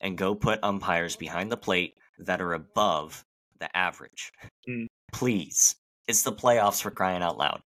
and 0.00 0.18
go 0.18 0.34
put 0.34 0.62
umpires 0.62 1.16
behind 1.16 1.50
the 1.50 1.56
plate 1.56 1.94
that 2.18 2.40
are 2.40 2.52
above 2.52 3.24
the 3.60 3.74
average. 3.76 4.30
Mm. 4.68 4.86
Please. 5.12 5.74
It's 6.06 6.22
the 6.22 6.32
playoffs 6.32 6.82
for 6.82 6.90
crying 6.90 7.22
out 7.22 7.38
loud. 7.38 7.62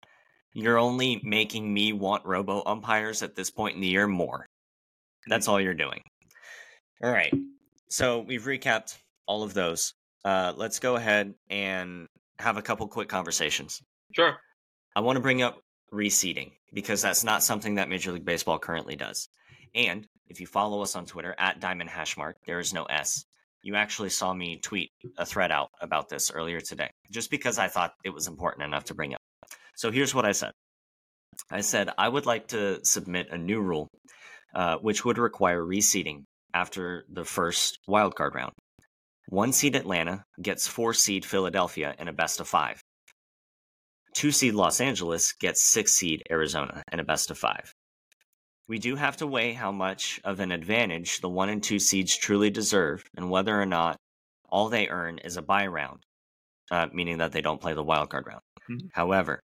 You're 0.56 0.80
only 0.80 1.20
making 1.22 1.72
me 1.72 1.92
want 1.92 2.26
robo 2.26 2.64
umpires 2.66 3.22
at 3.22 3.36
this 3.36 3.52
point 3.52 3.76
in 3.76 3.82
the 3.82 3.88
year 3.88 4.08
more. 4.08 4.48
That's 5.28 5.50
all 5.50 5.60
you're 5.60 5.74
doing. 5.74 6.02
All 7.04 7.12
right. 7.12 7.34
So 7.90 8.22
we've 8.22 8.44
recapped 8.44 8.98
all 9.28 9.44
of 9.44 9.54
those. 9.54 9.94
Uh, 10.24 10.54
let's 10.56 10.80
go 10.80 10.96
ahead 10.96 11.34
and 11.50 12.08
have 12.40 12.56
a 12.56 12.62
couple 12.62 12.88
quick 12.88 13.10
conversations. 13.10 13.82
sure. 14.14 14.38
I 14.96 15.02
want 15.02 15.18
to 15.18 15.22
bring 15.22 15.42
up 15.42 15.60
reseeding 15.92 16.54
because 16.74 17.02
that's 17.02 17.26
not 17.26 17.44
something 17.44 17.76
that 17.76 17.90
Major 17.90 18.14
League 18.14 18.24
Baseball 18.24 18.58
currently 18.58 18.96
does. 18.96 19.28
And 19.76 20.08
if 20.30 20.40
you 20.40 20.48
follow 20.48 20.82
us 20.82 20.96
on 20.96 21.06
Twitter 21.06 21.36
at 21.38 21.60
Diamond 21.60 21.90
Hashmark, 21.90 22.36
there 22.46 22.60
is 22.60 22.74
no 22.74 22.86
S. 22.86 23.26
You 23.62 23.76
actually 23.76 24.10
saw 24.10 24.34
me 24.34 24.58
tweet 24.58 24.92
a 25.18 25.26
thread 25.26 25.52
out 25.52 25.72
about 25.82 26.08
this 26.08 26.32
earlier 26.32 26.62
today, 26.62 26.92
just 27.12 27.30
because 27.30 27.60
I 27.60 27.68
thought 27.68 27.94
it 28.06 28.12
was 28.12 28.28
important 28.28 28.64
enough 28.64 28.86
to 28.86 28.94
bring 28.96 29.14
up. 29.14 29.20
So 29.76 29.92
here's 29.92 30.16
what 30.16 30.26
I 30.26 30.32
said 30.32 30.52
I 31.52 31.62
said 31.62 31.90
I 31.98 32.08
would 32.08 32.26
like 32.26 32.48
to 32.50 32.80
submit 32.84 33.28
a 33.30 33.38
new 33.38 33.62
rule, 33.62 33.88
uh, 34.54 34.78
which 34.78 35.04
would 35.06 35.18
require 35.18 35.62
reseeding 35.62 36.24
after 36.54 37.06
the 37.10 37.26
first 37.26 37.80
wildcard 37.90 38.34
round. 38.34 38.54
One 39.28 39.52
seed 39.52 39.76
Atlanta 39.76 40.24
gets 40.42 40.68
four 40.68 40.94
seed 40.94 41.26
Philadelphia 41.26 41.96
in 42.00 42.08
a 42.08 42.14
best 42.14 42.40
of 42.40 42.48
five. 42.48 42.80
Two 44.14 44.32
seed 44.32 44.54
Los 44.54 44.80
Angeles 44.80 45.34
gets 45.34 45.62
six 45.62 45.92
seed 45.94 46.24
Arizona 46.32 46.82
in 46.92 47.00
a 47.00 47.04
best 47.04 47.32
of 47.32 47.38
five. 47.38 47.74
We 48.68 48.80
do 48.80 48.96
have 48.96 49.18
to 49.18 49.28
weigh 49.28 49.54
how 49.54 49.72
much 49.72 50.20
of 50.24 50.40
an 50.40 50.52
advantage 50.52 51.20
the 51.20 51.30
one 51.30 51.50
and 51.50 51.62
two 51.62 51.80
seeds 51.80 52.16
truly 52.16 52.50
deserve 52.50 53.04
and 53.18 53.30
whether 53.30 53.60
or 53.60 53.66
not 53.66 53.98
all 54.50 54.70
they 54.70 54.88
earn 54.88 55.18
is 55.20 55.38
a 55.38 55.42
bye 55.42 55.68
round, 55.68 56.04
uh, 56.72 56.88
meaning 56.94 57.18
that 57.18 57.32
they 57.32 57.42
don't 57.42 57.62
play 57.62 57.74
the 57.74 57.84
wildcard 57.84 58.26
round. 58.26 58.42
Mhm. 58.70 58.90
However, 58.94 59.42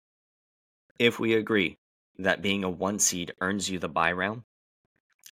if 1.01 1.19
we 1.19 1.33
agree 1.35 1.79
that 2.19 2.43
being 2.43 2.63
a 2.63 2.69
one 2.71 2.99
seed 2.99 3.33
earns 3.41 3.71
you 3.71 3.79
the 3.79 3.89
bye 3.89 4.13
round 4.13 4.43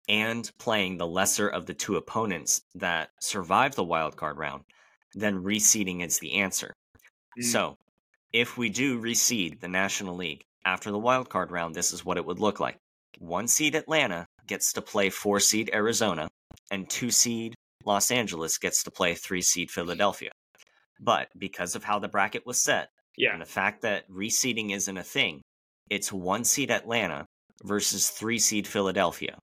and 0.08 0.50
playing 0.58 0.98
the 0.98 1.06
lesser 1.06 1.48
of 1.48 1.66
the 1.66 1.72
two 1.74 1.94
opponents 1.96 2.60
that 2.74 3.10
survive 3.20 3.76
the 3.76 3.84
wildcard 3.84 4.36
round, 4.36 4.64
then 5.14 5.44
reseeding 5.44 6.04
is 6.04 6.18
the 6.18 6.34
answer. 6.34 6.74
Mm. 7.38 7.44
So, 7.44 7.76
if 8.32 8.58
we 8.58 8.70
do 8.70 9.00
reseed 9.00 9.60
the 9.60 9.68
National 9.68 10.16
League 10.16 10.42
after 10.64 10.90
the 10.90 10.98
wildcard 10.98 11.50
round, 11.52 11.76
this 11.76 11.92
is 11.92 12.04
what 12.04 12.16
it 12.16 12.26
would 12.26 12.40
look 12.40 12.58
like. 12.58 12.78
One 13.20 13.46
seed 13.46 13.76
Atlanta 13.76 14.26
gets 14.48 14.72
to 14.72 14.82
play 14.82 15.10
four 15.10 15.38
seed 15.38 15.70
Arizona, 15.72 16.28
and 16.72 16.90
two 16.90 17.12
seed 17.12 17.54
Los 17.84 18.10
Angeles 18.10 18.58
gets 18.58 18.82
to 18.82 18.90
play 18.90 19.14
three 19.14 19.42
seed 19.42 19.70
Philadelphia. 19.70 20.32
But 20.98 21.28
because 21.38 21.76
of 21.76 21.84
how 21.84 22.00
the 22.00 22.08
bracket 22.08 22.44
was 22.46 22.60
set, 22.60 22.88
Yeah. 23.16 23.32
and 23.32 23.42
the 23.42 23.46
fact 23.46 23.82
that 23.82 24.08
reseeding 24.10 24.72
isn't 24.72 24.96
a 24.96 25.04
thing, 25.04 25.42
it's 25.92 26.10
one 26.10 26.42
seed 26.42 26.70
Atlanta 26.70 27.26
versus 27.64 28.08
three 28.08 28.38
seed 28.38 28.66
Philadelphia, 28.66 29.38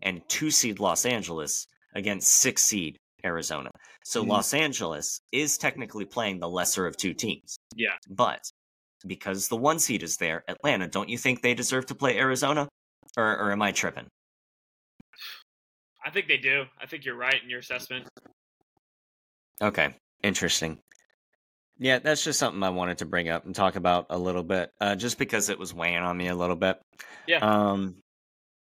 and 0.00 0.22
two 0.28 0.50
seed 0.50 0.78
Los 0.78 1.04
Angeles 1.04 1.66
against 1.94 2.40
six 2.40 2.62
seed 2.62 2.96
Arizona. 3.24 3.70
So 4.04 4.22
Mhm. 4.22 4.28
Los 4.28 4.54
Angeles 4.54 5.20
is 5.32 5.58
technically 5.58 6.04
playing 6.04 6.38
the 6.38 6.48
lesser 6.48 6.86
of 6.86 6.96
two 6.96 7.14
teams. 7.14 7.56
Yeah. 7.74 7.96
But 8.08 8.40
because 9.06 9.48
the 9.48 9.56
one 9.56 9.80
seed 9.80 10.04
is 10.04 10.16
there, 10.18 10.44
Atlanta, 10.48 10.86
don't 10.86 11.08
you 11.08 11.18
think 11.18 11.42
they 11.42 11.54
deserve 11.54 11.86
to 11.86 11.94
play 11.96 12.16
Arizona? 12.16 12.68
Or, 13.16 13.36
or 13.36 13.52
am 13.52 13.62
I 13.62 13.72
tripping? 13.72 14.06
I 16.04 16.10
think 16.10 16.28
they 16.28 16.36
do. 16.36 16.64
I 16.80 16.86
think 16.86 17.04
you're 17.04 17.16
right 17.16 17.42
in 17.42 17.50
your 17.50 17.58
assessment. 17.58 18.06
Okay, 19.60 19.96
interesting. 20.22 20.78
Yeah, 21.78 22.00
that's 22.00 22.24
just 22.24 22.38
something 22.38 22.62
I 22.62 22.70
wanted 22.70 22.98
to 22.98 23.06
bring 23.06 23.28
up 23.28 23.46
and 23.46 23.54
talk 23.54 23.76
about 23.76 24.06
a 24.10 24.18
little 24.18 24.42
bit, 24.42 24.70
uh, 24.80 24.96
just 24.96 25.16
because 25.18 25.48
it 25.48 25.58
was 25.58 25.72
weighing 25.72 25.98
on 26.02 26.16
me 26.16 26.28
a 26.28 26.34
little 26.34 26.56
bit. 26.56 26.80
Yeah. 27.26 27.38
Um, 27.38 27.96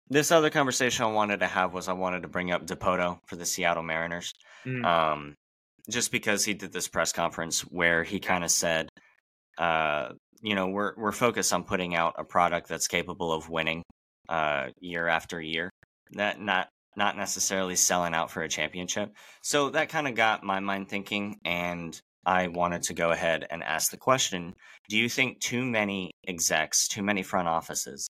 this 0.08 0.30
other 0.30 0.50
conversation 0.50 1.04
I 1.04 1.12
wanted 1.12 1.40
to 1.40 1.46
have 1.46 1.72
was 1.72 1.88
I 1.88 1.92
wanted 1.92 2.22
to 2.22 2.28
bring 2.28 2.50
up 2.50 2.66
Dipoto 2.66 3.18
for 3.26 3.36
the 3.36 3.46
Seattle 3.46 3.82
Mariners. 3.82 4.32
Mm. 4.64 4.84
Um, 4.84 5.34
just 5.88 6.12
because 6.12 6.44
he 6.44 6.54
did 6.54 6.72
this 6.72 6.88
press 6.88 7.12
conference 7.12 7.62
where 7.62 8.04
he 8.04 8.20
kind 8.20 8.44
of 8.44 8.50
said, 8.50 8.88
uh, 9.58 10.10
you 10.42 10.54
know, 10.54 10.68
we're 10.68 10.94
we're 10.96 11.12
focused 11.12 11.52
on 11.52 11.64
putting 11.64 11.94
out 11.94 12.14
a 12.18 12.24
product 12.24 12.68
that's 12.68 12.88
capable 12.88 13.32
of 13.32 13.48
winning 13.48 13.82
uh, 14.28 14.68
year 14.80 15.08
after 15.08 15.40
year. 15.40 15.70
That 16.12 16.40
not 16.40 16.68
not 16.96 17.16
necessarily 17.16 17.76
selling 17.76 18.14
out 18.14 18.30
for 18.30 18.42
a 18.42 18.48
championship. 18.48 19.12
So 19.42 19.70
that 19.70 19.88
kind 19.88 20.08
of 20.08 20.14
got 20.14 20.42
my 20.42 20.60
mind 20.60 20.88
thinking, 20.88 21.40
and 21.44 21.98
I 22.24 22.48
wanted 22.48 22.82
to 22.84 22.94
go 22.94 23.10
ahead 23.10 23.46
and 23.50 23.62
ask 23.62 23.90
the 23.90 23.96
question: 23.96 24.54
Do 24.88 24.96
you 24.98 25.08
think 25.08 25.40
too 25.40 25.64
many 25.64 26.10
execs, 26.26 26.88
too 26.88 27.02
many 27.02 27.22
front 27.22 27.48
offices, 27.48 28.08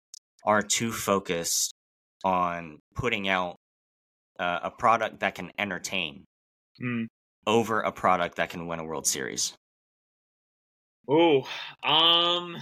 are 0.46 0.62
too 0.62 0.92
focused 0.92 1.74
on 2.24 2.80
putting 2.96 3.28
out 3.30 3.58
uh, 4.40 4.60
a 4.64 4.72
product 4.72 5.20
that 5.22 5.36
can 5.36 5.52
entertain 5.58 6.26
Mm. 6.82 7.06
over 7.46 7.82
a 7.82 7.92
product 7.92 8.38
that 8.38 8.50
can 8.50 8.66
win 8.66 8.80
a 8.80 8.84
World 8.84 9.06
Series? 9.06 9.54
Oh, 11.08 11.42
um, 11.84 12.58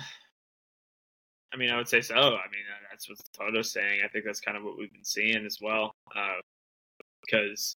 I 1.54 1.58
mean, 1.58 1.70
I 1.70 1.78
would 1.78 1.88
say 1.88 2.02
so. 2.02 2.16
I 2.16 2.20
mean, 2.20 2.66
uh, 2.70 2.88
that's 2.90 3.08
what 3.10 3.18
Toto's 3.38 3.72
saying. 3.72 4.02
I 4.04 4.08
think 4.10 4.26
that's 4.26 4.42
kind 4.42 4.58
of 4.58 4.64
what 4.64 4.78
we've 4.78 4.92
been 4.92 5.06
seeing 5.06 5.46
as 5.46 5.60
well. 5.62 5.96
Because 7.26 7.76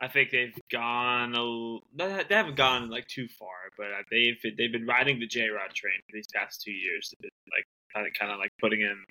I 0.00 0.08
think 0.08 0.30
they've 0.30 0.56
gone 0.70 1.34
a, 1.36 1.78
they 2.26 2.34
haven't 2.34 2.56
gone 2.56 2.90
like 2.90 3.06
too 3.06 3.26
far, 3.38 3.70
but 3.76 3.86
uh, 3.86 4.02
they've 4.10 4.36
they've 4.56 4.72
been 4.72 4.86
riding 4.86 5.18
the 5.20 5.26
J 5.26 5.48
Rod 5.48 5.70
train 5.74 5.94
for 6.06 6.12
these 6.12 6.26
past 6.34 6.62
two 6.62 6.72
years. 6.72 7.12
They've 7.12 7.30
been 7.30 7.52
like 7.56 7.64
kind 7.94 8.06
of 8.06 8.12
kind 8.18 8.32
of 8.32 8.38
like 8.38 8.52
putting 8.60 8.80
him, 8.80 9.04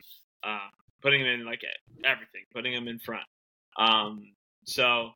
uh, 0.43 0.67
putting 1.02 1.22
him 1.22 1.28
in 1.28 1.46
like 1.46 1.62
everything, 2.06 2.43
putting 2.54 2.74
him 2.74 2.88
in 2.88 3.00
front. 3.00 3.24
Um, 3.78 4.34
so 4.65 5.12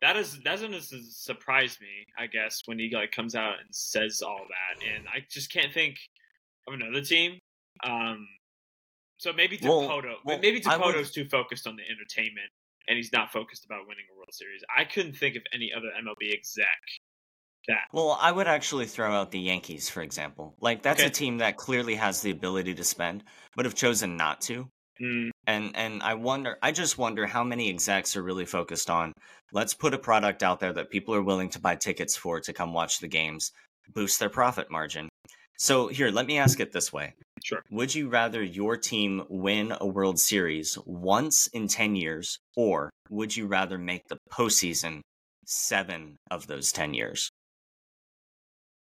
that 0.00 0.16
is 0.16 0.38
doesn't 0.38 0.80
surprise 0.82 1.78
me. 1.80 2.06
I 2.16 2.26
guess 2.26 2.62
when 2.66 2.78
he 2.78 2.90
like 2.94 3.10
comes 3.12 3.34
out 3.34 3.58
and 3.60 3.68
says 3.72 4.22
all 4.22 4.46
that, 4.48 4.86
and 4.94 5.06
I 5.08 5.24
just 5.28 5.52
can't 5.52 5.72
think 5.74 5.96
of 6.66 6.74
another 6.74 7.02
team. 7.02 7.38
Um, 7.84 8.26
so 9.18 9.32
maybe 9.32 9.58
Well- 9.62 9.88
well, 10.24 10.38
maybe 10.38 10.62
I 10.64 10.76
would- 10.76 11.12
too 11.12 11.28
focused 11.28 11.66
on 11.66 11.74
the 11.76 11.82
entertainment, 11.88 12.50
and 12.88 12.96
he's 12.96 13.12
not 13.12 13.30
focused 13.32 13.64
about 13.64 13.86
winning 13.86 14.04
a 14.12 14.16
World 14.16 14.32
Series. 14.32 14.62
I 14.76 14.84
couldn't 14.84 15.14
think 15.14 15.36
of 15.36 15.42
any 15.52 15.70
other 15.76 15.88
MLB 15.98 16.32
exec 16.32 16.66
that. 17.68 17.84
Well, 17.92 18.16
I 18.20 18.32
would 18.32 18.48
actually 18.48 18.86
throw 18.86 19.12
out 19.12 19.30
the 19.30 19.40
Yankees, 19.40 19.88
for 19.88 20.02
example. 20.02 20.54
Like 20.60 20.82
that's 20.82 21.00
Okay. 21.00 21.08
a 21.08 21.10
team 21.10 21.38
that 21.38 21.56
clearly 21.56 21.94
has 21.96 22.22
the 22.22 22.30
ability 22.30 22.74
to 22.74 22.84
spend, 22.84 23.24
but 23.56 23.64
have 23.66 23.74
chosen 23.74 24.16
not 24.16 24.40
to. 24.42 24.68
Mm, 25.00 25.30
And 25.46 25.76
and 25.76 26.02
I 26.02 26.14
wonder, 26.14 26.58
I 26.62 26.72
just 26.72 26.98
wonder 26.98 27.26
how 27.26 27.44
many 27.44 27.68
execs 27.70 28.16
are 28.16 28.22
really 28.22 28.46
focused 28.46 28.90
on. 28.90 29.12
Let's 29.52 29.74
put 29.74 29.94
a 29.94 29.98
product 29.98 30.42
out 30.42 30.60
there 30.60 30.72
that 30.74 30.90
people 30.90 31.14
are 31.14 31.22
willing 31.22 31.50
to 31.50 31.60
buy 31.60 31.76
tickets 31.76 32.16
for 32.16 32.40
to 32.40 32.52
come 32.52 32.72
watch 32.74 32.98
the 32.98 33.08
games, 33.08 33.52
boost 33.94 34.18
their 34.20 34.30
profit 34.30 34.70
margin. 34.70 35.08
So 35.58 35.88
here, 35.88 36.10
let 36.10 36.26
me 36.26 36.38
ask 36.38 36.60
it 36.60 36.72
this 36.72 36.92
way: 36.92 37.14
sure. 37.44 37.64
Would 37.70 37.94
you 37.94 38.08
rather 38.08 38.42
your 38.42 38.76
team 38.76 39.24
win 39.28 39.74
a 39.80 39.86
World 39.86 40.20
Series 40.20 40.78
once 40.86 41.48
in 41.48 41.66
ten 41.66 41.96
years, 41.96 42.38
or 42.56 42.90
would 43.10 43.36
you 43.36 43.46
rather 43.46 43.76
make 43.76 44.06
the 44.08 44.18
postseason 44.30 45.00
seven 45.46 46.16
of 46.30 46.46
those 46.46 46.70
ten 46.70 46.94
years? 46.94 47.28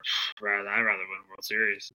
Rather, 0.41 0.67
I'd 0.67 0.81
rather 0.81 1.03
win 1.09 1.19
a 1.25 1.29
World 1.29 1.43
Series. 1.43 1.89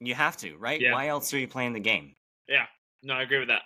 You 0.00 0.14
have 0.14 0.36
to, 0.38 0.56
right? 0.56 0.80
Yeah. 0.80 0.92
Why 0.92 1.08
else 1.08 1.32
are 1.32 1.38
you 1.38 1.48
playing 1.48 1.72
the 1.72 1.80
game? 1.80 2.12
Yeah, 2.48 2.66
no, 3.02 3.14
I 3.14 3.22
agree 3.22 3.38
with 3.38 3.48
that. 3.48 3.62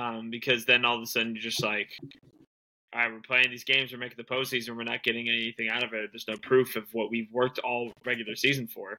Um, 0.00 0.30
because 0.30 0.64
then 0.64 0.84
all 0.84 0.96
of 0.96 1.02
a 1.02 1.06
sudden 1.06 1.34
you're 1.34 1.42
just 1.42 1.62
like, 1.62 1.90
all 2.92 3.00
right, 3.00 3.12
we're 3.12 3.20
playing 3.20 3.50
these 3.50 3.64
games, 3.64 3.92
we're 3.92 3.98
making 3.98 4.16
the 4.16 4.24
postseason, 4.24 4.76
we're 4.76 4.84
not 4.84 5.02
getting 5.02 5.28
anything 5.28 5.68
out 5.68 5.82
of 5.82 5.92
it. 5.92 6.10
There's 6.12 6.28
no 6.28 6.36
proof 6.38 6.76
of 6.76 6.84
what 6.92 7.10
we've 7.10 7.30
worked 7.32 7.58
all 7.58 7.92
regular 8.04 8.34
season 8.34 8.66
for. 8.66 8.98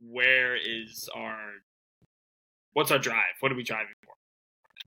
Where 0.00 0.56
is 0.56 1.08
our, 1.14 1.38
what's 2.72 2.90
our 2.90 2.98
drive? 2.98 3.34
What 3.40 3.52
are 3.52 3.56
we 3.56 3.64
driving 3.64 3.94
for? 4.04 4.14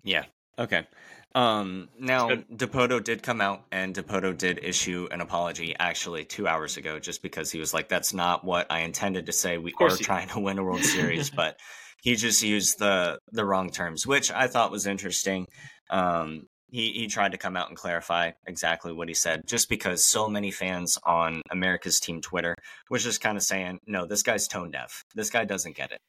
Yeah. 0.04 0.24
Okay. 0.58 0.88
Um, 1.34 1.89
now. 1.97 2.30
Dipoto 2.30 3.04
did 3.04 3.24
come 3.24 3.41
out 3.41 3.63
and 3.71 3.95
Dipoto 3.95 4.38
did 4.38 4.60
issue 4.63 5.08
an 5.12 5.21
apology 5.21 5.76
actually 5.80 6.26
two 6.26 6.47
hours 6.47 6.78
ago 6.78 7.00
just 7.00 7.21
because 7.21 7.52
he 7.52 7.60
was 7.60 7.74
like, 7.74 7.89
that's 7.89 8.13
not 8.13 8.43
what 8.43 8.67
I 8.69 8.82
intended 8.82 9.28
to 9.28 9.32
say. 9.32 9.58
We 9.58 9.74
are 9.80 9.89
trying 9.89 10.30
to 10.30 10.39
win 10.39 10.60
a 10.60 10.63
World 10.63 10.84
Series, 10.84 11.30
but 11.30 11.58
he 12.02 12.15
just 12.15 12.43
used 12.43 12.80
the, 12.80 13.19
the 13.32 13.45
wrong 13.45 13.69
terms, 13.69 14.06
which 14.06 14.32
I 14.32 14.47
thought 14.47 14.71
was 14.71 14.88
interesting. 14.88 15.45
Um, 15.89 16.47
he, 16.72 16.92
he 16.94 17.08
tried 17.08 17.34
to 17.34 17.38
come 17.38 17.58
out 17.58 17.68
and 17.68 17.78
clarify 17.78 18.32
exactly 18.48 18.94
what 18.94 19.10
he 19.10 19.14
said 19.14 19.42
just 19.46 19.70
because 19.70 20.04
so 20.04 20.28
many 20.28 20.52
fans 20.52 20.98
on 21.04 21.42
America's 21.52 22.00
Team 22.00 22.22
Twitter 22.22 22.56
was 22.90 23.04
just 23.04 23.22
kind 23.22 23.38
of 23.38 23.44
saying, 23.44 23.80
no, 23.86 24.06
this 24.06 24.24
guy's 24.24 24.48
tone 24.48 24.72
deaf. 24.72 25.04
This 25.14 25.30
guy 25.30 25.46
doesn't 25.46 25.76
get 25.76 25.92
it. 25.92 26.00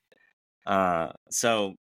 Uh, 0.65 1.11
so 1.31 1.75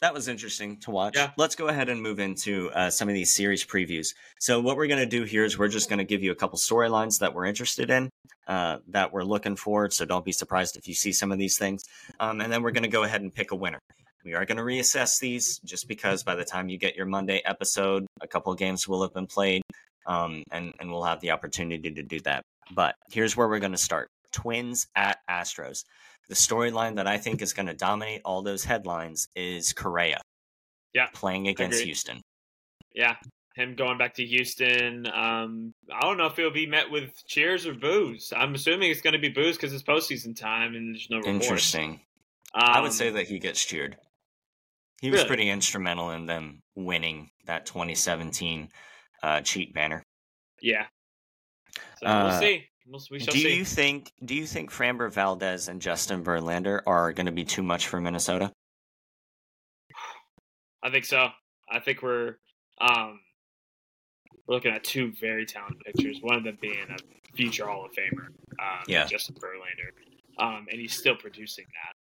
that 0.00 0.14
was 0.14 0.28
interesting 0.28 0.78
to 0.80 0.92
watch. 0.92 1.16
Yeah. 1.16 1.32
Let's 1.36 1.56
go 1.56 1.66
ahead 1.66 1.88
and 1.88 2.00
move 2.00 2.20
into 2.20 2.70
uh, 2.70 2.90
some 2.90 3.08
of 3.08 3.14
these 3.14 3.34
series 3.34 3.64
previews. 3.64 4.14
So, 4.38 4.60
what 4.60 4.76
we're 4.76 4.86
going 4.86 5.00
to 5.00 5.06
do 5.06 5.24
here 5.24 5.44
is 5.44 5.58
we're 5.58 5.66
just 5.66 5.88
going 5.88 5.98
to 5.98 6.04
give 6.04 6.22
you 6.22 6.30
a 6.30 6.36
couple 6.36 6.56
storylines 6.56 7.18
that 7.18 7.34
we're 7.34 7.46
interested 7.46 7.90
in, 7.90 8.08
uh, 8.46 8.78
that 8.88 9.12
we're 9.12 9.24
looking 9.24 9.56
for. 9.56 9.90
So, 9.90 10.04
don't 10.04 10.24
be 10.24 10.30
surprised 10.30 10.76
if 10.76 10.86
you 10.86 10.94
see 10.94 11.10
some 11.12 11.32
of 11.32 11.38
these 11.38 11.58
things. 11.58 11.82
Um, 12.20 12.40
and 12.40 12.52
then 12.52 12.62
we're 12.62 12.70
going 12.70 12.84
to 12.84 12.88
go 12.88 13.02
ahead 13.02 13.22
and 13.22 13.34
pick 13.34 13.50
a 13.50 13.56
winner. 13.56 13.80
We 14.24 14.34
are 14.34 14.44
going 14.44 14.58
to 14.58 14.64
reassess 14.64 15.20
these 15.20 15.58
just 15.64 15.88
because 15.88 16.22
by 16.22 16.34
the 16.34 16.44
time 16.44 16.68
you 16.68 16.78
get 16.78 16.96
your 16.96 17.06
Monday 17.06 17.40
episode, 17.44 18.06
a 18.20 18.26
couple 18.26 18.52
of 18.52 18.58
games 18.58 18.88
will 18.88 19.02
have 19.02 19.14
been 19.14 19.26
played, 19.26 19.62
um, 20.06 20.42
and, 20.50 20.74
and 20.80 20.90
we'll 20.90 21.04
have 21.04 21.20
the 21.20 21.30
opportunity 21.30 21.90
to 21.90 22.02
do 22.02 22.20
that. 22.20 22.42
But 22.74 22.94
here's 23.10 23.36
where 23.36 23.48
we're 23.48 23.60
going 23.60 23.72
to 23.72 23.78
start 23.78 24.08
Twins 24.32 24.86
at 24.94 25.18
Astros. 25.30 25.84
The 26.28 26.34
storyline 26.34 26.96
that 26.96 27.06
I 27.06 27.16
think 27.16 27.40
is 27.40 27.54
going 27.54 27.66
to 27.66 27.74
dominate 27.74 28.20
all 28.24 28.42
those 28.42 28.64
headlines 28.64 29.28
is 29.34 29.72
Correa. 29.72 30.20
Yeah, 30.94 31.06
Playing 31.12 31.48
against. 31.48 31.80
Houston. 31.82 32.20
Yeah, 32.94 33.16
him 33.54 33.74
going 33.74 33.98
back 33.98 34.14
to 34.14 34.24
Houston. 34.24 35.06
Um, 35.06 35.72
I 35.92 36.00
don't 36.00 36.16
know 36.16 36.26
if 36.26 36.36
he'll 36.36 36.50
be 36.50 36.66
met 36.66 36.90
with 36.90 37.12
cheers 37.26 37.66
or 37.66 37.74
boos. 37.74 38.32
I'm 38.34 38.54
assuming 38.54 38.90
it's 38.90 39.00
going 39.00 39.12
to 39.12 39.18
be 39.18 39.28
boos 39.28 39.56
because 39.56 39.72
it's 39.72 39.82
postseason 39.82 40.38
time 40.38 40.74
and 40.74 40.94
there's 40.94 41.08
no. 41.10 41.20
Interesting. 41.20 42.00
Um, 42.54 42.62
I 42.64 42.80
would 42.80 42.92
say 42.92 43.10
that 43.10 43.28
he 43.28 43.38
gets 43.38 43.64
cheered. 43.64 43.96
He 45.00 45.10
was 45.10 45.18
Really? 45.18 45.28
pretty 45.28 45.50
instrumental 45.50 46.10
in 46.10 46.26
them 46.26 46.60
winning 46.74 47.30
that 47.44 47.66
2017 47.66 48.68
uh, 49.22 49.40
cheat 49.42 49.72
banner. 49.74 50.02
Yeah. 50.60 50.86
So 52.00 52.06
Uh, 52.06 52.28
we'll 52.28 52.40
see. 52.40 52.64
We'll, 52.86 53.00
we 53.10 53.18
shall 53.20 53.32
Do 53.34 53.38
see. 53.40 53.54
you 53.56 53.64
think? 53.64 54.10
Do 54.24 54.34
you 54.34 54.46
think 54.46 54.72
Framber 54.72 55.12
Valdez 55.12 55.68
and 55.68 55.80
Justin 55.80 56.24
Verlander 56.24 56.80
are 56.86 57.12
going 57.12 57.26
to 57.26 57.32
be 57.32 57.44
too 57.44 57.62
much 57.62 57.86
for 57.86 58.00
Minnesota? 58.00 58.50
I 60.82 60.90
think 60.90 61.04
so. 61.04 61.28
I 61.70 61.80
think 61.80 62.02
we're 62.02 62.36
um 62.80 63.20
we're 64.46 64.54
looking 64.54 64.72
at 64.72 64.84
two 64.84 65.12
very 65.20 65.44
talented 65.44 65.82
pitchers. 65.84 66.18
One 66.22 66.36
of 66.36 66.44
them 66.44 66.56
being 66.60 66.86
a 66.90 66.96
future 67.36 67.66
Hall 67.66 67.84
of 67.84 67.92
Famer, 67.92 68.28
um, 68.58 68.84
Yeah. 68.86 69.04
Justin 69.06 69.34
Verlander, 69.36 70.42
um, 70.42 70.66
and 70.70 70.80
he's 70.80 70.96
still 70.96 71.16
producing 71.16 71.66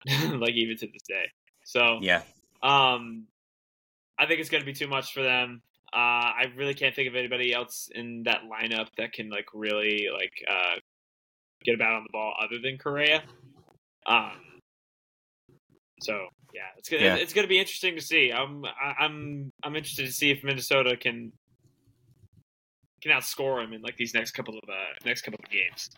that, 0.06 0.34
like 0.40 0.54
even 0.56 0.76
to 0.78 0.88
this 0.88 1.04
day. 1.08 1.26
So, 1.64 2.00
Yeah. 2.02 2.24
Um, 2.66 3.28
I 4.18 4.26
think 4.26 4.40
it's 4.40 4.50
going 4.50 4.62
to 4.62 4.66
be 4.66 4.74
too 4.74 4.88
much 4.88 5.14
for 5.14 5.22
them. 5.22 5.62
Uh, 5.94 6.34
I 6.42 6.46
really 6.58 6.74
can't 6.74 6.96
think 6.96 7.08
of 7.08 7.16
anybody 7.16 7.54
else 7.54 7.90
in 7.94 8.24
that 8.24 8.42
lineup 8.52 8.88
that 8.98 9.14
can 9.14 9.30
like 9.30 9.46
really 9.54 10.08
like 10.12 10.34
uh, 10.50 10.80
get 11.64 11.76
about 11.76 11.94
on 11.94 12.04
the 12.04 12.10
ball 12.12 12.34
other 12.42 12.58
than 12.62 12.78
Correa. 12.78 13.24
Um, 14.08 14.32
so 16.02 16.28
yeah, 16.54 16.62
it's 16.78 16.90
gonna 16.90 17.04
Yeah. 17.04 17.16
it's 17.16 17.34
gonna 17.34 17.48
be 17.48 17.60
interesting 17.60 17.96
to 17.96 18.02
see. 18.02 18.32
I'm 18.32 18.66
I'm 19.00 19.52
I'm 19.64 19.76
interested 19.76 20.06
to 20.06 20.12
see 20.12 20.32
if 20.32 20.44
Minnesota 20.44 20.98
can 20.98 21.32
can 23.02 23.12
outscore 23.12 23.64
him 23.64 23.74
in 23.74 23.82
like 23.82 23.96
these 23.98 24.14
next 24.14 24.32
couple 24.32 24.58
of 24.58 24.70
uh, 24.70 24.94
next 25.06 25.22
couple 25.22 25.40
of 25.44 25.50
games. 25.50 25.90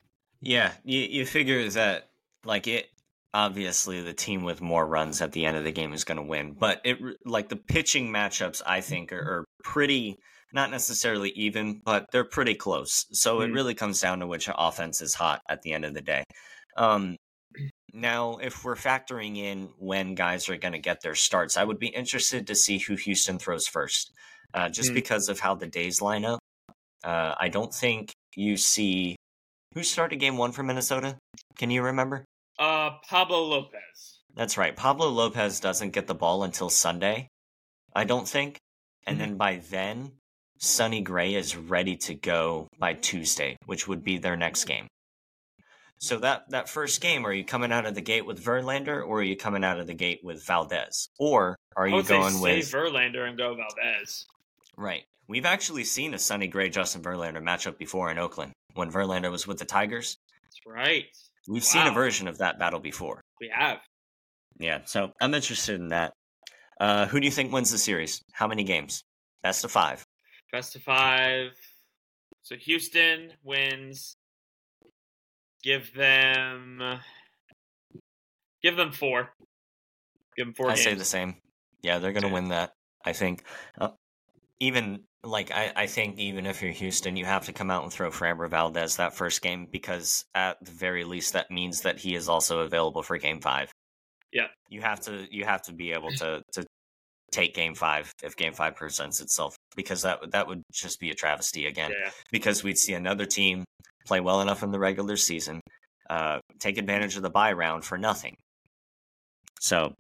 Yeah, 0.42 0.74
you 0.84 1.00
you 1.00 1.26
figure 1.26 1.68
that 1.70 2.10
like 2.44 2.68
it 2.68 2.90
obviously 3.34 4.02
the 4.02 4.14
team 4.14 4.44
with 4.44 4.62
more 4.62 4.86
runs 4.86 5.22
at 5.22 5.32
the 5.32 5.46
end 5.46 5.58
of 5.58 5.64
the 5.64 5.72
game 5.72 5.94
is 5.94 6.04
going 6.04 6.18
to 6.18 6.24
win, 6.24 6.54
but 6.54 6.82
it 6.84 6.98
like 7.26 7.50
the 7.50 7.56
pitching 7.56 8.08
matchups 8.12 8.62
I 8.66 8.82
think 8.82 9.12
are, 9.12 9.20
are 9.40 9.46
pretty 9.64 10.16
not 10.54 10.72
necessarily 10.72 11.30
even, 11.32 11.82
but 11.84 12.06
they're 12.12 12.24
pretty 12.24 12.56
close. 12.56 13.06
So 13.12 13.42
it 13.42 13.48
Hmm. 13.50 13.54
really 13.54 13.74
comes 13.76 14.00
down 14.00 14.20
to 14.20 14.28
which 14.28 14.50
offense 14.56 15.02
is 15.02 15.14
hot 15.14 15.42
at 15.50 15.62
the 15.62 15.74
end 15.74 15.86
of 15.86 15.94
the 15.94 16.02
day. 16.02 16.24
Um 16.78 17.16
now, 17.94 18.38
if 18.38 18.64
we're 18.64 18.76
factoring 18.76 19.38
in 19.38 19.70
when 19.80 20.14
guys 20.14 20.48
are 20.50 20.58
going 20.58 20.74
to 20.74 20.80
get 20.80 21.02
their 21.02 21.16
starts, 21.16 21.58
I 21.58 21.64
would 21.64 21.80
be 21.80 21.88
interested 21.88 22.46
to 22.48 22.56
see 22.56 22.78
who 22.78 22.96
Houston 22.96 23.40
throws 23.40 23.66
first, 23.68 24.12
uh, 24.54 24.70
just 24.70 24.90
Hmm. 24.90 24.96
because 24.96 25.30
of 25.30 25.40
how 25.40 25.56
the 25.56 25.68
days 25.68 26.02
line 26.02 26.26
up. 26.26 26.40
Uh, 27.04 27.34
I 27.40 27.48
don't 27.50 27.74
think 27.74 28.12
you 28.36 28.58
see 28.58 29.16
who 29.74 29.84
started 29.84 30.18
game 30.18 30.38
one 30.38 30.52
for 30.52 30.64
Minnesota? 30.64 31.18
Can 31.58 31.72
you 31.72 31.82
remember? 31.82 32.26
Uh, 32.60 32.92
Pablo 33.08 33.44
Lopez. 33.44 34.20
That's 34.36 34.58
right. 34.58 34.76
Pablo 34.76 35.10
Lopez 35.10 35.60
doesn't 35.60 35.92
get 35.92 36.08
the 36.08 36.16
ball 36.16 36.44
until 36.44 36.70
Sunday, 36.70 37.28
I 37.96 38.04
don't 38.04 38.28
think. 38.28 38.58
And 39.06 39.18
Mhm. 39.18 39.20
then 39.20 39.38
by 39.38 39.56
then, 39.58 40.20
Sonny 40.60 41.02
Gray 41.02 41.36
is 41.36 41.56
ready 41.56 41.96
to 41.98 42.16
go 42.16 42.68
by 42.80 42.94
Tuesday, 42.94 43.58
which 43.66 43.88
would 43.88 44.04
be 44.04 44.18
their 44.18 44.36
next 44.36 44.66
game. 44.66 44.88
So 46.00 46.18
that, 46.20 46.50
that 46.50 46.70
first 46.70 47.02
game, 47.02 47.26
are 47.26 47.34
you 47.34 47.44
coming 47.44 47.72
out 47.72 47.86
of 47.88 47.96
the 47.96 48.02
gate 48.02 48.26
with 48.26 48.44
Verlander 48.44 49.04
or 49.06 49.20
are 49.20 49.24
you 49.24 49.36
coming 49.36 49.64
out 49.64 49.80
of 49.80 49.88
the 49.88 49.96
gate 49.96 50.20
with 50.24 50.46
Valdez? 50.46 51.10
Or 51.18 51.56
are 51.76 51.88
you 51.88 52.04
going 52.04 52.40
with 52.40 52.72
Verlander 52.72 53.28
and 53.28 53.38
go 53.38 53.56
Valdez. 53.56 54.26
Right. 54.76 55.06
We've 55.28 55.46
actually 55.46 55.84
seen 55.86 56.14
a 56.14 56.20
Sonny 56.20 56.48
Gray 56.48 56.70
Justin 56.70 57.02
Verlander 57.02 57.42
matchup 57.42 57.78
before 57.78 58.12
in 58.12 58.20
Oakland 58.20 58.54
when 58.76 58.92
Verlander 58.92 59.32
was 59.32 59.48
with 59.48 59.58
the 59.58 59.66
Tigers. 59.66 60.18
That's 60.44 60.60
right. 60.66 61.06
We've 61.48 61.64
seen 61.64 61.88
a 61.88 61.92
version 61.92 62.28
of 62.28 62.40
that 62.40 62.60
battle 62.60 62.80
before. 62.80 63.22
We 63.40 63.50
have. 63.54 63.80
Yeah, 64.60 64.80
so 64.86 65.14
I'm 65.22 65.34
interested 65.34 65.80
in 65.80 65.90
that. 65.90 66.14
Uh, 66.80 67.08
who 67.08 67.20
do 67.20 67.26
you 67.26 67.32
think 67.32 67.52
wins 67.52 67.72
the 67.72 67.78
series? 67.78 68.22
How 68.34 68.48
many 68.48 68.64
games? 68.64 69.04
Best 69.44 69.64
of 69.64 69.72
five. 69.72 70.04
Best 70.52 70.76
of 70.76 70.84
five. 70.84 71.52
So 72.44 72.56
Houston 72.56 73.32
wins. 73.44 74.16
Give 75.64 75.92
them. 75.94 76.82
Give 78.62 78.76
them 78.76 78.92
four. 78.92 79.30
Give 80.36 80.48
them 80.48 80.54
four 80.54 80.68
I 80.68 80.76
games. 80.76 80.84
say 80.84 80.94
the 80.94 81.06
same. 81.06 81.36
Yeah, 81.82 82.00
they're 82.00 82.14
going 82.14 82.24
to 82.28 82.34
win 82.34 82.50
that. 82.50 82.72
I 83.06 83.14
think. 83.14 83.44
Uh, 83.80 83.90
even 84.60 85.04
like 85.24 85.52
I, 85.52 85.72
I 85.76 85.88
think 85.88 86.20
even 86.20 86.46
if 86.46 86.62
you're 86.62 86.72
Houston, 86.72 87.16
you 87.18 87.26
have 87.26 87.46
to 87.46 87.54
come 87.54 87.70
out 87.72 87.84
and 87.84 87.92
throw 87.92 88.10
Framber 88.12 88.50
Valdez 88.50 88.98
that 88.98 89.14
first 89.16 89.42
game 89.42 89.68
because 89.72 90.24
at 90.36 90.58
the 90.64 90.72
very 90.72 91.04
least 91.04 91.34
that 91.34 91.52
means 91.52 91.82
that 91.82 91.98
he 92.00 92.16
is 92.16 92.30
also 92.30 92.60
available 92.60 93.02
for 93.04 93.18
Game 93.18 93.42
Five. 93.42 93.72
Yeah. 94.34 94.48
you 94.70 94.82
have 94.82 95.00
to 95.02 95.26
you 95.32 95.46
have 95.46 95.62
to 95.64 95.74
be 95.74 95.92
able 95.94 96.12
to 96.12 96.42
to 96.54 96.66
take 97.32 97.54
Game 97.56 97.76
Five 97.76 98.12
if 98.24 98.36
Game 98.36 98.54
Five 98.54 98.76
presents 98.76 99.20
itself 99.22 99.56
because 99.76 100.02
that 100.04 100.22
would- 100.22 100.32
that 100.32 100.48
would 100.48 100.62
just 100.72 101.00
be 101.00 101.10
a 101.12 101.16
travesty 101.16 101.66
again. 101.66 101.92
Yeah. 101.92 102.12
because 102.32 102.64
we'd 102.64 102.78
see 102.78 102.94
another 102.94 103.26
team 103.26 103.64
play 104.06 104.20
well 104.22 104.42
enough 104.42 104.64
in 104.64 104.72
the 104.72 104.80
regular 104.80 105.18
season, 105.18 105.60
uh, 106.10 106.40
take 106.60 106.78
advantage 106.78 107.16
of 107.18 107.22
the 107.24 107.30
buy 107.30 107.52
round 107.52 107.84
for 107.84 107.98
nothing. 107.98 108.36
So 109.60 109.94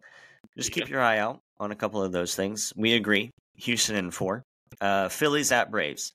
just 0.57 0.72
keep 0.72 0.86
Yeah. 0.86 0.91
your 0.95 1.01
eye 1.01 1.18
out 1.20 1.39
on 1.59 1.72
a 1.72 1.76
couple 1.76 2.01
of 2.03 2.11
those 2.11 2.36
things. 2.36 2.72
We 2.76 2.93
agree. 2.93 3.32
Houston 3.55 3.95
in 3.95 4.11
four. 4.11 4.43
Uh, 4.82 5.09
Phillies 5.09 5.51
at 5.51 5.72
Braves. 5.72 6.13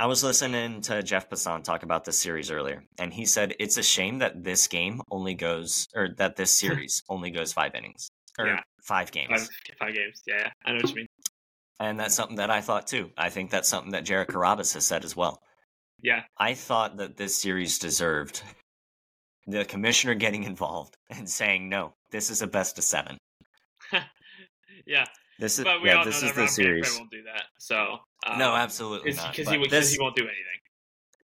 I 0.00 0.06
was 0.06 0.24
listening 0.24 0.80
to 0.82 1.02
Jeff 1.04 1.30
Passan 1.30 1.62
talk 1.62 1.84
about 1.84 2.04
this 2.04 2.18
series 2.18 2.50
earlier, 2.50 2.82
and 2.98 3.12
he 3.12 3.24
said 3.24 3.54
it's 3.60 3.76
a 3.76 3.82
shame 3.82 4.18
that 4.18 4.42
this 4.42 4.66
game 4.66 5.00
only 5.10 5.34
goes, 5.34 5.86
or 5.94 6.08
that 6.18 6.36
this 6.36 6.52
series 6.58 7.02
only 7.08 7.30
goes 7.30 7.52
five 7.52 7.74
innings 7.74 8.08
or 8.38 8.46
Yeah. 8.48 8.60
five 8.82 9.12
games. 9.12 9.30
Five, 9.30 9.48
five 9.78 9.94
games. 9.94 10.22
Yeah, 10.26 10.34
yeah, 10.38 10.50
I 10.64 10.70
know 10.72 10.76
what 10.78 10.88
you 10.90 10.94
mean. 10.96 11.06
And 11.80 11.98
that's 12.00 12.14
something 12.14 12.36
that 12.36 12.50
I 12.50 12.60
thought 12.60 12.86
too. 12.86 13.10
I 13.16 13.30
think 13.30 13.50
that's 13.50 13.68
something 13.68 13.92
that 13.92 14.04
Jared 14.04 14.28
Carrabis 14.28 14.74
has 14.74 14.86
said 14.86 15.04
as 15.04 15.16
well. 15.16 15.40
Yeah. 16.02 16.22
I 16.38 16.54
thought 16.54 16.96
that 16.98 17.16
this 17.16 17.40
series 17.40 17.78
deserved 17.78 18.42
the 19.46 19.64
commissioner 19.64 20.14
getting 20.14 20.42
involved 20.52 20.96
and 21.10 21.28
saying, 21.28 21.68
no, 21.68 21.94
this 22.10 22.30
is 22.30 22.42
a 22.42 22.46
best 22.46 22.78
of 22.78 22.84
seven. 22.84 23.16
yeah, 24.86 25.04
This 25.38 25.58
is 25.58 25.64
but 25.64 25.82
we 25.82 25.88
yeah, 25.88 25.96
all 25.98 26.04
this 26.04 26.22
know 26.22 26.28
is 26.28 26.34
that 26.34 26.40
Rob 26.40 26.48
the 26.48 26.52
series. 26.52 26.82
Manfred 26.84 27.00
won't 27.00 27.10
do 27.10 27.22
that. 27.24 27.42
So 27.58 27.98
uh, 28.26 28.36
no, 28.38 28.54
absolutely 28.54 29.12
not. 29.12 29.34
because 29.34 29.52
he, 29.52 29.66
this- 29.68 29.92
he 29.92 29.98
won't 30.00 30.16
do 30.16 30.26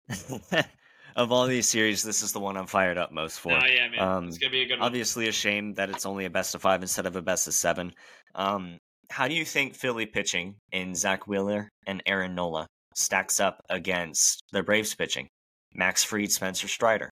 anything. 0.09 0.63
of 1.15 1.31
all 1.31 1.45
these 1.47 1.67
series, 1.69 2.03
this 2.03 2.21
is 2.23 2.31
the 2.33 2.39
one 2.39 2.57
I'm 2.57 2.65
fired 2.67 2.97
up 2.97 3.11
most 3.11 3.39
for. 3.39 3.49
No, 3.49 3.65
yeah, 3.65 3.87
man, 3.89 3.99
Um, 3.99 4.27
it's 4.27 4.37
gonna 4.37 4.51
be 4.51 4.61
a 4.61 4.65
good 4.65 4.79
one. 4.79 4.85
Obviously, 4.87 5.27
a 5.27 5.31
shame 5.31 5.73
that 5.75 5.89
it's 5.89 6.05
only 6.05 6.25
a 6.25 6.29
best 6.29 6.55
of 6.55 6.61
five 6.61 6.81
instead 6.81 7.05
of 7.05 7.15
a 7.15 7.21
best 7.21 7.47
of 7.47 7.53
seven. 7.53 7.93
Um, 8.35 8.77
how 9.09 9.27
do 9.27 9.33
you 9.35 9.45
think 9.45 9.75
Philly 9.75 10.05
pitching 10.05 10.55
in 10.71 10.95
Zack 10.95 11.27
Wheeler 11.27 11.69
and 11.85 12.01
Aaron 12.05 12.33
Nola 12.33 12.65
stacks 12.95 13.39
up 13.39 13.61
against 13.69 14.41
the 14.51 14.63
Braves 14.63 14.95
pitching? 14.95 15.27
Max 15.73 16.03
Fried, 16.03 16.31
Spencer 16.31 16.67
Strider. 16.67 17.09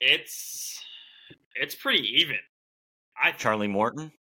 It's 0.00 0.82
it's 1.54 1.74
pretty 1.74 2.02
even. 2.20 2.36
I 3.20 3.32
Charlie 3.32 3.68
Morton. 3.68 4.12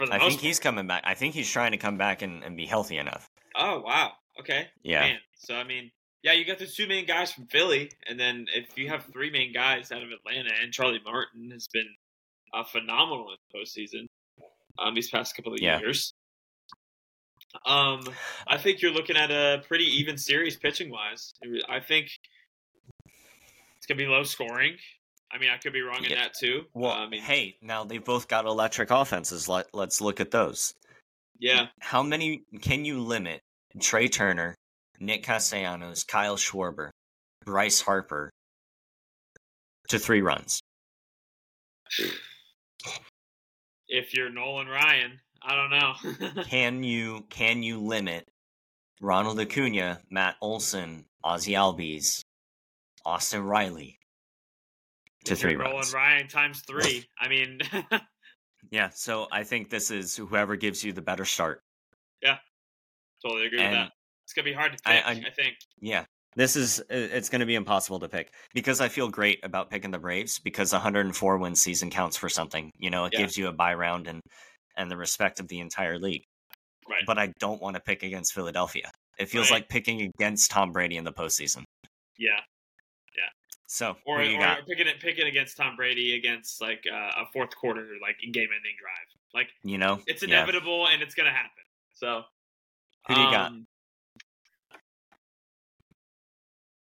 For 0.00 0.06
the 0.06 0.14
I 0.14 0.18
most 0.18 0.28
think 0.30 0.40
he's 0.40 0.58
coming 0.58 0.86
back. 0.86 1.02
I 1.04 1.12
think 1.12 1.34
he's 1.34 1.50
trying 1.50 1.72
to 1.72 1.76
come 1.76 1.98
back 1.98 2.22
and, 2.22 2.42
and 2.42 2.56
be 2.56 2.64
healthy 2.64 2.96
enough. 2.96 3.28
Oh 3.54 3.82
wow. 3.84 4.12
Okay. 4.38 4.68
Yeah. 4.82 5.00
Man. 5.00 5.18
So 5.36 5.54
I 5.54 5.62
mean, 5.62 5.90
yeah, 6.22 6.32
you 6.32 6.46
got 6.46 6.58
the 6.58 6.66
two 6.66 6.88
main 6.88 7.04
guys 7.04 7.32
from 7.32 7.48
Philly, 7.48 7.90
and 8.08 8.18
then 8.18 8.46
if 8.54 8.78
you 8.78 8.88
have 8.88 9.04
three 9.12 9.30
main 9.30 9.52
guys 9.52 9.92
out 9.92 10.02
of 10.02 10.08
Atlanta, 10.10 10.52
and 10.62 10.72
Charlie 10.72 11.02
Morton 11.04 11.50
has 11.50 11.68
been 11.70 11.88
uh, 12.54 12.64
phenomenal 12.64 13.28
in 13.28 13.36
the 13.52 13.58
postseason 13.58 14.06
um, 14.78 14.94
these 14.94 15.10
past 15.10 15.36
couple 15.36 15.52
of 15.52 15.60
Yeah. 15.60 15.78
years. 15.80 16.14
Um, 17.66 18.00
I 18.46 18.56
think 18.56 18.80
you're 18.80 18.92
looking 18.92 19.18
at 19.18 19.30
a 19.30 19.62
pretty 19.68 19.84
even 19.84 20.16
series 20.16 20.56
pitching 20.56 20.90
wise. 20.90 21.34
I 21.68 21.80
think 21.80 22.08
it's 23.76 23.84
gonna 23.86 23.98
be 23.98 24.06
low 24.06 24.22
scoring. 24.22 24.78
I 25.32 25.38
mean, 25.38 25.50
I 25.50 25.58
could 25.58 25.72
be 25.72 25.82
wrong 25.82 26.04
in 26.04 26.10
Yeah. 26.10 26.22
that 26.24 26.34
too. 26.34 26.64
Well, 26.74 26.92
I 26.92 27.06
mean, 27.08 27.22
hey, 27.22 27.56
now 27.62 27.84
they've 27.84 28.04
both 28.04 28.26
got 28.28 28.46
electric 28.46 28.90
offenses. 28.90 29.48
Let, 29.48 29.72
let's 29.74 30.00
look 30.00 30.20
at 30.20 30.30
those. 30.32 30.74
yeah, 31.38 31.68
How 31.80 32.02
many 32.02 32.42
can 32.60 32.84
you 32.84 33.00
limit 33.00 33.40
Trea 33.80 34.08
Turner, 34.08 34.54
Nick 34.98 35.22
Castellanos, 35.22 36.04
Kyle 36.04 36.36
Schwarber, 36.36 36.90
Bryce 37.44 37.80
Harper 37.80 38.30
to 39.88 39.98
three 39.98 40.20
runs? 40.20 40.60
if 43.88 44.14
you're 44.14 44.30
Nolan 44.30 44.68
Ryan, 44.68 45.20
I 45.42 45.54
don't 45.56 45.70
know. 45.70 46.42
Can 46.44 46.82
you 46.84 47.24
can 47.30 47.62
you 47.62 47.80
limit 47.80 48.28
Ronald 49.00 49.40
Acuna, 49.40 50.00
Matt 50.10 50.36
Olson, 50.40 51.04
Ozzie 51.24 51.52
Albies, 51.54 52.20
Austin 53.04 53.42
Riley 53.42 53.96
to 55.24 55.36
three 55.36 55.56
runs? 55.56 55.92
Ryan 55.94 56.28
times 56.28 56.62
three. 56.66 57.06
I 57.18 57.28
mean, 57.28 57.60
Yeah, 58.70 58.90
so 58.90 59.26
I 59.32 59.42
think 59.44 59.70
this 59.70 59.90
is 59.90 60.16
whoever 60.16 60.54
gives 60.56 60.84
you 60.84 60.92
the 60.92 61.00
better 61.02 61.24
start. 61.24 61.62
Yeah, 62.22 62.36
totally 63.24 63.46
agree 63.46 63.60
And 63.60 63.70
with 63.70 63.78
that. 63.80 63.92
It's 64.24 64.32
gonna 64.34 64.44
be 64.44 64.52
hard 64.52 64.76
to 64.76 64.78
I- 64.88 64.96
pick. 64.96 65.06
I- 65.06 65.28
I, 65.28 65.30
think. 65.30 65.54
Yeah. 65.80 66.04
This 66.36 66.54
is 66.54 66.80
it's 66.88 67.28
going 67.28 67.40
to 67.40 67.46
be 67.46 67.56
impossible 67.56 67.98
to 67.98 68.08
pick 68.08 68.32
because 68.54 68.80
I 68.80 68.86
feel 68.88 69.08
great 69.08 69.40
about 69.44 69.68
picking 69.68 69.90
the 69.90 69.98
Braves 69.98 70.38
because 70.38 70.72
104 70.72 71.38
win 71.38 71.56
season 71.56 71.90
counts 71.90 72.16
for 72.16 72.28
something. 72.28 72.70
You 72.78 72.88
know, 72.90 73.06
it 73.06 73.12
Yeah. 73.12 73.18
gives 73.18 73.36
you 73.36 73.48
a 73.48 73.52
buy 73.52 73.74
round 73.74 74.06
and 74.06 74.20
and 74.76 74.88
the 74.88 74.96
respect 74.96 75.40
of 75.40 75.48
the 75.48 75.58
entire 75.58 75.98
league. 75.98 76.22
Right. 76.88 77.02
But 77.04 77.18
I 77.18 77.32
don't 77.40 77.60
want 77.60 77.74
to 77.74 77.82
pick 77.82 78.04
against 78.04 78.32
Philadelphia. 78.32 78.92
It 79.18 79.28
feels 79.28 79.50
Right. 79.50 79.56
like 79.62 79.68
picking 79.68 80.02
against 80.02 80.52
Tom 80.52 80.70
Brady 80.70 80.96
in 80.98 81.02
the 81.04 81.12
postseason. 81.12 81.64
Yeah. 82.16 82.38
So 83.72 83.94
Or, 84.04 84.20
you 84.20 84.36
or 84.36 84.40
got? 84.40 84.66
picking 84.66 84.88
it 84.88 84.98
picking 85.00 85.28
against 85.28 85.56
Tom 85.56 85.76
Brady 85.76 86.16
against 86.16 86.60
like 86.60 86.82
uh, 86.92 87.22
a 87.22 87.26
fourth 87.32 87.54
quarter 87.54 87.86
like 88.02 88.16
game 88.18 88.48
ending 88.48 88.74
drive. 88.80 89.06
Like 89.32 89.50
You 89.62 89.78
know, 89.78 90.00
it's 90.08 90.24
Yeah. 90.24 90.40
inevitable 90.40 90.88
and 90.88 91.00
it's 91.02 91.14
gonna 91.14 91.30
happen. 91.30 91.62
So 91.92 92.22
Who 93.06 93.14
do 93.14 93.20
you 93.20 93.30
got? 93.30 93.52
um, 93.52 93.66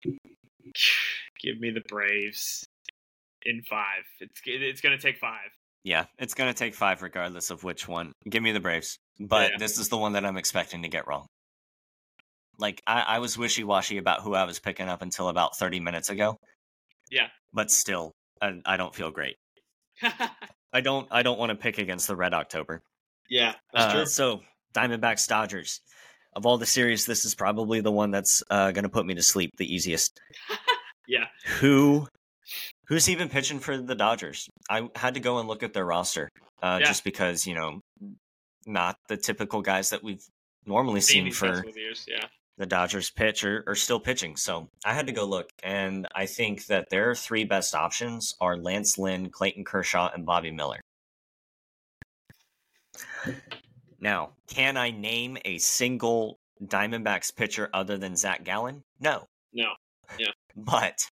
Give 1.43 1.59
me 1.59 1.69
the 1.69 1.83
Braves 1.87 2.65
in 3.43 3.61
five. 3.69 4.03
It's 4.19 4.41
it's 4.43 4.81
gonna 4.81 4.97
take 4.97 5.19
five. 5.19 5.51
Yeah, 5.83 6.05
it's 6.17 6.33
going 6.33 6.51
to 6.51 6.57
take 6.57 6.73
five 6.73 7.01
regardless 7.01 7.49
of 7.51 7.65
which 7.65 7.89
one. 7.89 8.13
Give 8.29 8.41
me 8.41 8.53
the 8.53 8.61
Braves. 8.61 8.97
But 9.19 9.51
Yeah. 9.51 9.57
this 9.59 9.77
is 9.77 9.89
the 9.89 9.97
one 9.97 10.13
that 10.13 10.25
I'm 10.25 10.37
expecting 10.37 10.81
to 10.83 10.87
get 10.87 11.05
wrong. 11.07 11.27
Like, 12.57 12.81
I, 12.87 13.01
I 13.01 13.19
was 13.19 13.37
wishy 13.37 13.65
washy 13.65 13.97
about 13.97 14.21
who 14.21 14.33
I 14.33 14.45
was 14.45 14.59
picking 14.61 14.87
up 14.87 15.01
until 15.01 15.27
about 15.27 15.57
30 15.57 15.81
minutes 15.81 16.09
ago. 16.09 16.37
Yeah. 17.13 17.27
But 17.53 17.69
still, 17.71 18.11
I, 18.41 18.59
I 18.65 18.77
don't 18.77 18.93
feel 18.95 19.11
great. 19.11 19.35
I 20.73 20.81
don't 20.81 21.07
I 21.11 21.21
don't 21.23 21.37
want 21.37 21.51
to 21.51 21.55
pick 21.55 21.77
against 21.77 22.07
the 22.07 22.15
Red 22.15 22.33
October. 22.33 22.81
yeah, 23.29 23.53
Uh, 23.73 24.05
so 24.05 24.41
Diamondbacks 24.73 25.27
Dodgers. 25.27 25.79
Of 26.35 26.47
all 26.47 26.57
the 26.57 26.65
series, 26.65 27.05
this 27.05 27.25
is 27.25 27.35
probably 27.35 27.79
the 27.79 27.91
one 27.91 28.09
that's 28.09 28.41
uh, 28.49 28.71
going 28.71 28.83
to 28.85 28.89
put 28.89 29.05
me 29.05 29.13
to 29.13 29.21
sleep 29.21 29.51
the 29.57 29.71
easiest. 29.73 30.19
Yeah. 31.05 31.25
Who 31.59 32.07
who's 32.87 33.09
even 33.09 33.27
pitching 33.27 33.59
for 33.59 33.77
the 33.77 33.93
Dodgers? 33.93 34.47
I 34.69 34.87
had 34.95 35.15
to 35.15 35.19
go 35.19 35.39
and 35.39 35.49
look 35.49 35.61
at 35.61 35.73
their 35.73 35.85
roster 35.85 36.29
uh, 36.61 36.77
Yeah. 36.79 36.87
just 36.87 37.03
because 37.03 37.45
you 37.45 37.55
know 37.55 37.81
not 38.65 38.95
the 39.09 39.17
typical 39.17 39.61
guys 39.61 39.89
that 39.89 40.01
we've 40.01 40.23
normally 40.65 41.01
Seen 41.01 41.25
seen 41.25 41.33
for 41.33 41.47
past 41.47 41.55
couple 41.57 41.71
of 41.71 41.77
years. 41.77 42.05
Yeah. 42.07 42.25
The 42.57 42.65
Dodgers 42.65 43.09
pitch 43.09 43.43
are, 43.43 43.63
are 43.67 43.75
still 43.75 43.99
pitching. 43.99 44.35
So 44.35 44.69
I 44.85 44.93
had 44.93 45.07
to 45.07 45.13
go 45.13 45.25
look, 45.25 45.49
and 45.63 46.07
I 46.15 46.25
think 46.25 46.67
that 46.67 46.89
their 46.89 47.15
three 47.15 47.43
best 47.45 47.73
options 47.73 48.35
are 48.39 48.57
Lance 48.57 48.97
Lynn, 48.97 49.29
Clayton 49.29 49.63
Kershaw, 49.65 50.11
and 50.13 50.25
Bobby 50.25 50.51
Miller. 50.51 50.81
Now, 53.99 54.31
can 54.47 54.77
I 54.77 54.91
name 54.91 55.37
a 55.45 55.57
single 55.57 56.39
Diamondbacks 56.63 57.35
pitcher 57.35 57.69
other 57.73 57.97
than 57.97 58.15
Zach 58.15 58.43
Gallen? 58.43 58.83
No. 58.99 59.27
No. 59.53 59.73
Yeah. 60.19 60.27
But 60.55 61.09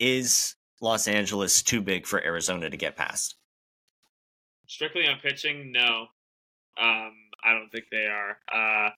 is 0.00 0.56
Los 0.80 1.08
Angeles 1.08 1.62
too 1.62 1.82
big 1.82 2.06
for 2.06 2.24
Arizona 2.24 2.70
to 2.70 2.76
get 2.78 2.96
past? 2.96 3.36
Strictly 4.66 5.06
on 5.06 5.18
pitching, 5.20 5.70
no. 5.70 6.06
Um, 6.80 7.12
I 7.44 7.52
don't 7.52 7.70
think 7.70 7.84
they 7.90 8.06
are. 8.06 8.38
Uh, 8.50 8.90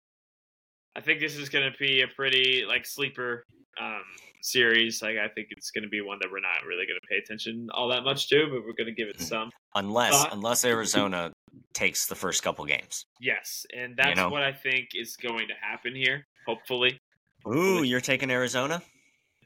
I 0.97 1.01
think 1.01 1.20
this 1.20 1.36
is 1.36 1.49
going 1.49 1.70
to 1.70 1.78
be 1.78 2.03
a 2.03 2.09
pretty 2.09 2.64
like 2.66 2.84
sleeper 2.84 3.45
um, 3.80 4.03
series. 4.43 5.03
Like 5.03 5.16
I 5.16 5.28
think 5.28 5.49
it's 5.51 5.70
going 5.70 5.84
to 5.84 5.88
be 5.88 6.01
one 6.01 6.18
that 6.20 6.30
we're 6.30 6.41
not 6.41 6.66
really 6.66 6.86
going 6.86 6.99
to 7.01 7.07
pay 7.09 7.16
attention 7.16 7.68
all 7.72 7.88
that 7.88 8.03
much 8.03 8.28
to, 8.28 8.47
but 8.51 8.64
we're 8.66 8.74
going 8.74 8.86
to 8.86 8.93
give 8.93 9.09
it 9.09 9.20
some. 9.20 9.51
Unless 9.74 10.26
unless 10.32 10.64
Arizona 10.64 11.32
takes 11.74 12.07
the 12.07 12.14
first 12.14 12.43
couple 12.43 12.64
games. 12.64 13.07
Yes, 13.20 13.64
and 13.76 13.97
that's 13.97 14.16
know? 14.16 14.28
what 14.28 14.43
I 14.43 14.53
think 14.53 14.91
is 14.95 15.16
going 15.16 15.49
to 15.49 15.55
happen 15.61 15.95
here. 15.95 16.26
Hopefully, 16.47 16.99
Ooh, 17.47 17.82
you're 17.82 18.01
taking 18.01 18.30
Arizona? 18.30 18.82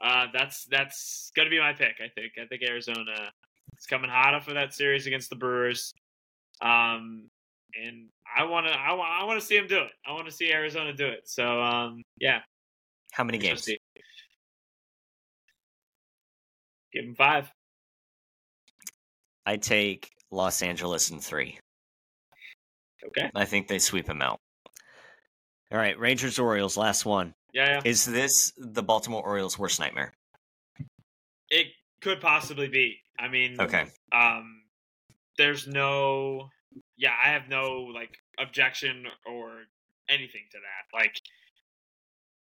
uh, 0.01 0.27
that's 0.33 0.65
that's 0.67 1.33
going 1.37 1.47
to 1.47 1.51
be 1.51 1.59
my 1.59 1.73
pick. 1.73 1.97
I 2.03 2.09
think. 2.15 2.33
I 2.41 2.47
think 2.47 2.63
Arizona 2.63 3.31
is 3.79 3.87
coming 3.87 4.11
hot 4.11 4.35
off 4.35 4.49
of 4.49 4.55
that 4.55 4.75
series 4.75 5.07
against 5.07 5.31
the 5.31 5.37
Brewers. 5.37 5.93
Um, 6.61 7.31
and 7.83 8.09
I 8.37 8.45
want 8.45 8.67
to, 8.67 8.73
I 8.73 8.93
want, 8.93 9.11
I 9.11 9.25
want 9.25 9.41
to 9.41 9.47
see 9.47 9.57
him 9.57 9.67
do 9.67 9.79
it. 9.79 9.91
I 10.07 10.13
want 10.13 10.27
to 10.27 10.33
see 10.33 10.53
Arizona 10.53 10.93
do 10.93 11.07
it. 11.07 11.23
So, 11.29 11.61
um, 11.63 12.03
yeah, 12.19 12.41
How 13.13 13.25
many 13.25 13.39
games? 13.39 13.67
Give 16.93 17.05
him 17.05 17.15
five. 17.15 17.51
I 19.47 19.57
take 19.57 20.11
Los 20.31 20.63
Angeles 20.63 21.11
in 21.11 21.19
three. 21.21 21.59
Okay. 23.07 23.31
I 23.35 23.45
think 23.45 23.69
they 23.69 23.79
sweep 23.79 24.09
him 24.09 24.23
out. 24.23 24.39
All 25.73 25.79
right, 25.79 25.99
Rangers 25.99 26.39
Orioles, 26.39 26.77
last 26.77 27.05
one. 27.05 27.35
Yeah, 27.53 27.75
yeah. 27.75 27.81
Is 27.85 28.05
this 28.05 28.53
the 28.57 28.83
Baltimore 28.83 29.23
Orioles' 29.23 29.59
worst 29.59 29.81
nightmare? 29.81 30.13
It 31.51 31.67
could 32.01 32.21
possibly 32.21 32.69
be. 32.69 32.97
I 33.19 33.29
mean, 33.29 33.61
Okay. 33.61 33.87
um 34.13 34.63
there's 35.37 35.67
no 35.67 36.49
yeah 36.97 37.13
i 37.25 37.29
have 37.31 37.49
no 37.49 37.83
like 37.95 38.17
objection 38.39 39.05
or 39.27 39.63
anything 40.09 40.43
to 40.51 40.59
that 40.59 40.97
like 40.97 41.15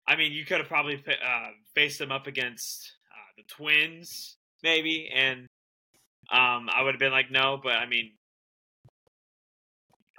i 0.06 0.16
mean 0.16 0.32
you 0.32 0.44
could 0.44 0.58
have 0.58 0.68
probably 0.68 1.02
uh, 1.06 1.48
faced 1.74 1.98
them 1.98 2.12
up 2.12 2.26
against 2.26 2.92
uh, 3.12 3.32
the 3.36 3.42
twins 3.48 4.36
maybe 4.62 5.08
and 5.14 5.40
um 6.32 6.68
i 6.74 6.82
would 6.82 6.94
have 6.94 7.00
been 7.00 7.12
like 7.12 7.30
no 7.30 7.58
but 7.62 7.72
i 7.74 7.86
mean 7.86 8.12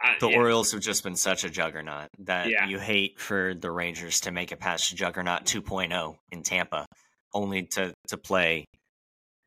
Uh, 0.04 0.14
The 0.20 0.30
yeah. 0.30 0.38
Orioles 0.38 0.72
have 0.74 0.82
just 0.82 1.04
been 1.04 1.16
such 1.16 1.44
a 1.44 1.50
juggernaut 1.50 2.10
that 2.20 2.50
Yeah. 2.50 2.68
you 2.68 2.78
hate 2.80 3.20
for 3.20 3.56
the 3.56 3.72
Rangers 3.72 4.22
to 4.22 4.32
make 4.32 4.52
it 4.52 4.60
past 4.60 4.96
Juggernaut 4.96 5.46
2.0 5.46 6.16
in 6.32 6.44
Tampa, 6.44 6.86
only 7.34 7.64
to 7.74 7.94
to 8.10 8.18
play 8.18 8.66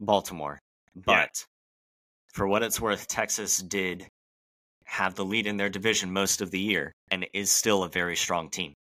Baltimore. 0.00 0.58
But 0.96 1.30
for 2.34 2.48
what 2.48 2.64
it's 2.64 2.80
worth, 2.80 3.06
Texas 3.06 3.58
did 3.58 4.08
have 4.90 5.14
the 5.14 5.24
lead 5.24 5.46
in 5.46 5.56
their 5.56 5.68
division 5.68 6.12
most 6.12 6.40
of 6.40 6.50
the 6.50 6.58
year 6.58 6.92
and 7.12 7.24
is 7.32 7.48
still 7.50 7.84
a 7.84 7.88
very 7.88 8.16
strong 8.16 8.50
team. 8.50 8.74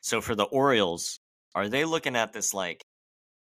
So 0.00 0.20
for 0.20 0.36
the 0.36 0.44
Orioles, 0.44 1.18
are 1.56 1.68
they 1.68 1.84
looking 1.84 2.14
at 2.14 2.32
this 2.32 2.54
like, 2.54 2.80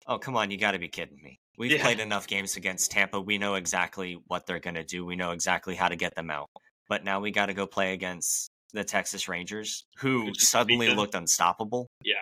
oh 0.07 0.17
come 0.17 0.37
on, 0.37 0.49
you 0.49 0.57
got 0.57 0.71
to 0.71 0.79
be 0.79 0.87
kidding 0.87 1.19
me? 1.21 1.37
We've 1.57 1.73
Yeah. 1.73 1.81
played 1.81 1.99
enough 1.99 2.25
games 2.25 2.55
against 2.55 2.89
Tampa. 2.91 3.19
We 3.19 3.37
know 3.37 3.55
exactly 3.55 4.17
what 4.27 4.45
they're 4.45 4.61
going 4.61 4.75
to 4.75 4.83
do. 4.85 5.05
We 5.05 5.17
know 5.17 5.31
exactly 5.31 5.75
how 5.75 5.89
to 5.89 5.97
get 5.97 6.15
them 6.15 6.29
out. 6.29 6.47
But 6.87 7.03
now 7.03 7.19
we 7.19 7.31
got 7.31 7.47
to 7.47 7.53
go 7.53 7.67
play 7.67 7.91
against 7.91 8.49
the 8.71 8.85
Texas 8.85 9.27
Rangers, 9.27 9.85
who 9.97 10.33
suddenly 10.35 10.95
looked 10.95 11.15
unstoppable. 11.15 11.87
Yeah, 12.01 12.15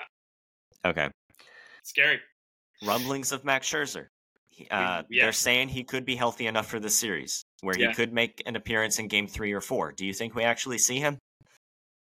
Okay. 0.90 1.10
scary. 1.84 2.20
Rumblings 2.82 3.32
of 3.32 3.46
Max 3.46 3.70
Scherzer. 3.70 4.08
Uh, 4.72 5.04
yeah. 5.10 5.26
They're 5.26 5.32
saying 5.34 5.70
he 5.70 5.84
could 5.84 6.06
be 6.06 6.16
healthy 6.16 6.48
enough 6.48 6.68
for 6.68 6.80
the 6.80 6.90
series 6.90 7.44
where 7.64 7.78
Yeah. 7.78 7.88
he 7.90 7.94
could 7.94 8.14
make 8.14 8.44
an 8.46 8.56
appearance 8.56 9.00
in 9.00 9.08
game 9.08 9.28
three 9.28 9.52
or 9.54 9.62
four. 9.62 9.92
Do 9.92 10.06
you 10.06 10.14
think 10.14 10.36
we 10.36 10.44
actually 10.44 10.78
see 10.78 11.00
him? 11.00 11.18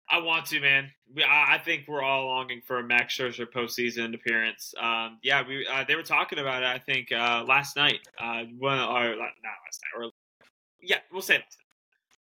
I 0.10 0.20
want 0.20 0.46
to, 0.48 0.62
man. 0.62 0.90
We, 1.14 1.24
I, 1.24 1.56
I 1.56 1.58
think 1.58 1.86
we're 1.88 2.02
all 2.02 2.28
longing 2.28 2.62
for 2.66 2.80
a 2.80 2.84
Max 2.84 3.18
Scherzer 3.18 3.46
postseason 3.46 4.14
appearance. 4.16 4.74
Um, 4.80 5.20
yeah, 5.22 5.46
we 5.46 5.68
uh, 5.68 5.84
they 5.86 5.96
were 5.96 6.04
talking 6.04 6.40
about 6.40 6.64
it. 6.64 6.68
I 6.68 6.80
think 6.80 7.12
uh, 7.12 7.44
last 7.46 7.76
night. 7.76 8.00
Uh, 8.20 8.44
one 8.58 8.78
or 8.80 9.16
not 9.16 9.20
last 9.20 9.82
night, 9.84 9.98
or 10.06 10.12
yeah, 10.82 11.00
we'll 11.12 11.22
say 11.22 11.34
last 11.36 11.58
night. 11.58 11.66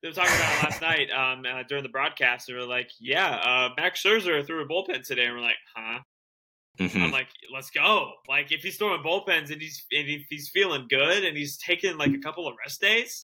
They 0.02 0.08
were 0.10 0.14
talking 0.14 0.36
about 0.36 0.52
it 0.52 0.64
last 0.64 0.82
night 0.82 1.12
um, 1.12 1.46
uh, 1.46 1.64
during 1.64 1.84
the 1.84 1.90
broadcast. 1.90 2.48
They 2.48 2.54
were 2.54 2.66
like, 2.66 2.90
"Yeah, 3.00 3.36
uh, 3.36 3.70
Max 3.78 4.04
Scherzer 4.04 4.46
threw 4.46 4.62
a 4.62 4.68
bullpen 4.68 5.06
today," 5.06 5.26
and 5.26 5.36
we're 5.36 5.42
like, 5.42 5.56
"Huh?" 5.74 6.00
Mhm. 6.80 7.02
I'm 7.04 7.12
like, 7.12 7.28
"Let's 7.54 7.70
go!" 7.70 8.14
Like, 8.28 8.52
if 8.52 8.62
he's 8.62 8.78
throwing 8.78 9.04
bullpens 9.04 9.52
and 9.52 9.62
he's 9.62 9.86
and 9.92 10.08
if 10.08 10.26
he's 10.30 10.50
feeling 10.54 10.88
good 10.90 11.26
and 11.26 11.36
he's 11.38 11.58
taking 11.58 11.98
like 11.98 12.14
a 12.14 12.20
couple 12.20 12.48
of 12.48 12.56
rest 12.64 12.80
days, 12.82 13.26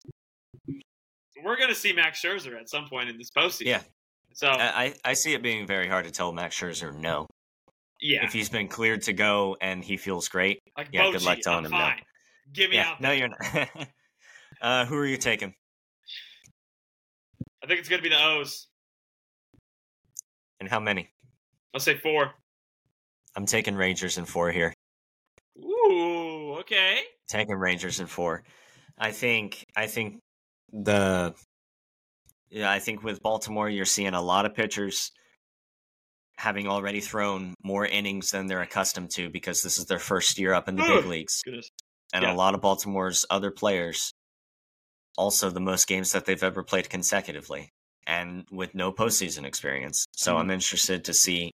we're 1.42 1.57
gonna 1.59 1.74
see 1.74 1.92
Max 1.92 2.22
Scherzer 2.22 2.59
at 2.61 2.68
some 2.68 2.88
point 2.88 3.09
in 3.09 3.18
this 3.18 3.30
postseason. 3.30 3.66
Yeah. 3.66 3.82
So 4.32 4.48
I, 4.48 4.94
I 5.05 5.14
see 5.14 5.34
it 5.34 5.42
being 5.42 5.66
very 5.66 5.88
hard 5.88 6.05
to 6.05 6.12
tell 6.12 6.32
Max 6.32 6.59
Scherzer 6.59 6.94
no. 6.94 7.26
yeah, 8.01 8.24
If 8.24 8.32
he's 8.32 8.48
been 8.48 8.68
cleared 8.68 9.03
to 9.03 9.12
go 9.12 9.57
and 9.61 9.82
he 9.84 9.96
feels 9.96 10.28
great, 10.28 10.61
Like 10.76 10.88
Yeah, 10.92 11.11
good 11.11 11.20
Bochy, 11.20 11.26
luck 11.26 11.38
telling 11.40 11.66
I'm 11.66 11.72
him 11.72 11.78
no. 11.78 11.90
Give 12.53 12.70
me 12.70 12.76
yeah, 12.76 12.90
out. 12.90 13.01
no, 13.01 13.11
you're 13.11 13.28
not. 13.28 13.68
uh, 14.61 14.84
who 14.86 14.96
are 14.96 15.07
you 15.07 15.16
taking? 15.16 15.55
I 17.62 17.66
think 17.66 17.80
it's 17.80 17.88
gonna 17.88 18.03
be 18.03 18.09
the 18.09 18.22
O's. 18.24 18.68
And 20.61 20.68
how 20.68 20.78
many? 20.80 21.11
I'll 21.74 21.80
say 21.80 21.96
four. 21.98 22.32
I'm 23.36 23.46
taking 23.46 23.74
Rangers 23.74 24.18
in 24.18 24.24
four 24.24 24.50
here. 24.50 24.72
Ooh, 25.58 26.56
okay. 26.60 27.00
Taking 27.28 27.54
Rangers 27.56 28.00
in 28.00 28.06
four. 28.06 28.42
I 28.98 29.12
think 29.12 29.64
I 29.76 29.86
think 29.86 30.20
the 30.72 31.34
yeah, 32.50 32.70
I 32.70 32.78
think 32.80 33.02
with 33.02 33.22
Baltimore 33.22 33.68
you're 33.68 33.84
seeing 33.84 34.14
a 34.14 34.20
lot 34.22 34.46
of 34.46 34.54
pitchers 34.54 35.12
having 36.36 36.66
already 36.66 37.00
thrown 37.00 37.54
more 37.62 37.84
innings 37.86 38.30
than 38.30 38.46
they're 38.46 38.62
accustomed 38.62 39.10
to 39.10 39.28
because 39.28 39.62
this 39.62 39.78
is 39.78 39.84
their 39.86 39.98
first 39.98 40.38
year 40.38 40.54
up 40.54 40.68
in 40.68 40.76
the 40.76 40.82
big 40.82 41.04
leagues. 41.04 41.42
Goodness. 41.44 41.68
And 42.12 42.24
Yeah. 42.24 42.32
a 42.32 42.34
lot 42.34 42.54
of 42.54 42.60
Baltimore's 42.62 43.26
other 43.30 43.50
players 43.50 44.12
also 45.18 45.50
the 45.50 45.60
most 45.60 45.86
games 45.86 46.12
that 46.12 46.24
they've 46.24 46.42
ever 46.42 46.62
played 46.62 46.88
consecutively 46.88 47.68
and 48.06 48.46
with 48.50 48.74
no 48.74 48.90
postseason 48.90 49.44
experience. 49.44 50.06
So 50.16 50.34
Mhm. 50.34 50.40
I'm 50.40 50.50
interested 50.50 51.04
to 51.04 51.12
see 51.14 51.52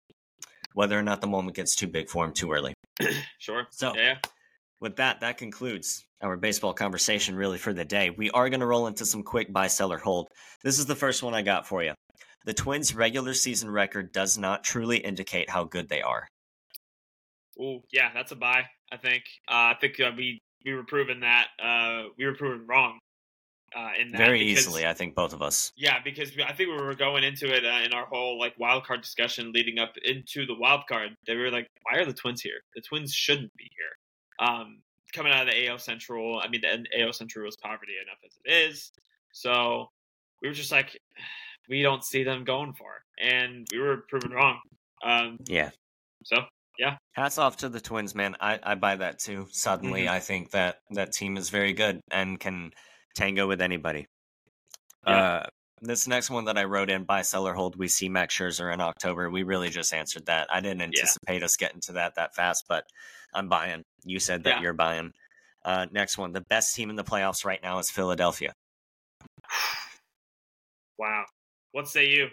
whether 0.74 0.98
or 0.98 1.02
not 1.02 1.20
the 1.20 1.26
moment 1.26 1.56
gets 1.56 1.74
too 1.74 1.86
big 1.86 2.08
for 2.08 2.24
him 2.24 2.32
too 2.32 2.52
early. 2.52 2.74
Sure. 3.38 3.66
So 3.70 3.94
Yeah. 3.96 4.18
with 4.80 4.96
that, 4.96 5.20
that 5.20 5.38
concludes 5.38 6.04
our 6.22 6.36
baseball 6.36 6.74
conversation 6.74 7.34
really 7.36 7.58
for 7.58 7.72
the 7.72 7.84
day. 7.84 8.10
We 8.10 8.30
are 8.30 8.48
going 8.50 8.60
to 8.60 8.66
roll 8.66 8.86
into 8.86 9.04
some 9.06 9.22
quick 9.22 9.52
buy, 9.52 9.66
sell, 9.68 9.92
or 9.92 9.98
hold. 9.98 10.28
This 10.62 10.78
is 10.78 10.86
the 10.86 10.94
first 10.94 11.22
one 11.22 11.34
I 11.34 11.42
got 11.42 11.66
for 11.66 11.82
you. 11.82 11.94
The 12.44 12.54
Twins' 12.54 12.94
regular 12.94 13.34
season 13.34 13.70
record 13.70 14.12
does 14.12 14.36
not 14.36 14.64
truly 14.64 14.98
indicate 14.98 15.48
how 15.50 15.64
good 15.64 15.88
they 15.88 16.02
are. 16.02 16.26
Oh 17.60 17.82
yeah. 17.92 18.10
That's 18.12 18.32
a 18.32 18.36
buy. 18.36 18.64
I 18.92 18.96
think. 18.96 19.24
Uh, 19.48 19.72
I 19.72 19.76
think 19.80 19.98
uh, 20.00 20.10
we 20.16 20.38
we 20.64 20.74
were 20.74 20.84
proven 20.84 21.20
that 21.20 21.48
uh, 21.62 22.08
we 22.18 22.24
were 22.26 22.34
proven 22.34 22.66
wrong. 22.66 22.98
Uh, 23.74 23.90
in 24.00 24.12
that 24.12 24.18
Very 24.18 24.38
because- 24.38 24.66
easily, 24.66 24.86
I 24.86 24.92
think 24.94 25.14
both 25.16 25.32
of 25.32 25.42
us. 25.42 25.72
Yeah, 25.76 25.98
because 26.04 26.36
we, 26.36 26.42
I 26.44 26.52
think 26.52 26.70
we 26.70 26.76
were 26.76 26.94
going 26.94 27.24
into 27.24 27.52
it 27.52 27.64
uh, 27.64 27.82
in 27.84 27.92
our 27.92 28.06
whole 28.06 28.38
like 28.38 28.54
wild 28.58 28.84
card 28.84 29.02
discussion 29.02 29.50
leading 29.52 29.78
up 29.80 29.94
into 30.04 30.46
the 30.46 30.54
wild 30.54 30.82
card. 30.88 31.16
They 31.26 31.34
were 31.34 31.50
like, 31.50 31.66
"Why 31.82 31.98
are 31.98 32.04
the 32.04 32.12
Twins 32.12 32.40
here? 32.40 32.60
The 32.76 32.82
Twins 32.82 33.12
shouldn't 33.12 33.52
be 33.56 33.68
here." 33.76 34.46
Um, 34.48 34.80
coming 35.12 35.32
out 35.32 35.48
of 35.48 35.52
the 35.52 35.66
AL 35.68 35.78
Central, 35.78 36.40
I 36.40 36.48
mean, 36.48 36.60
the 36.60 36.86
AL 37.00 37.12
Central 37.12 37.44
was 37.44 37.56
poverty 37.56 37.94
enough 38.00 38.18
as 38.24 38.32
it 38.44 38.70
is. 38.70 38.92
So 39.32 39.88
we 40.40 40.48
were 40.48 40.54
just 40.54 40.70
like, 40.72 40.96
we 41.68 41.82
don't 41.82 42.04
see 42.04 42.22
them 42.22 42.44
going 42.44 42.74
far, 42.74 43.02
and 43.18 43.66
we 43.72 43.78
were 43.80 44.04
proven 44.08 44.30
wrong. 44.32 44.60
Um, 45.04 45.38
Yeah. 45.46 45.70
so 46.24 46.44
yeah. 46.78 46.96
Hats 47.12 47.38
off 47.38 47.56
to 47.58 47.68
the 47.68 47.80
Twins, 47.80 48.14
man. 48.14 48.36
I, 48.40 48.58
I 48.62 48.74
buy 48.74 48.96
that 48.96 49.18
too. 49.20 49.46
Suddenly, 49.50 50.02
Mhm. 50.04 50.08
I 50.10 50.20
think 50.20 50.50
that 50.52 50.80
that 50.90 51.12
team 51.12 51.36
is 51.36 51.50
very 51.50 51.72
good 51.72 52.00
and 52.10 52.38
can 52.40 52.72
tango 53.14 53.46
with 53.46 53.60
anybody. 53.60 54.06
Yeah. 55.06 55.12
Uh, 55.16 55.46
this 55.82 56.06
next 56.08 56.30
one 56.30 56.46
that 56.46 56.56
I 56.56 56.64
wrote 56.64 56.88
in, 56.88 57.04
buy, 57.04 57.22
seller 57.22 57.52
hold, 57.52 57.76
we 57.76 57.88
see 57.88 58.08
Max 58.08 58.34
Scherzer 58.36 58.72
in 58.72 58.80
October. 58.80 59.28
We 59.28 59.42
really 59.42 59.68
just 59.68 59.92
answered 59.92 60.26
that. 60.26 60.48
I 60.50 60.60
didn't 60.60 60.80
anticipate 60.82 61.42
us 61.42 61.56
getting 61.56 61.80
to 61.82 61.92
that 61.92 62.14
that 62.14 62.34
fast, 62.34 62.64
but 62.68 62.84
I'm 63.34 63.48
buying. 63.48 63.82
You 64.04 64.18
said 64.18 64.44
that 64.44 64.56
Yeah. 64.56 64.62
you're 64.62 64.72
buying. 64.72 65.12
Uh, 65.64 65.86
next 65.92 66.16
one, 66.18 66.32
the 66.32 66.40
best 66.42 66.74
team 66.74 66.90
in 66.90 66.96
the 66.96 67.04
playoffs 67.04 67.44
right 67.44 67.62
now 67.62 67.78
is 67.78 67.90
Philadelphia. 67.90 68.52
wow, 70.98 71.24
what 71.72 71.88
say 71.88 72.08
you? 72.08 72.28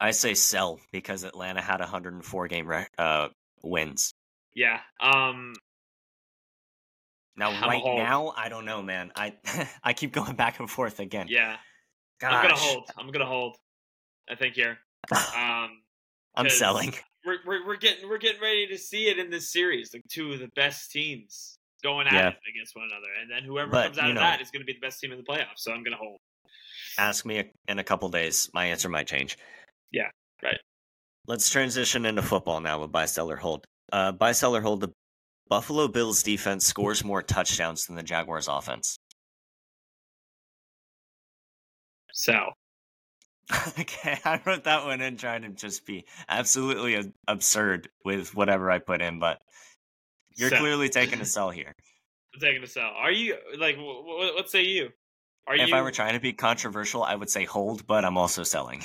I 0.00 0.12
say 0.12 0.34
sell 0.34 0.80
because 0.92 1.24
Atlanta 1.24 1.60
had 1.60 1.80
104 1.80 2.48
game 2.48 2.66
re- 2.66 2.86
uh, 2.96 3.28
wins. 3.62 4.12
Yeah, 4.54 4.80
um, 5.00 5.52
Now, 7.40 7.50
I'm 7.50 7.62
right 7.68 7.82
now, 7.84 8.34
I 8.36 8.48
don't 8.50 8.66
know, 8.66 8.82
man. 8.82 9.10
I 9.16 9.34
I 9.82 9.94
keep 9.94 10.12
going 10.12 10.36
back 10.36 10.60
and 10.60 10.70
forth 10.70 11.00
again. 11.00 11.26
yeah, 11.28 11.56
Gosh, 12.20 12.32
I'm 12.34 12.42
gonna 12.42 12.54
hold. 12.60 12.90
I'm 12.98 13.10
gonna 13.10 13.24
hold. 13.26 13.56
I 14.30 14.34
think 14.36 14.54
here. 14.54 14.78
Um, 15.36 15.80
I'm 16.36 16.48
selling. 16.50 16.92
we're, 17.24 17.38
we're 17.46 17.66
we're 17.66 17.76
getting 17.76 18.08
we're 18.08 18.18
getting 18.18 18.40
ready 18.42 18.66
to 18.68 18.76
see 18.78 19.08
it 19.08 19.18
in 19.18 19.30
this 19.30 19.50
series. 19.50 19.92
Like 19.94 20.04
two 20.08 20.32
of 20.34 20.38
the 20.38 20.48
best 20.54 20.92
teams 20.92 21.56
going 21.82 22.06
at 22.06 22.12
Yeah. 22.12 22.28
it 22.28 22.36
against 22.54 22.76
one 22.76 22.84
another, 22.84 23.08
and 23.20 23.30
then 23.30 23.42
whoever 23.42 23.70
But, 23.70 23.84
comes 23.86 23.98
out 23.98 24.10
of 24.10 24.14
know- 24.16 24.20
that 24.20 24.40
is 24.42 24.50
going 24.50 24.60
to 24.60 24.66
be 24.66 24.74
the 24.74 24.80
best 24.80 25.00
team 25.00 25.10
in 25.12 25.18
the 25.18 25.24
playoffs. 25.24 25.56
So 25.58 25.72
I'm 25.72 25.82
going 25.82 25.92
to 25.92 25.98
hold. 25.98 26.18
Ask 26.98 27.24
me 27.24 27.50
in 27.68 27.78
a 27.78 27.84
couple 27.84 28.08
days. 28.10 28.50
My 28.52 28.66
answer 28.66 28.90
might 28.90 29.06
change. 29.06 29.38
Yeah, 29.90 30.10
right. 30.42 30.58
Let's 31.26 31.48
transition 31.48 32.04
into 32.04 32.20
football 32.22 32.60
now 32.60 32.80
with 32.80 32.92
buy, 32.92 33.06
sell, 33.06 33.30
or 33.30 33.36
hold. 33.36 33.64
Uh, 33.92 34.12
buy, 34.12 34.32
sell, 34.32 34.54
or 34.54 34.60
hold. 34.60 34.80
The 34.82 34.92
Buffalo 35.50 35.88
Bills 35.88 36.22
defense 36.22 36.64
scores 36.64 37.04
more 37.04 37.22
touchdowns 37.22 37.86
than 37.86 37.96
the 37.96 38.04
Jaguars 38.04 38.46
offense. 38.48 38.96
So 42.12 42.52
okay, 43.80 44.18
I 44.24 44.40
wrote 44.46 44.64
that 44.64 44.84
one 44.84 45.00
in 45.00 45.16
trying 45.16 45.42
to 45.42 45.48
just 45.48 45.84
be 45.84 46.04
absolutely 46.28 47.12
absurd 47.26 47.88
with 48.04 48.34
whatever 48.34 48.70
I 48.70 48.78
put 48.78 49.02
in, 49.02 49.18
but 49.18 49.40
you're 50.36 50.50
Sell. 50.50 50.60
clearly 50.60 50.88
taking 50.88 51.20
a 51.20 51.24
sell 51.26 51.50
here. 51.50 51.74
I'm 52.32 52.40
taking 52.40 52.62
a 52.62 52.66
sell. 52.68 52.92
Are 52.96 53.10
you 53.10 53.34
like 53.58 53.74
wh- 53.76 54.04
wh- 54.04 54.34
what 54.36 54.48
say 54.48 54.62
you? 54.62 54.90
Are 55.48 55.56
If 55.56 55.70
you 55.70 55.74
I 55.74 55.82
were 55.82 55.90
trying 55.90 56.14
to 56.14 56.20
be 56.20 56.32
controversial, 56.32 57.02
I 57.02 57.16
would 57.16 57.28
say 57.28 57.44
hold, 57.44 57.86
but 57.88 58.04
I'm 58.04 58.16
also 58.16 58.44
selling. 58.44 58.84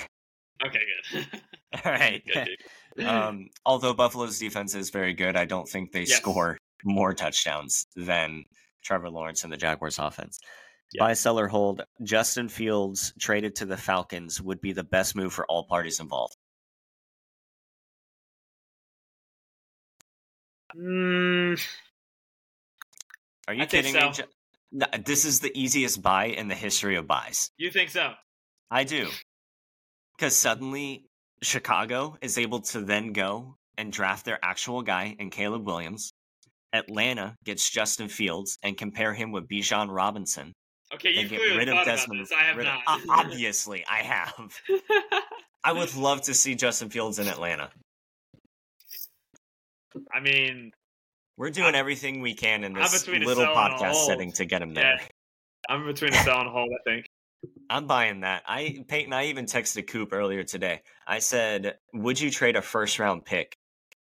okay? 0.66 0.80
Good. 1.12 1.28
All 1.86 1.92
right. 1.92 2.24
good. 2.26 2.50
Um, 3.04 3.50
although 3.66 3.94
Buffalo's 3.94 4.40
defense 4.40 4.74
is 4.76 4.90
very 4.90 5.14
good, 5.14 5.36
I 5.36 5.46
don't 5.46 5.68
think 5.68 5.92
they 5.92 6.02
Yes. 6.04 6.18
score 6.18 6.58
more 6.84 7.14
touchdowns 7.14 7.88
than 7.96 8.46
Trevor 8.84 9.10
Lawrence 9.10 9.44
and 9.44 9.52
the 9.52 9.58
Jaguars 9.58 10.00
offense. 10.00 10.40
Yeah. 10.94 11.00
Buy, 11.04 11.14
sell, 11.14 11.40
or 11.40 11.48
hold. 11.48 11.82
Justin 12.04 12.48
Fields 12.48 13.12
traded 13.20 13.56
to 13.56 13.66
the 13.66 13.76
Falcons 13.76 14.40
would 14.42 14.62
be 14.62 14.72
the 14.72 14.84
best 14.84 15.16
move 15.16 15.34
for 15.34 15.46
all 15.48 15.66
parties 15.68 16.00
involved. 16.00 16.38
Mm, 20.76 21.60
Are 23.48 23.54
you 23.54 23.64
I 23.64 23.66
kidding 23.66 23.94
so. 23.94 24.10
me? 24.10 24.28
No, 24.72 24.86
This 25.06 25.26
is 25.26 25.40
the 25.40 25.52
easiest 25.60 26.02
buy 26.02 26.26
in 26.26 26.48
the 26.48 26.56
history 26.56 26.96
of 26.98 27.08
buys. 27.08 27.52
you 27.58 27.72
think 27.72 27.90
so? 27.92 28.14
I 28.70 28.84
do. 28.84 29.10
Because 30.18 30.36
suddenly 30.36 31.06
Chicago 31.46 32.18
is 32.22 32.38
able 32.38 32.62
to 32.62 32.82
then 32.82 33.14
go 33.14 33.56
and 33.78 33.92
draft 33.92 34.26
their 34.26 34.40
actual 34.44 34.82
guy 34.82 35.16
in 35.20 35.30
Caleb 35.30 35.66
Williams. 35.66 36.12
Atlanta 36.74 37.36
gets 37.46 37.70
Justin 37.70 38.10
Fields 38.10 38.58
and 38.64 38.78
compare 38.78 39.14
him 39.14 39.32
with 39.32 39.48
Bijan 39.48 39.88
Robinson. 39.90 40.52
Okay, 40.94 41.12
you've 41.12 41.30
get 41.30 41.40
rid 41.40 41.70
of 41.70 41.86
Desmond. 41.86 42.28
I 42.36 42.44
have 42.44 42.58
not. 42.58 42.80
O- 42.88 43.02
Obviously, 43.10 43.84
I 43.90 43.98
have. 44.04 44.34
I 45.64 45.72
would 45.74 45.96
love 45.98 46.22
to 46.24 46.34
see 46.34 46.56
Justin 46.56 46.90
Fields 46.90 47.18
in 47.20 47.28
Atlanta. 47.28 47.70
I 50.14 50.20
mean, 50.20 50.72
We're 51.38 51.50
doing 51.50 51.76
everything 51.76 52.22
we 52.22 52.34
can 52.34 52.64
in 52.64 52.74
this 52.74 53.08
little 53.08 53.36
sell 53.36 53.40
and 53.42 53.50
a 53.50 53.78
podcast 53.78 54.06
setting 54.06 54.32
to 54.34 54.46
get 54.46 54.62
him 54.62 54.70
Yeah. 54.72 54.82
there. 54.98 55.02
I'm 55.70 55.86
between 55.86 56.14
a 56.14 56.18
sell 56.24 56.40
and 56.40 56.48
a 56.48 56.52
hold. 56.52 56.70
I 56.72 56.90
think. 56.90 57.06
I'm 57.70 57.88
buying 57.88 58.22
that. 58.22 58.44
I 58.48 58.84
Peyton, 58.88 59.14
I 59.14 59.26
even 59.28 59.46
texted 59.46 59.88
Coop 59.88 60.14
earlier 60.14 60.44
today. 60.44 60.82
I 61.08 61.20
said, 61.20 61.78
"Would 61.94 62.20
you 62.20 62.32
trade 62.32 62.56
a 62.56 62.62
first 62.62 63.00
round 63.00 63.26
pick 63.26 63.58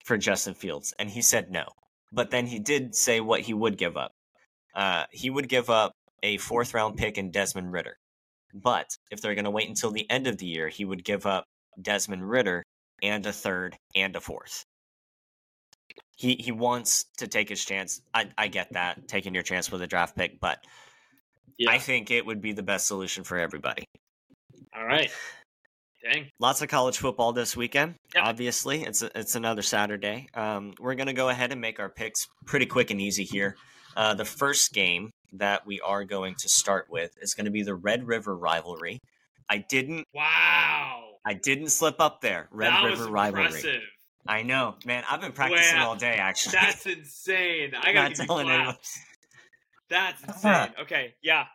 for 0.05 0.17
Justin 0.17 0.53
Fields?" 0.53 0.93
And 0.99 1.09
he 1.09 1.21
said 1.21 1.51
no. 1.51 1.65
But 2.11 2.32
then 2.32 2.47
he 2.47 2.59
did 2.59 2.95
say 2.95 3.19
what 3.21 3.41
he 3.41 3.53
would 3.53 3.77
give 3.77 3.97
up. 3.97 4.11
Uh, 4.75 5.05
he 5.11 5.29
would 5.29 5.49
give 5.49 5.69
up 5.69 5.93
a 6.23 6.38
fourth 6.38 6.73
round 6.73 6.97
pick 6.97 7.17
in 7.17 7.32
Desmond 7.32 7.71
Ridder. 7.71 7.97
But 8.53 8.97
if 9.11 9.21
they're 9.21 9.36
going 9.36 9.45
to 9.45 9.51
wait 9.51 9.69
until 9.69 9.91
the 9.91 10.09
end 10.09 10.27
of 10.27 10.38
the 10.38 10.45
year, 10.45 10.67
he 10.67 10.86
would 10.86 11.03
give 11.03 11.25
up 11.25 11.45
Desmond 11.82 12.29
Ridder 12.29 12.63
and 13.01 13.25
a 13.25 13.34
third 13.34 13.77
and 13.95 14.15
a 14.15 14.21
fourth. 14.21 14.65
He 16.15 16.36
he 16.36 16.51
wants 16.51 17.05
to 17.17 17.27
take 17.27 17.49
his 17.49 17.63
chance. 17.65 18.01
I 18.13 18.29
I 18.38 18.47
get 18.47 18.73
that 18.73 19.07
taking 19.07 19.34
your 19.34 19.43
chance 19.43 19.71
with 19.71 19.82
a 19.82 19.88
draft 19.88 20.15
pick, 20.15 20.39
but 20.39 20.63
Yeah. 21.58 21.72
I 21.72 21.78
think 21.80 22.12
it 22.12 22.26
would 22.26 22.41
be 22.41 22.54
the 22.54 22.64
best 22.64 22.88
solution 22.88 23.24
for 23.24 23.38
everybody. 23.38 23.84
All 24.76 24.86
right. 24.86 25.12
Dang. 26.04 26.30
Lots 26.39 26.62
of 26.62 26.70
college 26.70 26.97
football 26.97 27.32
this 27.34 27.56
weekend. 27.56 27.95
Yeah. 28.16 28.24
Obviously, 28.28 28.82
it's 28.84 29.02
a, 29.04 29.12
it's 29.18 29.36
another 29.36 29.62
Saturday. 29.62 30.28
Um, 30.34 30.74
we're 30.80 30.95
gonna 30.95 31.14
go 31.14 31.30
ahead 31.30 31.52
and 31.52 31.62
make 31.62 31.80
our 31.80 31.89
picks 31.89 32.28
pretty 32.47 32.66
quick 32.66 32.89
and 32.89 32.99
easy 32.99 33.24
here. 33.24 33.56
Uh, 33.95 34.14
the 34.14 34.26
first 34.26 34.74
game 34.74 35.12
that 35.34 35.66
we 35.68 35.80
are 35.82 36.04
going 36.04 36.34
to 36.39 36.49
start 36.49 36.88
with 36.89 37.12
is 37.22 37.34
going 37.34 37.45
to 37.45 37.52
be 37.52 37.62
the 37.64 37.76
Red 37.76 38.08
River 38.08 38.36
rivalry. 38.36 38.99
I 39.49 39.58
didn't 39.60 40.06
Wow. 40.14 41.04
I 41.26 41.34
didn't 41.34 41.70
slip 41.70 41.99
up 41.99 42.22
there. 42.22 42.47
Red 42.52 42.72
that 42.72 42.84
River 42.86 43.08
rivalry. 43.08 43.45
impressive. 43.45 43.82
I 44.26 44.43
know, 44.43 44.76
man. 44.86 45.04
I've 45.10 45.20
been 45.22 45.32
practicing 45.34 45.78
Wow. 45.78 45.89
all 45.89 45.95
day. 45.95 46.16
Actually, 46.16 46.54
That's 46.62 46.86
insane. 46.86 47.74
I 47.76 47.91
give 47.91 48.20
you 48.20 48.26
telling 48.26 48.49
anyone. 48.49 48.76
Claps. 49.92 50.22
That's 50.22 50.44
insane. 50.44 50.74
Okay. 50.82 51.14
Yeah. 51.22 51.46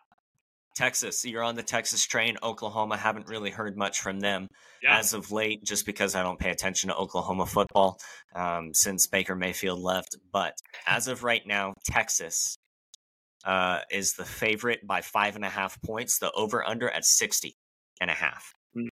Texas. 0.77 1.25
You're 1.25 1.43
on 1.43 1.55
the 1.55 1.63
Texas 1.63 2.05
train. 2.05 2.37
Oklahoma. 2.43 2.97
Haven't 2.97 3.29
really 3.29 3.51
heard 3.51 3.77
much 3.77 4.01
from 4.01 4.21
them. 4.21 4.49
Yeah. 4.83 4.99
as 4.99 5.15
of 5.15 5.33
late, 5.33 5.65
just 5.65 5.87
because 5.87 6.15
I 6.15 6.23
don't 6.23 6.39
pay 6.39 6.51
attention 6.51 6.91
to 6.91 6.97
Oklahoma 6.97 7.47
football 7.47 7.99
um, 8.35 8.75
since 8.75 9.07
Baker 9.07 9.35
Mayfield 9.35 9.81
left. 9.81 10.17
But 10.33 10.53
as 10.87 11.09
of 11.09 11.25
right 11.25 11.45
now, 11.47 11.73
Texas 11.87 12.57
uh, 13.45 13.81
is 13.91 14.13
the 14.13 14.25
favorite 14.25 14.87
by 14.87 15.01
five 15.01 15.35
and 15.35 15.45
a 15.45 15.49
half 15.49 15.81
points. 15.83 16.19
The 16.19 16.31
over 16.33 16.63
under 16.63 16.91
at 16.91 17.07
60 17.07 17.57
and 18.01 18.11
a 18.11 18.15
half. 18.15 18.53
Mm. 18.77 18.89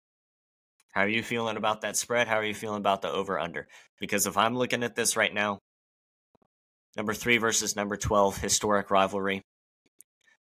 How 0.93 1.01
are 1.01 1.07
you 1.07 1.21
feeling 1.21 1.55
about 1.55 1.81
that 1.81 1.95
spread? 1.95 2.27
How 2.27 2.37
are 2.37 2.45
you 2.45 2.55
feeling 2.55 2.79
about 2.79 3.03
the 3.03 3.11
over 3.11 3.39
under? 3.39 3.67
Because 3.99 4.25
if 4.25 4.37
I'm 4.37 4.57
looking 4.57 4.83
at 4.83 4.95
this 4.95 5.15
right 5.15 5.33
now, 5.33 5.59
number 6.95 7.13
three 7.13 7.37
versus 7.37 7.75
number 7.75 7.97
12, 7.97 8.37
historic 8.37 8.89
rivalry. 8.91 9.41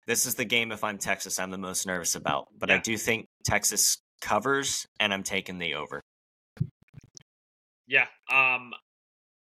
This 0.07 0.25
is 0.25 0.35
the 0.35 0.45
game, 0.45 0.71
if 0.71 0.83
I'm 0.83 0.97
Texas, 0.97 1.39
I'm 1.39 1.51
the 1.51 1.57
most 1.57 1.85
nervous 1.85 2.15
about. 2.15 2.47
But 2.57 2.71
I 2.71 2.79
do 2.79 2.97
think 2.97 3.27
Texas 3.45 3.97
covers, 4.21 4.85
and 4.99 5.13
I'm 5.13 5.23
taking 5.23 5.57
the 5.59 5.75
over. 5.75 6.01
Yeah. 7.87 8.07
Um, 8.31 8.71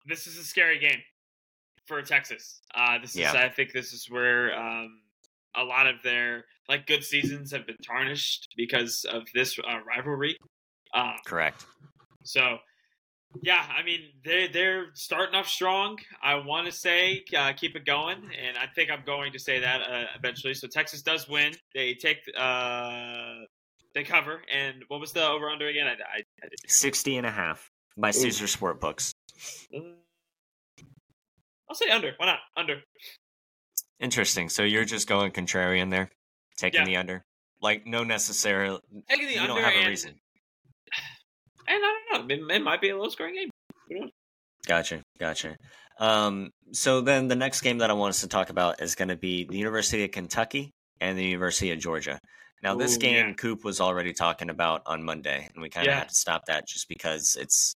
this 0.06 0.28
is 0.28 0.38
a 0.38 0.44
scary 0.44 0.78
game 0.80 1.00
for 1.88 2.02
Texas. 2.02 2.62
Uh, 2.76 3.00
this 3.00 3.16
Yeah. 3.16 3.30
is, 3.30 3.36
I 3.36 3.50
think, 3.50 3.72
this 3.72 3.94
is 3.94 4.08
where 4.10 4.58
um, 4.58 5.02
a 5.56 5.64
lot 5.64 5.88
of 5.88 5.96
their 6.04 6.46
like 6.68 6.86
good 6.86 7.04
seasons 7.04 7.52
have 7.52 7.66
been 7.66 7.78
tarnished 7.86 8.48
because 8.56 9.06
of 9.10 9.24
this 9.34 9.58
uh, 9.60 9.80
rivalry. 9.86 10.38
Um, 10.94 11.14
Correct. 11.26 11.66
so, 12.24 12.58
yeah, 13.42 13.66
I 13.78 13.84
mean 13.84 14.02
they 14.26 14.48
they're 14.48 14.88
starting 14.94 15.36
off 15.36 15.48
strong. 15.48 15.98
I 16.22 16.36
want 16.36 16.66
to 16.68 16.72
say 16.72 17.24
uh, 17.38 17.54
keep 17.54 17.76
it 17.76 17.86
going, 17.86 18.18
and 18.18 18.58
I 18.58 18.68
think 18.76 18.92
I'm 18.92 19.04
going 19.06 19.32
to 19.34 19.40
say 19.40 19.60
that 19.60 19.82
uh, 19.82 20.06
eventually. 20.18 20.54
So 20.54 20.68
Texas 20.68 21.02
does 21.02 21.28
win. 21.30 21.54
They 21.74 21.94
take 21.94 22.18
uh, 22.38 23.36
they 23.94 24.04
cover. 24.04 24.42
And 24.54 24.84
what 24.88 25.00
was 25.00 25.12
the 25.12 25.26
over 25.28 25.50
under 25.50 25.68
again? 25.68 25.88
I, 25.88 25.92
I, 25.92 26.18
I 26.44 26.48
didn't 26.50 26.70
60 26.70 27.18
and 27.18 27.26
a 27.26 27.32
half 27.32 27.70
by 27.98 28.12
Caesar 28.12 28.46
Sportbooks. 28.46 29.14
Uh, 29.76 29.80
I'll 31.70 31.76
say 31.76 31.90
under. 31.90 32.14
Why 32.18 32.26
not? 32.26 32.40
Under. 32.58 32.82
Interesting. 34.00 34.50
So 34.50 34.64
you're 34.64 34.86
just 34.86 35.08
going 35.08 35.32
contrarian 35.32 35.90
there, 35.90 36.10
taking 36.58 36.82
Yeah. 36.82 36.86
the 36.86 36.98
under. 36.98 37.26
Like 37.62 37.86
no 37.86 38.04
necessarily. 38.04 38.80
Taking 39.10 39.28
the 39.28 39.34
You 39.36 39.40
under 39.42 39.54
don't 39.54 39.64
have 39.64 39.74
a 39.74 39.78
and, 39.78 39.88
reason. 39.88 40.16
And 41.68 41.80
I 41.84 42.00
don't 42.12 42.28
know. 42.28 42.36
It, 42.36 42.56
it 42.58 42.64
might 42.64 42.82
be 42.82 42.90
a 42.90 42.98
low 42.98 43.10
scoring 43.10 43.36
game. 43.36 44.10
Gotcha, 44.68 45.02
gotcha. 45.20 45.56
Um, 46.00 46.52
so 46.72 47.02
then 47.02 47.28
the 47.28 47.36
next 47.36 47.62
game 47.62 47.80
that 47.80 47.90
I 47.90 47.94
want 47.94 48.12
us 48.12 48.22
to 48.22 48.28
talk 48.28 48.50
about 48.50 48.82
is 48.82 48.96
going 48.96 49.10
to 49.10 49.16
be 49.18 49.46
the 49.46 49.58
University 49.58 50.04
of 50.04 50.12
Kentucky 50.12 50.72
and 51.00 51.18
the 51.18 51.24
University 51.26 51.72
of 51.72 51.80
Georgia. 51.80 52.20
Now, 52.64 52.76
this 52.76 52.96
Ooh, 52.96 53.00
game 53.00 53.28
yeah. 53.30 53.34
Coop 53.34 53.64
was 53.64 53.82
already 53.82 54.14
talking 54.14 54.50
about 54.50 54.82
on 54.86 55.04
Monday, 55.04 55.50
and 55.54 55.62
we 55.62 55.70
kind 55.70 55.88
of 55.88 55.92
Yeah. 55.92 56.00
had 56.00 56.10
to 56.10 56.16
stop 56.16 56.44
that 56.48 56.68
just 56.68 56.88
because 56.88 57.36
it's 57.40 57.74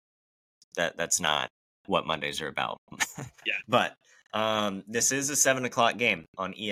that 0.75 0.97
that's 0.97 1.19
not 1.21 1.49
what 1.87 2.05
Mondays 2.05 2.41
are 2.41 2.47
about. 2.47 2.77
Yeah. 3.45 3.53
But 3.67 3.93
um, 4.33 4.83
this 4.87 5.11
is 5.11 5.29
a 5.29 5.35
seven 5.35 5.65
o'clock 5.65 5.97
game 5.97 6.25
on 6.37 6.53
E 6.57 6.71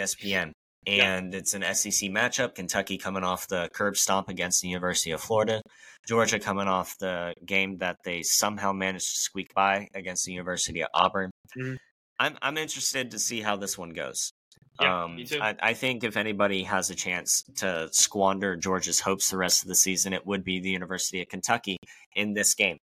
ESPN, 0.87 0.97
Yeah. 0.97 1.15
and 1.17 1.35
it's 1.35 1.53
an 1.53 1.63
SEC 1.63 2.09
matchup. 2.09 2.55
Kentucky 2.55 2.97
coming 2.97 3.23
off 3.23 3.47
the 3.47 3.69
curb 3.73 3.97
stomp 3.97 4.29
against 4.29 4.61
the 4.61 4.67
University 4.69 5.11
of 5.11 5.21
Florida. 5.21 5.61
Georgia 6.07 6.39
coming 6.39 6.67
off 6.67 6.97
the 6.99 7.33
game 7.45 7.77
that 7.77 7.97
they 8.03 8.23
somehow 8.23 8.71
managed 8.73 9.09
to 9.09 9.15
squeak 9.21 9.53
by 9.53 9.87
against 9.93 10.25
the 10.25 10.31
University 10.31 10.81
of 10.81 10.89
Auburn. 10.93 11.29
Mhm. 11.55 11.77
I'm 12.19 12.37
I'm 12.41 12.57
interested 12.57 13.11
to 13.11 13.19
see 13.19 13.41
how 13.41 13.55
this 13.57 13.77
one 13.77 13.91
goes. 13.91 14.31
Yeah, 14.79 15.03
um. 15.03 15.17
I, 15.41 15.55
I 15.61 15.73
think 15.73 16.03
if 16.03 16.17
anybody 16.17 16.63
has 16.63 16.89
a 16.89 16.95
chance 16.95 17.43
to 17.57 17.89
squander 17.91 18.55
Georgia's 18.55 18.99
hopes 19.01 19.29
the 19.29 19.37
rest 19.37 19.61
of 19.63 19.67
the 19.67 19.75
season, 19.75 20.13
it 20.13 20.25
would 20.25 20.43
be 20.43 20.59
the 20.59 20.69
University 20.69 21.21
of 21.21 21.27
Kentucky 21.27 21.77
in 22.15 22.33
this 22.33 22.55
game. 22.55 22.77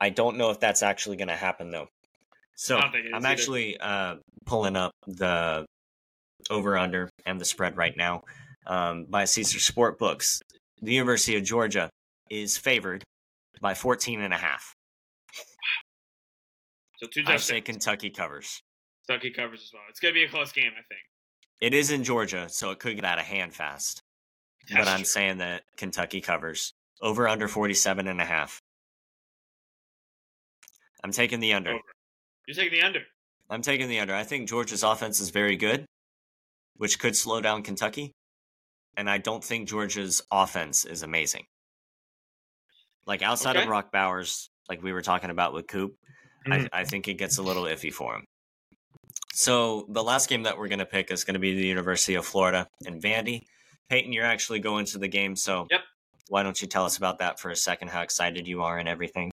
I 0.00 0.10
don't 0.10 0.36
know 0.36 0.50
if 0.50 0.58
that's 0.60 0.82
actually 0.82 1.16
going 1.16 1.28
to 1.28 1.36
happen 1.36 1.70
though. 1.70 1.86
So 2.56 2.76
I 2.76 2.80
don't 2.82 2.92
think 2.92 3.04
it 3.06 3.08
is 3.08 3.12
I'm 3.14 3.20
either. 3.24 3.28
actually 3.28 3.76
uh, 3.78 4.16
pulling 4.44 4.76
up 4.76 4.92
the 5.06 5.64
over 6.50 6.76
under 6.76 7.10
and 7.26 7.40
the 7.40 7.44
spread 7.44 7.76
right 7.76 7.96
now 7.96 8.22
um, 8.66 9.06
by 9.08 9.24
Caesar 9.24 9.60
Sport 9.60 9.98
Books. 9.98 10.40
The 10.80 10.92
University 10.92 11.36
of 11.36 11.44
Georgia 11.44 11.90
is 12.30 12.56
favored 12.56 13.04
by 13.60 13.74
14 13.74 14.20
and 14.20 14.34
a 14.34 14.36
half. 14.36 14.74
So 16.96 17.08
two 17.08 17.22
I 17.26 17.36
say. 17.36 17.60
Kentucky 17.60 18.10
covers. 18.10 18.62
Kentucky 19.06 19.30
covers 19.30 19.62
as 19.62 19.70
well. 19.72 19.82
It's 19.88 19.98
gonna 19.98 20.14
be 20.14 20.24
a 20.24 20.28
close 20.28 20.52
game, 20.52 20.70
I 20.72 20.82
think. 20.88 21.00
It 21.60 21.74
is 21.74 21.90
in 21.90 22.04
Georgia, 22.04 22.48
so 22.48 22.70
it 22.70 22.78
could 22.78 22.96
get 22.96 23.04
out 23.04 23.18
of 23.18 23.24
hand 23.24 23.54
fast. 23.54 24.00
but 24.70 24.88
I'm 24.88 24.98
true. 24.98 25.04
saying 25.04 25.38
that 25.38 25.62
Kentucky 25.76 26.20
covers 26.20 26.72
over 27.00 27.28
under 27.28 27.48
47 27.48 28.06
and 28.06 28.20
a 28.20 28.24
half. 28.24 28.60
I'm 31.04 31.10
taking 31.10 31.40
the 31.40 31.52
under. 31.52 31.70
Over. 31.70 31.80
You're 32.46 32.54
taking 32.54 32.78
the 32.78 32.86
under. 32.86 33.00
I'm 33.50 33.62
taking 33.62 33.88
the 33.88 33.98
under. 34.00 34.14
I 34.14 34.22
think 34.22 34.48
Georgia's 34.48 34.82
offense 34.82 35.20
is 35.20 35.30
very 35.30 35.56
good, 35.56 35.84
which 36.76 36.98
could 36.98 37.16
slow 37.16 37.40
down 37.40 37.62
Kentucky. 37.62 38.12
And 38.96 39.08
I 39.08 39.18
don't 39.18 39.42
think 39.42 39.68
Georgia's 39.68 40.22
offense 40.30 40.84
is 40.84 41.02
amazing. 41.02 41.44
Like 43.06 43.22
outside 43.22 43.56
Okay. 43.56 43.62
of 43.62 43.68
Brock 43.68 43.90
Bowers, 43.92 44.48
like 44.68 44.82
we 44.82 44.92
were 44.92 45.02
talking 45.02 45.30
about 45.30 45.52
with 45.52 45.66
Coop, 45.66 45.94
Mhm. 46.46 46.68
I, 46.72 46.80
I 46.80 46.84
think 46.84 47.08
it 47.08 47.14
gets 47.14 47.38
a 47.38 47.42
little 47.42 47.64
iffy 47.64 47.92
for 47.92 48.14
him. 48.16 48.24
So 49.34 49.86
the 49.88 50.02
last 50.02 50.28
game 50.28 50.42
that 50.42 50.58
we're 50.58 50.68
going 50.68 50.78
to 50.78 50.86
pick 50.86 51.10
is 51.10 51.24
going 51.24 51.34
to 51.34 51.40
be 51.40 51.54
the 51.54 51.66
University 51.66 52.14
of 52.14 52.26
Florida 52.26 52.66
and 52.86 53.00
Vandy. 53.02 53.40
Peyton, 53.88 54.12
you're 54.12 54.24
actually 54.24 54.58
going 54.60 54.84
to 54.86 54.98
the 54.98 55.08
game, 55.08 55.36
so 55.36 55.66
Yep. 55.70 55.80
why 56.28 56.42
don't 56.42 56.60
you 56.60 56.68
tell 56.68 56.84
us 56.84 56.96
about 56.96 57.18
that 57.18 57.40
for 57.40 57.50
a 57.50 57.56
second? 57.56 57.88
How 57.88 58.02
excited 58.02 58.46
you 58.46 58.62
are 58.62 58.78
and 58.78 58.88
everything? 58.88 59.30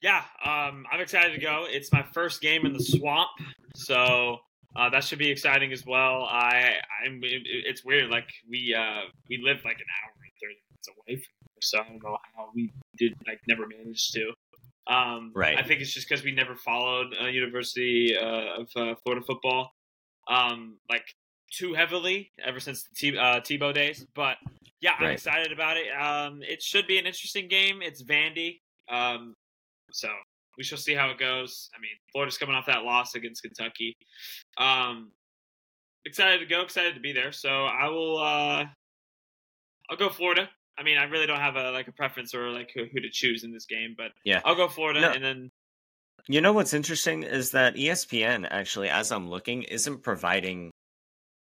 Yeah, 0.00 0.24
um, 0.44 0.86
I'm 0.90 1.00
excited 1.00 1.32
to 1.32 1.38
go. 1.40 1.66
It's 1.68 1.92
my 1.92 2.02
first 2.02 2.40
game 2.40 2.66
in 2.66 2.72
the 2.72 2.82
swamp, 2.82 3.30
so 3.74 4.40
uh, 4.76 4.88
that 4.90 5.04
should 5.04 5.18
be 5.18 5.30
exciting 5.30 5.72
as 5.72 5.84
well. 5.86 6.24
I, 6.24 6.74
I'm. 7.04 7.20
It, 7.22 7.42
it's 7.44 7.84
weird. 7.84 8.10
Like 8.10 8.28
we, 8.48 8.74
uh, 8.78 9.02
we 9.28 9.38
live 9.42 9.58
like 9.64 9.76
an 9.78 9.86
hour 10.02 10.12
and 10.22 10.32
thirty 10.40 10.56
minutes 10.68 10.88
away 10.88 11.16
from 11.16 11.32
here, 11.40 11.60
so 11.60 11.78
I 11.80 11.88
don't 11.88 12.02
know 12.02 12.18
how 12.36 12.50
we 12.54 12.72
did 12.96 13.14
like 13.26 13.40
never 13.48 13.66
managed 13.66 14.14
to. 14.14 14.32
Um, 14.92 15.32
Right. 15.34 15.56
I 15.58 15.62
think 15.62 15.80
it's 15.80 15.92
just 15.92 16.08
because 16.08 16.24
we 16.24 16.32
never 16.32 16.56
followed 16.56 17.14
uh, 17.22 17.26
University 17.26 18.16
uh, 18.16 18.62
of 18.62 18.68
uh, 18.76 18.94
Florida 19.04 19.24
football, 19.24 19.70
um, 20.28 20.78
like 20.90 21.04
too 21.52 21.74
heavily 21.74 22.30
ever 22.44 22.58
since 22.58 22.82
the 22.84 22.94
T- 22.96 23.16
uh, 23.18 23.40
Tebow 23.40 23.72
days. 23.74 24.06
But 24.14 24.38
yeah, 24.80 24.92
I'm 24.98 25.04
Right. 25.04 25.12
excited 25.12 25.52
about 25.52 25.76
it. 25.76 25.86
Um, 25.90 26.40
it 26.42 26.62
should 26.62 26.86
be 26.88 26.98
an 26.98 27.06
interesting 27.06 27.46
game. 27.46 27.80
It's 27.82 28.02
Vandy. 28.02 28.60
Um, 28.88 29.34
so 29.92 30.08
we 30.58 30.64
shall 30.64 30.78
see 30.78 30.94
how 30.94 31.10
it 31.10 31.18
goes. 31.18 31.70
I 31.76 31.80
mean, 31.80 31.92
Florida's 32.12 32.38
coming 32.38 32.54
off 32.54 32.66
that 32.66 32.84
loss 32.84 33.14
against 33.14 33.42
Kentucky. 33.42 33.96
Um, 34.58 35.12
excited 36.04 36.38
to 36.40 36.46
go, 36.46 36.62
excited 36.62 36.94
to 36.94 37.00
be 37.00 37.12
there. 37.12 37.32
So 37.32 37.64
I 37.64 37.88
will. 37.88 38.18
uh 38.18 38.64
I'll 39.90 39.96
go 39.98 40.08
Florida. 40.08 40.48
I 40.78 40.82
mean, 40.84 40.96
I 40.96 41.04
really 41.04 41.26
don't 41.26 41.40
have 41.40 41.56
a 41.56 41.70
like 41.70 41.88
a 41.88 41.92
preference 41.92 42.34
or 42.34 42.50
like 42.50 42.70
who, 42.74 42.84
who 42.92 43.00
to 43.00 43.10
choose 43.10 43.44
in 43.44 43.52
this 43.52 43.66
game, 43.66 43.94
but 43.96 44.12
Yeah. 44.24 44.40
I'll 44.44 44.54
go 44.54 44.68
Florida, 44.68 45.00
No. 45.00 45.10
and 45.10 45.22
then 45.24 45.50
You 46.28 46.40
know 46.40 46.52
what's 46.52 46.72
interesting 46.72 47.22
is 47.24 47.50
that 47.50 47.74
ESPN 47.74 48.46
actually, 48.50 48.88
as 48.88 49.12
I'm 49.12 49.28
looking, 49.28 49.64
isn't 49.64 50.02
providing 50.02 50.70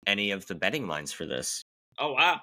any 0.06 0.32
of 0.32 0.46
the 0.48 0.54
betting 0.56 0.88
lines 0.88 1.12
for 1.12 1.26
this. 1.26 1.64
oh 1.98 2.14
wow, 2.14 2.42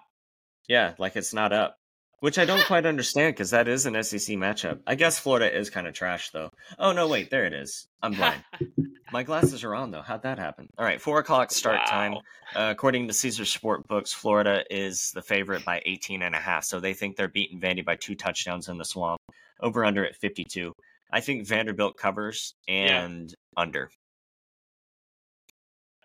Yeah, 0.68 0.94
like 0.98 1.14
it's 1.14 1.32
not 1.34 1.52
up, 1.52 1.76
which 2.22 2.38
I 2.38 2.44
don't 2.44 2.64
quite 2.66 2.86
understand 2.86 3.34
because 3.34 3.50
that 3.50 3.66
is 3.66 3.84
an 3.84 4.00
SEC 4.04 4.36
matchup. 4.36 4.78
I 4.86 4.94
guess 4.94 5.18
Florida 5.18 5.52
is 5.58 5.70
kind 5.70 5.88
of 5.88 5.92
trash 5.92 6.30
though. 6.30 6.50
Oh 6.78 6.92
no, 6.92 7.08
wait, 7.08 7.30
there 7.30 7.46
it 7.46 7.52
is. 7.52 7.88
I'm 8.00 8.12
blind. 8.14 8.44
My 9.12 9.24
glasses 9.24 9.64
are 9.64 9.74
on 9.74 9.90
though. 9.90 10.02
How'd 10.02 10.22
that 10.22 10.38
happen? 10.38 10.68
All 10.78 10.84
right, 10.84 11.00
four 11.00 11.18
o'clock 11.18 11.50
start 11.50 11.84
time. 11.88 12.14
Uh, 12.54 12.68
according 12.70 13.08
to 13.08 13.12
Caesar 13.12 13.44
Sport 13.44 13.88
Books, 13.88 14.12
Florida 14.12 14.62
is 14.70 15.10
the 15.16 15.20
favorite 15.20 15.64
by 15.64 15.82
18 15.84 16.22
and 16.22 16.36
a 16.36 16.38
half. 16.38 16.62
So 16.64 16.78
they 16.78 16.94
think 16.94 17.16
they're 17.16 17.26
beating 17.26 17.60
Vandy 17.60 17.84
by 17.84 17.96
two 17.96 18.14
touchdowns 18.14 18.68
in 18.68 18.78
the 18.78 18.84
swamp. 18.84 19.18
Over 19.60 19.84
under 19.84 20.06
at 20.06 20.14
52. 20.14 20.72
I 21.12 21.20
think 21.20 21.44
Vanderbilt 21.46 21.96
covers 21.96 22.54
Yeah. 22.68 23.02
and 23.04 23.34
under. 23.56 23.90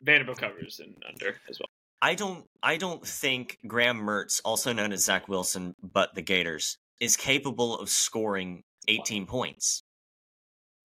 Vanderbilt 0.01 0.39
covers 0.39 0.79
and 0.83 0.95
under 1.07 1.35
as 1.47 1.59
well. 1.59 1.69
I 2.01 2.15
don't 2.15 2.45
I 2.61 2.77
don't 2.77 3.05
think 3.05 3.57
Graham 3.65 3.99
Mertz, 4.01 4.41
also 4.45 4.73
known 4.73 4.91
as 4.91 5.03
Zach 5.05 5.27
Wilson, 5.27 5.73
but 5.81 6.13
the 6.15 6.21
Gators, 6.21 6.77
is 6.99 7.15
capable 7.17 7.77
of 7.77 7.89
scoring 7.89 8.63
18 8.87 9.25
points. 9.25 9.83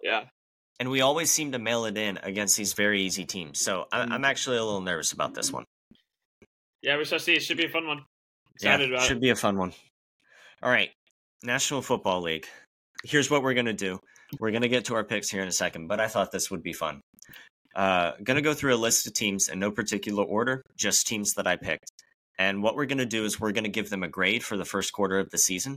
Yeah, 0.03 0.25
And 0.81 0.91
we 0.91 1.01
always 1.01 1.31
seem 1.31 1.53
to 1.53 1.59
mail 1.61 1.85
it 1.85 1.97
in 1.97 2.19
against 2.25 2.57
these 2.57 2.73
very 2.73 3.03
easy 3.03 3.25
teams. 3.25 3.61
So 3.61 3.87
I, 3.93 4.01
Mm. 4.05 4.13
I'm 4.13 4.25
actually 4.25 4.57
a 4.57 4.65
little 4.65 4.81
nervous 4.81 5.13
about 5.13 5.33
this 5.35 5.53
one. 5.53 5.65
yeah, 6.83 6.97
we 6.97 7.05
shall 7.05 7.21
see. 7.21 7.35
It 7.35 7.43
should 7.43 7.57
be 7.57 7.67
a 7.67 7.69
fun 7.69 7.87
one. 7.87 8.05
Yeah, 8.61 8.77
about 8.79 9.03
should 9.03 9.19
it. 9.19 9.21
be 9.21 9.31
a 9.31 9.37
fun 9.37 9.57
one. 9.57 9.73
All 10.63 10.71
right, 10.71 10.91
National 11.43 11.83
Football 11.83 12.23
League. 12.23 12.47
Here's 13.05 13.31
what 13.31 13.43
we're 13.43 13.55
gonna 13.55 13.73
do. 13.73 13.99
We're 14.41 14.51
gonna 14.51 14.69
get 14.69 14.87
to 14.87 14.95
our 14.95 15.05
picks 15.05 15.29
here 15.31 15.43
in 15.43 15.49
a 15.49 15.53
second, 15.53 15.87
but 15.89 16.01
I 16.01 16.09
thought 16.09 16.33
this 16.33 16.51
would 16.51 16.63
be 16.63 16.73
fun. 16.73 17.01
Uh, 17.75 18.13
gonna 18.23 18.43
go 18.43 18.55
through 18.55 18.75
a 18.75 18.77
list 18.77 19.07
of 19.07 19.15
teams 19.15 19.49
in 19.49 19.59
no 19.59 19.71
particular 19.71 20.25
order, 20.25 20.63
just 20.77 21.07
teams 21.07 21.35
that 21.35 21.47
I 21.47 21.57
picked. 21.57 21.91
And 22.39 22.63
what 22.63 22.77
we're 22.77 22.87
gonna 22.87 23.07
do 23.07 23.25
is 23.25 23.41
we're 23.41 23.53
gonna 23.53 23.69
give 23.69 23.91
them 23.91 24.03
a 24.03 24.09
grade 24.09 24.43
for 24.45 24.57
the 24.57 24.65
first 24.65 24.93
quarter 24.93 25.19
of 25.19 25.31
the 25.31 25.39
season, 25.39 25.77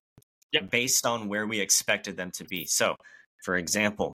Yep. 0.52 0.72
based 0.72 1.06
on 1.06 1.28
where 1.28 1.46
we 1.48 1.60
expected 1.60 2.18
them 2.18 2.32
to 2.36 2.44
be. 2.46 2.66
So, 2.66 2.96
for 3.44 3.56
example, 3.58 4.14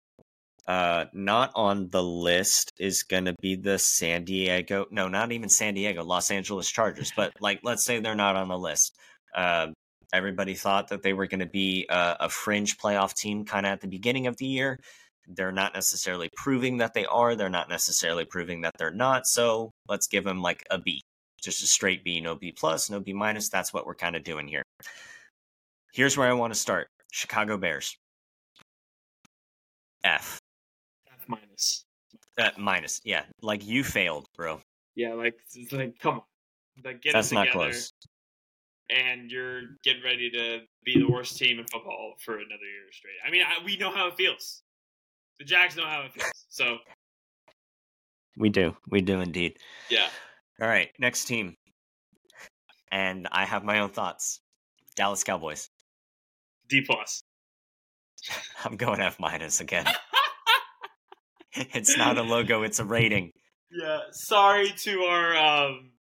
uh, 0.68 1.06
not 1.14 1.52
on 1.56 1.90
the 1.90 2.02
list 2.04 2.72
is 2.80 3.04
going 3.04 3.26
to 3.26 3.36
be 3.42 3.56
the 3.56 3.78
San 3.78 4.24
Diego. 4.26 4.86
No, 4.90 5.08
not 5.08 5.32
even 5.32 5.48
San 5.50 5.76
Diego, 5.76 6.04
Los 6.04 6.32
Angeles 6.32 6.70
Chargers. 6.70 7.12
But 7.16 7.34
like, 7.40 7.60
let's 7.64 7.84
say 7.86 8.00
they're 8.00 8.16
not 8.16 8.36
on 8.36 8.48
the 8.48 8.58
list. 8.58 8.96
Uh, 9.36 9.68
everybody 10.12 10.56
thought 10.56 10.88
that 10.90 11.04
they 11.04 11.14
were 11.14 11.28
going 11.28 11.42
to 11.42 11.46
be 11.46 11.86
a, 11.90 12.18
a 12.22 12.30
fringe 12.30 12.78
playoff 12.78 13.14
team 13.14 13.46
kind 13.46 13.66
of 13.66 13.74
at 13.74 13.82
the 13.82 13.88
beginning 13.88 14.28
of 14.28 14.38
the 14.38 14.46
year. 14.48 14.80
They're 15.28 15.52
not 15.52 15.74
necessarily 15.74 16.30
proving 16.36 16.78
that 16.78 16.94
they 16.94 17.06
are. 17.06 17.36
They're 17.36 17.50
not 17.50 17.70
necessarily 17.70 18.26
proving 18.26 18.62
that 18.62 18.74
they're 18.78 18.92
not. 18.92 19.28
So 19.28 19.72
let's 19.88 20.08
give 20.08 20.24
them 20.24 20.42
like 20.42 20.64
a 20.70 20.78
B, 20.78 21.02
just 21.42 21.64
a 21.64 21.68
straight 21.68 22.04
B, 22.04 22.22
no 22.22 22.36
B 22.36 22.52
plus, 22.52 22.90
no 22.90 23.00
B 23.00 23.14
minus. 23.14 23.50
That's 23.50 23.74
what 23.74 23.86
we're 23.86 23.96
kind 23.96 24.16
of 24.16 24.24
doing 24.24 24.48
here. 24.48 24.64
Here's 25.94 26.18
where 26.18 26.30
I 26.30 26.34
want 26.34 26.54
to 26.54 26.60
start: 26.60 26.88
Chicago 27.12 27.58
Bears. 27.58 27.96
F. 30.04 30.40
F 31.12 31.26
minus. 31.28 31.86
Uh, 32.38 32.52
minus, 32.58 33.02
yeah. 33.04 33.24
Like 33.42 33.66
you 33.66 33.84
failed, 33.84 34.28
bro. 34.36 34.60
Yeah, 34.96 35.14
like 35.14 35.40
like 35.72 35.98
come 36.00 36.16
on, 36.16 36.22
like 36.84 37.02
get 37.02 37.14
That's 37.14 37.32
not 37.32 37.50
close. 37.50 37.92
and 38.90 39.32
you're 39.32 39.62
getting 39.84 40.04
ready 40.04 40.30
to 40.30 40.60
be 40.84 41.00
the 41.00 41.12
worst 41.12 41.38
team 41.38 41.60
in 41.60 41.66
football 41.66 42.14
for 42.24 42.36
another 42.36 42.52
year 42.52 42.92
straight. 42.92 43.16
I 43.26 43.32
mean, 43.32 43.42
I, 43.42 43.64
we 43.66 43.78
know 43.78 43.90
how 43.90 44.08
it 44.08 44.16
feels. 44.16 44.62
The 45.40 45.46
Jags 45.46 45.76
know 45.76 45.86
how 45.86 46.02
it 46.04 46.14
feels. 46.14 46.32
So 46.50 46.78
We 48.38 48.50
do. 48.50 48.76
We 48.90 49.02
do 49.02 49.20
indeed. 49.22 49.58
yeah, 49.90 50.08
All 50.62 50.68
right, 50.68 50.90
next 51.00 51.26
team. 51.26 51.56
And 52.92 53.28
I 53.32 53.46
have 53.46 53.64
my 53.64 53.80
own 53.80 53.90
thoughts. 53.90 54.40
Dallas 54.96 55.24
Cowboys. 55.24 55.70
D 56.70 56.82
plus. 56.82 57.22
I'm 58.64 58.78
going 58.78 59.02
F 59.02 59.20
minus 59.20 59.60
again. 59.60 59.86
it's 61.54 61.98
not 61.98 62.18
a 62.18 62.22
logo, 62.24 62.64
it's 62.64 62.80
a 62.80 62.86
rating. 62.86 63.32
Yeah, 63.72 64.00
sorry 64.12 64.70
to 64.84 65.00
our 65.02 65.36
um 65.36 65.92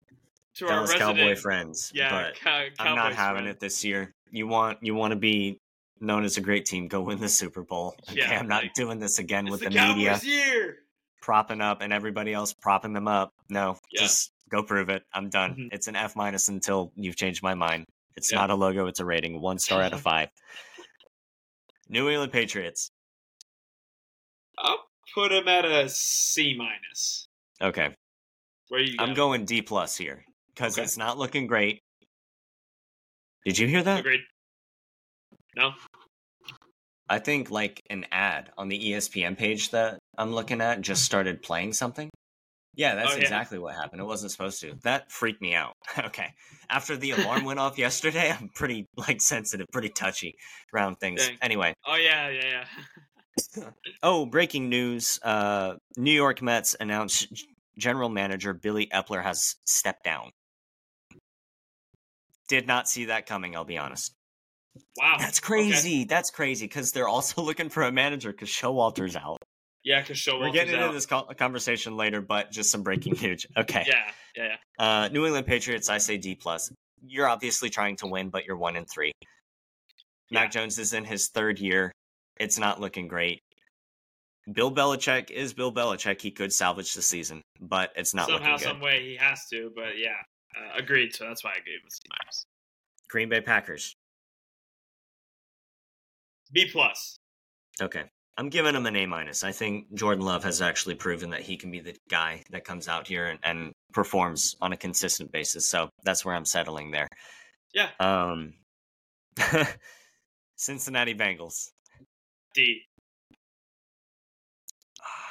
to 0.55 0.67
our 0.67 0.81
resident. 0.81 1.01
Cowboy 1.17 1.36
friends. 1.36 1.91
yeah, 1.93 2.09
but 2.09 2.36
Cow- 2.39 2.67
I'm 2.79 2.95
not 2.95 3.13
having 3.13 3.43
friend. 3.43 3.47
it 3.49 3.59
this 3.59 3.83
year. 3.83 4.13
You 4.31 4.47
want 4.47 4.79
you 4.81 4.95
want 4.95 5.11
to 5.11 5.17
be 5.19 5.59
known 5.99 6.23
as 6.25 6.37
a 6.37 6.41
great 6.41 6.65
team, 6.65 6.87
go 6.87 7.01
win 7.01 7.19
the 7.19 7.29
Super 7.29 7.63
Bowl. 7.63 7.95
Okay, 8.09 8.19
Yeah, 8.19 8.39
I'm 8.39 8.47
not 8.47 8.63
like, 8.63 8.73
doing 8.73 8.99
this 8.99 9.19
again 9.19 9.45
with 9.49 9.61
the, 9.61 9.69
the, 9.69 9.79
media 9.79 10.19
year. 10.23 10.77
propping 11.21 11.61
up 11.61 11.81
and 11.81 11.91
everybody 11.93 12.33
else 12.33 12.53
propping 12.53 12.93
them 12.93 13.07
up. 13.07 13.33
No, 13.49 13.77
Yeah. 13.91 14.01
just 14.01 14.31
go 14.49 14.61
prove 14.63 14.89
it. 14.89 15.03
I'm 15.13 15.29
done. 15.29 15.55
Mhm. 15.55 15.69
It's 15.71 15.87
an 15.87 15.95
F 15.95 16.15
minus 16.15 16.47
until 16.49 16.91
you've 16.95 17.15
changed 17.15 17.41
my 17.41 17.53
mind. 17.55 17.85
It's 18.15 18.31
Yeah. 18.31 18.39
not 18.39 18.49
a 18.51 18.55
logo, 18.55 18.87
it's 18.87 18.99
a 18.99 19.05
rating. 19.05 19.41
One 19.41 19.57
star 19.59 19.81
out 19.81 19.93
of 19.93 20.01
five. 20.01 20.29
New 21.89 22.09
England 22.09 22.31
Patriots. 22.31 22.91
I'll 24.57 24.85
put 25.13 25.29
them 25.29 25.47
at 25.47 25.65
a 25.65 25.89
C 25.89 26.55
minus. 26.57 27.27
Okay. 27.61 27.95
Where 28.69 28.81
you? 28.81 28.95
I'm 28.99 29.13
going 29.13 29.45
D 29.45 29.61
plus 29.61 29.95
here 29.97 30.25
because 30.53 30.75
Okay. 30.77 30.83
it's 30.83 30.97
not 30.97 31.17
looking 31.17 31.47
great. 31.47 31.81
Did 33.45 33.57
you 33.59 33.67
hear 33.67 33.83
that? 33.83 33.99
Agreed. 33.99 34.21
No. 35.56 35.72
I 37.08 37.20
think 37.20 37.51
like 37.51 37.82
an 37.89 38.06
ad 38.12 38.51
on 38.58 38.68
the 38.68 38.91
ESPN 38.91 39.38
page 39.38 39.72
that 39.72 39.99
I'm 40.18 40.34
looking 40.34 40.60
at 40.62 40.82
just 40.82 41.03
started 41.03 41.41
playing 41.43 41.74
something. 41.74 42.10
Yeah, 42.76 42.95
that's 42.95 43.14
Oh, 43.14 43.16
yeah. 43.16 43.22
exactly 43.22 43.58
what 43.60 43.74
happened. 43.76 44.01
It 44.01 44.06
wasn't 44.06 44.32
supposed 44.32 44.60
to. 44.62 44.74
That 44.84 45.12
freaked 45.12 45.41
me 45.41 45.53
out. 45.53 45.74
okay. 45.97 46.34
After 46.70 46.97
the 46.97 47.12
alarm 47.12 47.45
went 47.45 47.60
off 47.60 47.78
yesterday, 47.78 48.32
I'm 48.32 48.49
pretty 48.53 48.86
like 48.97 49.22
sensitive, 49.22 49.68
pretty 49.72 49.89
touchy 49.89 50.36
around 50.74 50.95
things. 50.95 51.26
Dang. 51.26 51.38
Anyway, 51.41 51.74
Oh 51.88 51.95
yeah, 51.95 52.30
yeah, 52.30 52.66
yeah. 53.58 53.70
oh, 54.03 54.26
breaking 54.26 54.68
news. 54.70 55.20
Uh 55.24 55.76
New 55.95 56.12
York 56.12 56.41
Mets 56.41 56.76
announced 56.80 57.28
general 57.78 58.10
manager 58.10 58.53
Billy 58.53 58.88
Eppler 58.88 59.22
has 59.24 59.56
stepped 59.66 60.03
down. 60.03 60.32
Did 62.47 62.68
not 62.68 62.88
see 62.88 63.06
that 63.06 63.26
coming, 63.26 63.56
I'll 63.56 63.66
be 63.66 63.78
honest. 63.78 64.14
Wow. 64.97 65.15
That's 65.19 65.39
Okay. 65.39 65.45
crazy. 65.45 66.03
That's 66.05 66.30
crazy 66.32 66.65
because 66.67 66.91
they're 66.91 67.07
also 67.07 67.41
looking 67.43 67.69
for 67.69 67.84
a 67.84 67.91
manager 67.91 68.32
because 68.32 68.49
Showalter's 68.49 69.15
out. 69.15 69.38
Yeah, 69.84 70.01
because 70.01 70.17
show 70.17 70.39
We're 70.39 70.51
getting 70.51 70.73
into 70.73 70.91
this 70.93 71.05
conversation 71.05 71.95
later, 71.95 72.19
but 72.19 72.51
just 72.51 72.71
some 72.71 72.82
breaking 72.82 73.13
news. 73.21 73.45
Okay. 73.55 73.84
Yeah, 73.88 74.11
yeah, 74.36 74.55
yeah. 74.80 75.03
Uh, 75.03 75.07
New 75.09 75.26
England 75.26 75.45
Patriots, 75.45 75.89
I 75.89 75.99
say 75.99 76.17
D 76.17 76.34
plus. 76.36 76.71
You're 77.05 77.28
obviously 77.28 77.69
trying 77.69 77.95
to 77.97 78.07
win, 78.07 78.30
but 78.30 78.45
you're 78.45 78.57
one 78.57 78.76
in 78.76 78.86
three. 78.86 79.11
Mac 80.32 80.51
Jones 80.51 80.80
is 80.80 80.93
in 80.93 81.05
his 81.05 81.28
third 81.30 81.59
year. 81.59 81.91
It's 82.39 82.57
not 82.57 82.82
looking 82.82 83.07
great. 83.07 83.39
Bill 84.51 84.71
Belichick 84.71 85.30
is 85.30 85.53
Bill 85.53 85.71
Belichick. 85.71 86.19
He 86.19 86.32
could 86.32 86.51
salvage 86.51 86.93
the 86.95 87.01
season, 87.03 87.41
but 87.61 87.91
it's 87.95 88.13
not 88.15 88.28
Somehow, 88.28 88.53
looking 88.53 88.57
good. 88.57 88.63
some 88.73 88.82
way, 88.82 89.03
he 89.03 89.15
has 89.17 89.47
to. 89.51 89.71
But 89.76 89.97
yeah, 89.99 90.17
uh, 90.57 90.78
agreed. 90.80 91.13
So 91.15 91.26
that's 91.26 91.43
why 91.43 91.51
I 91.51 91.55
gave 91.59 91.76
him 91.84 91.89
C 91.89 91.99
minus. 92.09 92.43
Green 93.07 93.30
Bay 93.30 93.41
Packers. 93.41 93.93
B 96.51 96.69
plus. 96.71 97.17
Okay. 97.81 98.03
I'm 98.37 98.49
giving 98.49 98.75
him 98.75 98.85
an 98.85 98.95
A 98.97 99.05
minus. 99.05 99.43
I 99.43 99.51
think 99.53 99.93
Jordan 99.93 100.25
Love 100.25 100.43
has 100.43 100.61
actually 100.61 100.95
proven 100.95 101.29
that 101.29 101.41
he 101.41 101.55
can 101.55 101.71
be 101.71 101.79
the 101.79 101.95
guy 102.09 102.43
that 102.51 102.65
comes 102.65 102.87
out 102.89 103.07
here 103.07 103.27
and, 103.27 103.39
and 103.43 103.71
performs 103.93 104.55
on 104.61 104.73
a 104.73 104.77
consistent 104.77 105.31
basis. 105.31 105.67
So 105.69 105.89
that's 106.03 106.25
where 106.25 106.35
I'm 106.35 106.43
settling 106.45 106.91
there. 106.91 107.07
Yeah. 107.73 107.89
Um 107.99 108.53
Cincinnati 110.57 111.13
Bengals. 111.15 111.69
D. 112.53 112.81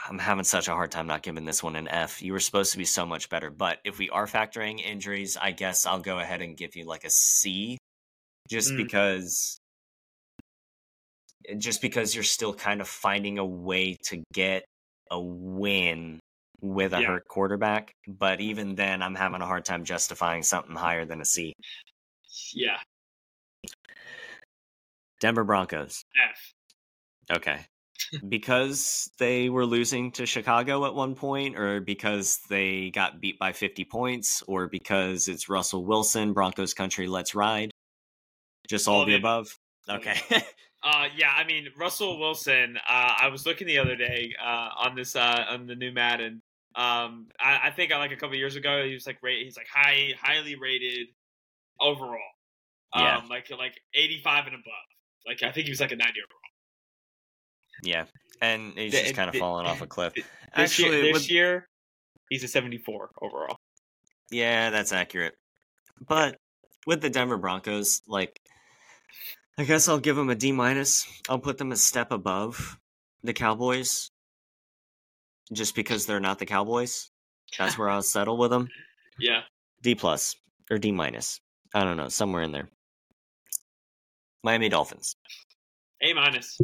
I'm 0.09 0.19
having 0.19 0.45
such 0.45 0.69
a 0.69 0.73
hard 0.73 0.91
time 0.91 1.07
not 1.07 1.23
giving 1.23 1.47
this 1.47 1.63
one 1.63 1.77
an 1.77 1.89
F. 1.89 2.21
You 2.23 2.33
were 2.35 2.41
supposed 2.41 2.73
to 2.73 2.79
be 2.79 2.85
so 2.85 3.07
much 3.07 3.31
better, 3.31 3.49
but 3.51 3.79
if 3.85 3.99
we 3.99 4.11
are 4.11 4.27
factoring 4.27 4.81
injuries, 4.85 5.39
I 5.41 5.53
guess 5.53 5.87
I'll 5.87 6.01
go 6.01 6.19
ahead 6.19 6.43
and 6.43 6.57
give 6.57 6.77
you 6.77 6.85
like 6.85 7.05
a 7.05 7.11
C 7.11 7.79
just 8.51 8.73
Mm. 8.73 8.77
because 8.77 9.59
just 11.59 11.83
because 11.83 12.15
you're 12.15 12.25
still 12.25 12.55
kind 12.55 12.81
of 12.81 12.89
finding 12.89 13.39
a 13.39 13.45
way 13.45 13.97
to 14.09 14.23
get 14.33 14.65
a 15.11 15.21
win 15.21 16.21
with 16.61 16.95
a 16.95 17.01
Yeah. 17.01 17.09
hurt 17.09 17.29
quarterback, 17.29 17.93
but 18.07 18.39
mm-hmm. 18.39 18.51
even 18.51 18.75
then 18.75 19.03
I'm 19.03 19.15
having 19.15 19.43
a 19.43 19.47
hard 19.47 19.65
time 19.65 19.85
justifying 19.85 20.43
something 20.43 20.75
higher 20.75 21.05
than 21.05 21.21
a 21.21 21.25
C. 21.25 21.53
Yeah. 22.55 22.79
Denver 25.21 25.45
Broncos. 25.45 26.05
F. 26.17 26.55
Okay. 27.37 27.67
because 28.29 29.11
they 29.19 29.49
were 29.49 29.67
losing 29.67 30.13
to 30.13 30.27
Chicago 30.27 30.85
at 30.87 30.95
one 30.95 31.15
point, 31.15 31.57
or 31.59 31.81
because 31.81 32.41
they 32.49 32.91
got 32.91 33.21
beat 33.21 33.39
by 33.39 33.53
50 33.53 33.85
points, 33.85 34.43
or 34.47 34.69
because 34.69 35.29
it's 35.29 35.49
Russell 35.49 35.85
Wilson, 35.85 36.33
Broncos 36.33 36.75
country, 36.75 37.07
let's 37.07 37.35
ride? 37.35 37.71
Just 38.69 38.89
all, 38.89 39.01
all 39.01 39.07
the 39.07 39.15
above? 39.15 39.59
Okay. 39.89 40.15
Mm-hmm. 40.15 40.39
uh, 40.85 41.09
yeah, 41.17 41.33
I 41.35 41.45
mean, 41.45 41.69
Russell 41.79 42.19
Wilson, 42.19 42.77
uh, 42.77 43.15
I 43.21 43.29
was 43.29 43.47
looking 43.47 43.67
the 43.67 43.79
other 43.79 43.97
day 43.97 44.35
uh, 44.43 44.69
on 44.77 44.95
this, 44.95 45.17
uh, 45.17 45.45
on 45.49 45.67
the 45.67 45.75
new 45.75 45.93
Madden. 45.93 46.43
Um, 46.77 47.29
I, 47.41 47.69
I 47.69 47.71
think 47.71 47.91
like 47.91 48.13
a 48.13 48.17
couple 48.17 48.37
years 48.37 48.57
ago, 48.57 48.85
he 48.85 48.93
was 48.93 49.07
like, 49.07 49.19
rate, 49.23 49.45
he's 49.45 49.57
like 49.57 49.69
high, 49.73 50.13
highly 50.21 50.57
rated 50.57 51.09
overall. 51.81 52.19
Yeah. 52.95 53.19
Um, 53.19 53.29
like, 53.29 53.51
like 53.51 53.81
85 53.95 54.47
and 54.47 54.55
above. 54.55 54.73
Like, 55.27 55.43
I 55.43 55.53
think 55.53 55.67
he 55.67 55.73
was 55.73 55.81
like 55.81 55.93
a 55.93 55.97
90 55.97 56.13
overall. 56.21 56.41
Yeah, 57.83 58.05
and 58.41 58.73
he's 58.77 58.93
the, 58.93 59.03
just 59.03 59.15
kind 59.15 59.29
of 59.29 59.37
falling 59.37 59.67
off 59.67 59.81
a 59.81 59.87
cliff. 59.89 60.15
This 60.15 60.25
Actually, 60.55 60.91
year, 60.91 61.03
this 61.03 61.13
with... 61.15 61.31
year 61.31 61.69
he's 62.29 62.45
a 62.45 62.49
74 62.49 63.11
overall. 63.23 63.59
Yeah, 64.31 64.71
that's 64.71 64.93
accurate. 64.93 65.35
But 66.07 66.39
with 66.87 67.01
the 67.01 67.11
Denver 67.11 67.37
Broncos, 67.37 68.03
like, 68.07 68.41
I 69.57 69.65
guess 69.65 69.89
I'll 69.89 70.01
give 70.01 70.17
them 70.17 70.31
a 70.31 70.35
D 70.35 70.53
minus. 70.53 71.07
I'll 71.29 71.39
put 71.39 71.59
them 71.59 71.73
a 71.73 71.77
step 71.77 72.11
above 72.11 72.79
the 73.23 73.33
Cowboys, 73.33 74.11
just 75.53 75.75
because 75.75 76.07
they're 76.07 76.21
not 76.21 76.39
the 76.39 76.47
Cowboys. 76.47 77.11
That's 77.59 77.79
where 77.79 77.89
I'll 77.89 78.03
settle 78.03 78.37
with 78.37 78.51
them. 78.51 78.69
Yeah. 79.17 79.43
D 79.81 79.95
plus 79.95 80.35
or 80.73 80.79
D 80.79 80.91
minus. 80.91 81.39
I 81.73 81.85
don't 81.85 81.97
know, 81.97 82.09
somewhere 82.09 82.43
in 82.43 82.51
there. 82.51 82.69
Miami 84.43 84.69
Dolphins. 84.69 85.15
A 86.03 86.13
minus. 86.15 86.59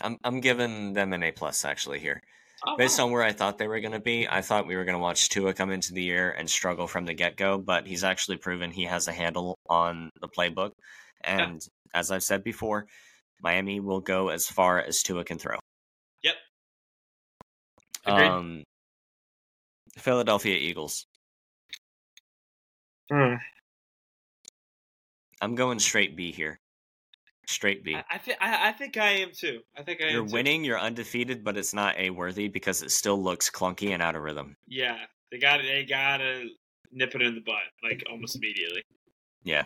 I'm 0.00 0.16
I'm 0.22 0.38
giving 0.40 0.92
them 0.92 1.12
an 1.12 1.24
A 1.24 1.32
plus 1.32 1.64
actually 1.64 1.98
here. 1.98 2.20
Oh, 2.64 2.76
Based 2.76 3.00
wow. 3.00 3.06
on 3.06 3.10
where 3.10 3.24
I 3.24 3.32
thought 3.32 3.58
they 3.58 3.66
were 3.66 3.80
going 3.80 3.94
to 3.94 3.98
be, 4.00 4.28
I 4.28 4.42
thought 4.42 4.68
we 4.68 4.76
were 4.76 4.84
going 4.84 4.94
to 4.94 5.02
watch 5.02 5.28
Tua 5.28 5.54
come 5.54 5.72
into 5.72 5.92
the 5.92 6.04
year 6.04 6.30
and 6.30 6.48
struggle 6.48 6.86
from 6.86 7.04
the 7.04 7.14
get 7.14 7.36
go, 7.36 7.58
but 7.58 7.84
he's 7.84 8.04
actually 8.04 8.36
proven 8.36 8.70
he 8.70 8.84
has 8.84 9.08
a 9.08 9.12
handle 9.12 9.58
on 9.68 10.10
the 10.20 10.28
playbook. 10.28 10.70
And 11.26 11.62
yeah. 11.62 12.00
as 12.00 12.10
I've 12.10 12.22
said 12.22 12.44
before, 12.44 12.86
Miami 13.42 13.80
will 13.80 14.00
go 14.00 14.28
as 14.28 14.46
far 14.46 14.80
as 14.80 15.02
Tua 15.02 15.24
can 15.24 15.38
throw. 15.38 15.56
Yep. 16.22 16.34
Agreed. 18.06 18.26
Um, 18.26 18.64
Philadelphia 19.96 20.56
Eagles. 20.56 21.06
Hmm. 23.10 23.34
I'm 25.40 25.54
going 25.54 25.78
straight 25.78 26.16
B 26.16 26.32
here. 26.32 26.58
Straight 27.46 27.84
B. 27.84 27.94
I, 27.94 28.04
I 28.12 28.18
think 28.18 28.38
I, 28.40 28.68
I, 28.68 28.72
think 28.72 28.96
I 28.96 29.10
am 29.10 29.30
too. 29.32 29.60
I 29.76 29.82
think 29.82 30.00
I 30.00 30.08
you're 30.08 30.24
winning. 30.24 30.64
You're 30.64 30.80
undefeated, 30.80 31.44
but 31.44 31.58
it's 31.58 31.74
not 31.74 31.98
a 31.98 32.08
worthy 32.08 32.48
because 32.48 32.82
it 32.82 32.90
still 32.90 33.22
looks 33.22 33.50
clunky 33.50 33.90
and 33.90 34.02
out 34.02 34.16
of 34.16 34.22
rhythm. 34.22 34.56
Yeah, 34.66 34.96
they 35.30 35.38
got 35.38 35.60
they 35.60 35.84
got 35.84 36.18
to 36.18 36.48
nip 36.92 37.14
it 37.14 37.20
in 37.20 37.34
the 37.34 37.42
butt 37.42 37.56
like 37.82 38.02
almost 38.10 38.36
immediately. 38.36 38.82
Yeah. 39.42 39.64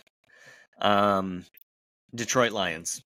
Um, 0.80 1.44
Detroit 2.14 2.52
Lions. 2.52 3.02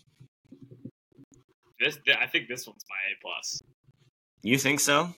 This 1.80 1.99
I 2.20 2.28
think 2.28 2.47
this 2.47 2.65
one's 2.65 2.84
my 2.89 2.95
A 2.95 3.13
plus. 3.22 3.61
You 4.41 4.57
think 4.57 4.80
so? 4.80 5.13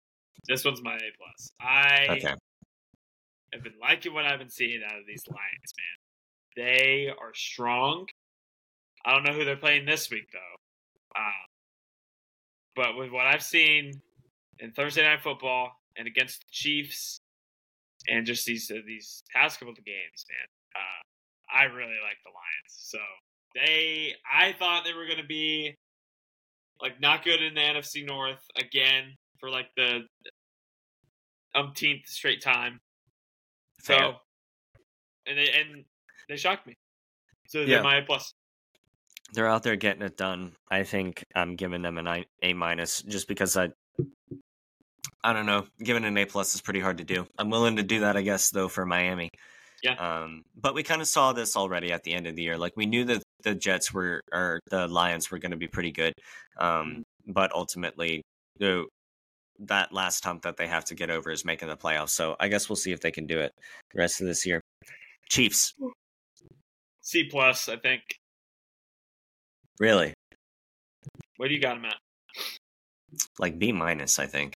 This 0.48 0.66
one's 0.66 0.82
my 0.82 0.96
A 0.96 1.12
plus. 1.18 1.52
I 1.62 2.08
okay. 2.10 2.34
have 3.54 3.64
been 3.64 3.74
liking 3.82 4.14
what 4.14 4.26
I've 4.26 4.40
been 4.40 4.50
seeing 4.50 4.82
out 4.86 4.98
of 4.98 5.06
these 5.08 5.24
Lions, 5.28 5.74
man. 5.78 6.66
They 6.66 7.08
are 7.08 7.34
strong. 7.34 8.08
I 9.06 9.14
don't 9.14 9.24
know 9.24 9.34
who 9.34 9.46
they're 9.46 9.56
playing 9.56 9.86
this 9.86 10.10
week 10.10 10.28
though. 10.34 11.20
Um, 11.20 11.34
but 12.76 12.98
with 12.98 13.12
what 13.12 13.26
I've 13.26 13.44
seen 13.44 14.02
in 14.60 14.72
Thursday 14.72 15.04
night 15.04 15.22
football 15.22 15.72
and 15.96 16.08
against 16.08 16.42
the 16.42 16.48
Chiefs, 16.52 17.22
and 18.08 18.26
just 18.26 18.46
these 18.46 18.72
uh, 18.72 18.80
these 18.86 19.24
past 19.34 19.60
couple 19.60 19.74
of 19.74 19.86
games, 19.86 20.26
man, 20.30 20.48
uh, 20.76 21.02
I 21.54 21.64
really 21.64 21.98
like 22.04 22.18
the 22.24 22.32
Lions. 22.32 22.68
So 22.68 23.00
they, 23.56 24.14
I 24.32 24.54
thought 24.54 24.84
they 24.86 24.94
were 24.94 25.06
going 25.06 25.22
to 25.22 25.28
be 25.28 25.78
like 26.82 27.02
not 27.02 27.24
good 27.24 27.42
in 27.42 27.54
the 27.54 27.62
NFC 27.62 28.06
North 28.06 28.44
again 28.58 29.16
for 29.40 29.50
like 29.50 29.68
the 29.76 30.02
umpteenth 31.56 32.06
straight 32.08 32.42
time. 32.42 32.80
So, 33.82 33.98
Fair. 33.98 34.12
and 35.28 35.38
they 35.38 35.50
and 35.52 35.86
they 36.28 36.38
shocked 36.38 36.68
me. 36.68 36.76
So 37.48 37.66
they're 37.66 37.82
my 37.82 38.02
plus 38.02 38.34
they're 39.34 39.48
out 39.48 39.64
there 39.64 39.76
getting 39.76 40.02
it 40.02 40.18
done. 40.18 40.54
I 40.70 40.84
think 40.84 41.24
I'm 41.36 41.56
giving 41.56 41.82
them 41.82 41.98
an 41.98 42.26
A 42.44 42.54
minus 42.54 43.02
just 43.04 43.28
because 43.28 43.58
I 43.58 43.70
I 45.24 45.34
don't 45.34 45.46
know, 45.46 45.66
giving 45.84 46.06
an 46.06 46.18
A 46.18 46.26
plus 46.26 46.56
is 46.56 46.62
pretty 46.62 46.80
hard 46.80 47.00
to 47.00 47.04
do. 47.04 47.28
I'm 47.38 47.50
willing 47.50 47.76
to 47.76 47.84
do 47.84 48.02
that, 48.02 48.16
I 48.16 48.22
guess, 48.22 48.52
though, 48.52 48.70
for 48.70 48.86
Miami. 48.86 49.30
Yeah. 49.84 49.94
Um, 49.94 50.44
but 50.60 50.74
we 50.74 50.84
kind 50.84 51.02
of 51.02 51.08
saw 51.08 51.34
this 51.34 51.56
already 51.56 51.92
at 51.92 52.04
the 52.04 52.14
end 52.14 52.28
of 52.28 52.36
the 52.36 52.44
year. 52.44 52.58
Like 52.58 52.74
we 52.76 52.86
knew 52.86 53.06
that 53.06 53.24
the 53.44 53.56
Jets 53.56 53.94
were 53.94 54.22
or 54.32 54.60
the 54.70 54.88
Lions 54.88 55.32
were 55.32 55.40
going 55.40 55.52
to 55.52 55.58
be 55.58 55.68
pretty 55.68 55.92
good, 55.92 56.14
um, 56.58 56.68
mm-hmm. 56.68 57.32
but 57.32 57.52
ultimately, 57.54 58.22
the 58.58 58.86
that 59.60 59.92
last 59.92 60.24
hump 60.24 60.44
that 60.44 60.58
they 60.58 60.68
have 60.68 60.86
to 60.86 60.96
get 60.96 61.10
over 61.10 61.32
is 61.32 61.44
making 61.44 61.68
the 61.68 61.78
playoffs. 61.78 62.10
So 62.10 62.36
I 62.40 62.48
guess 62.48 62.70
we'll 62.70 62.78
see 62.78 62.92
if 62.92 63.02
they 63.02 63.12
can 63.12 63.26
do 63.26 63.40
it 63.40 63.52
the 63.94 64.00
rest 64.00 64.22
of 64.22 64.28
this 64.28 64.46
year. 64.46 64.62
Chiefs. 65.30 65.74
C 67.02 67.26
plus, 67.26 67.68
I 67.70 67.78
think. 67.78 68.02
Really? 69.80 70.14
Where 71.38 71.48
do 71.50 71.56
you 71.56 71.62
got 71.62 71.78
him 71.78 71.86
at? 71.86 71.96
Like 73.38 73.58
B 73.58 73.72
minus, 73.72 74.20
I 74.20 74.28
think. 74.28 74.54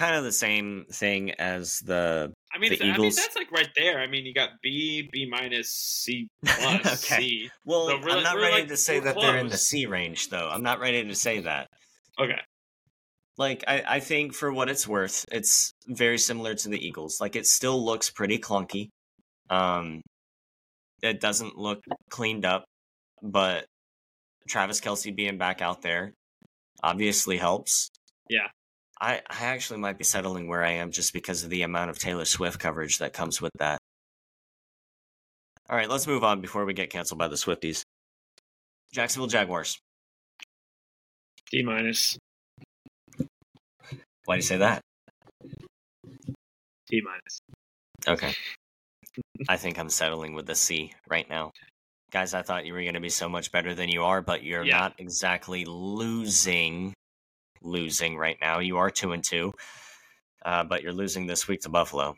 Kind 0.00 0.16
of 0.16 0.24
the 0.24 0.32
same 0.32 0.86
thing 0.90 1.32
as 1.32 1.78
the 1.80 2.32
I 2.52 2.58
mean, 2.58 2.70
the 2.70 2.76
Eagles. 2.76 2.96
I 2.96 2.98
mean 2.98 3.12
that's 3.14 3.36
like 3.36 3.52
right 3.52 3.68
there. 3.76 4.00
I 4.00 4.06
mean, 4.06 4.24
you 4.24 4.32
got 4.32 4.50
B, 4.62 5.08
B 5.12 5.28
minus, 5.30 5.70
C 5.70 6.28
plus, 6.44 7.04
okay. 7.04 7.22
C. 7.22 7.50
Well, 7.64 7.88
so 7.88 7.96
I'm 7.96 8.22
not 8.22 8.36
ready 8.36 8.60
like, 8.62 8.68
to 8.68 8.76
say 8.76 9.00
that 9.00 9.14
close. 9.14 9.24
they're 9.24 9.38
in 9.38 9.48
the 9.48 9.58
C 9.58 9.86
range, 9.86 10.30
though. 10.30 10.48
I'm 10.48 10.62
not 10.62 10.80
ready 10.80 11.04
to 11.04 11.14
say 11.14 11.40
that. 11.40 11.68
Okay. 12.18 12.40
Like 13.36 13.64
I, 13.68 13.82
I 13.86 14.00
think 14.00 14.34
for 14.34 14.52
what 14.52 14.68
it's 14.68 14.88
worth, 14.88 15.26
it's 15.30 15.72
very 15.86 16.18
similar 16.18 16.54
to 16.54 16.68
the 16.68 16.84
Eagles. 16.84 17.20
Like 17.20 17.36
it 17.36 17.46
still 17.46 17.84
looks 17.84 18.10
pretty 18.10 18.38
clunky. 18.38 18.88
Um, 19.48 20.00
it 21.02 21.20
doesn't 21.20 21.56
look 21.56 21.80
cleaned 22.10 22.44
up 22.44 22.64
but 23.22 23.66
Travis 24.48 24.80
Kelce 24.80 25.14
being 25.14 25.38
back 25.38 25.60
out 25.62 25.82
there 25.82 26.14
obviously 26.82 27.36
helps. 27.36 27.90
Yeah. 28.28 28.48
I, 29.00 29.20
I 29.28 29.46
actually 29.46 29.78
might 29.78 29.98
be 29.98 30.04
settling 30.04 30.46
where 30.46 30.64
I 30.64 30.72
am 30.72 30.90
just 30.90 31.12
because 31.12 31.42
of 31.42 31.50
the 31.50 31.62
amount 31.62 31.90
of 31.90 31.98
Taylor 31.98 32.24
Swift 32.24 32.58
coverage 32.58 32.98
that 32.98 33.12
comes 33.12 33.40
with 33.40 33.52
that. 33.58 33.78
All 35.68 35.76
right, 35.76 35.88
let's 35.88 36.06
move 36.06 36.24
on 36.24 36.40
before 36.40 36.64
we 36.64 36.74
get 36.74 36.90
canceled 36.90 37.18
by 37.18 37.28
the 37.28 37.36
Swifties. 37.36 37.82
Jacksonville 38.92 39.28
Jaguars. 39.28 39.78
D 41.50 41.62
minus. 41.62 42.18
Why 44.24 44.34
do 44.34 44.36
you 44.36 44.42
say 44.42 44.58
that? 44.58 44.82
D 46.88 47.00
minus. 47.02 47.40
Okay. 48.06 48.34
I 49.48 49.56
think 49.56 49.78
I'm 49.78 49.90
settling 49.90 50.34
with 50.34 50.46
the 50.46 50.54
C 50.54 50.92
right 51.08 51.28
now 51.28 51.52
guys, 52.10 52.34
I 52.34 52.42
thought 52.42 52.66
you 52.66 52.72
were 52.72 52.82
going 52.82 52.94
to 52.94 53.00
be 53.00 53.08
so 53.08 53.28
much 53.28 53.52
better 53.52 53.74
than 53.74 53.88
you 53.88 54.04
are, 54.04 54.20
but 54.20 54.42
you're 54.42 54.64
yeah. 54.64 54.78
not 54.78 54.94
exactly 54.98 55.64
losing. 55.64 56.92
Losing 57.62 58.16
right 58.16 58.36
now, 58.40 58.58
you 58.58 58.78
are 58.78 58.90
two 58.90 59.12
and 59.12 59.22
two, 59.22 59.52
uh, 60.44 60.64
but 60.64 60.82
you're 60.82 60.92
losing 60.92 61.26
this 61.26 61.46
week 61.46 61.60
to 61.62 61.68
Buffalo. 61.68 62.16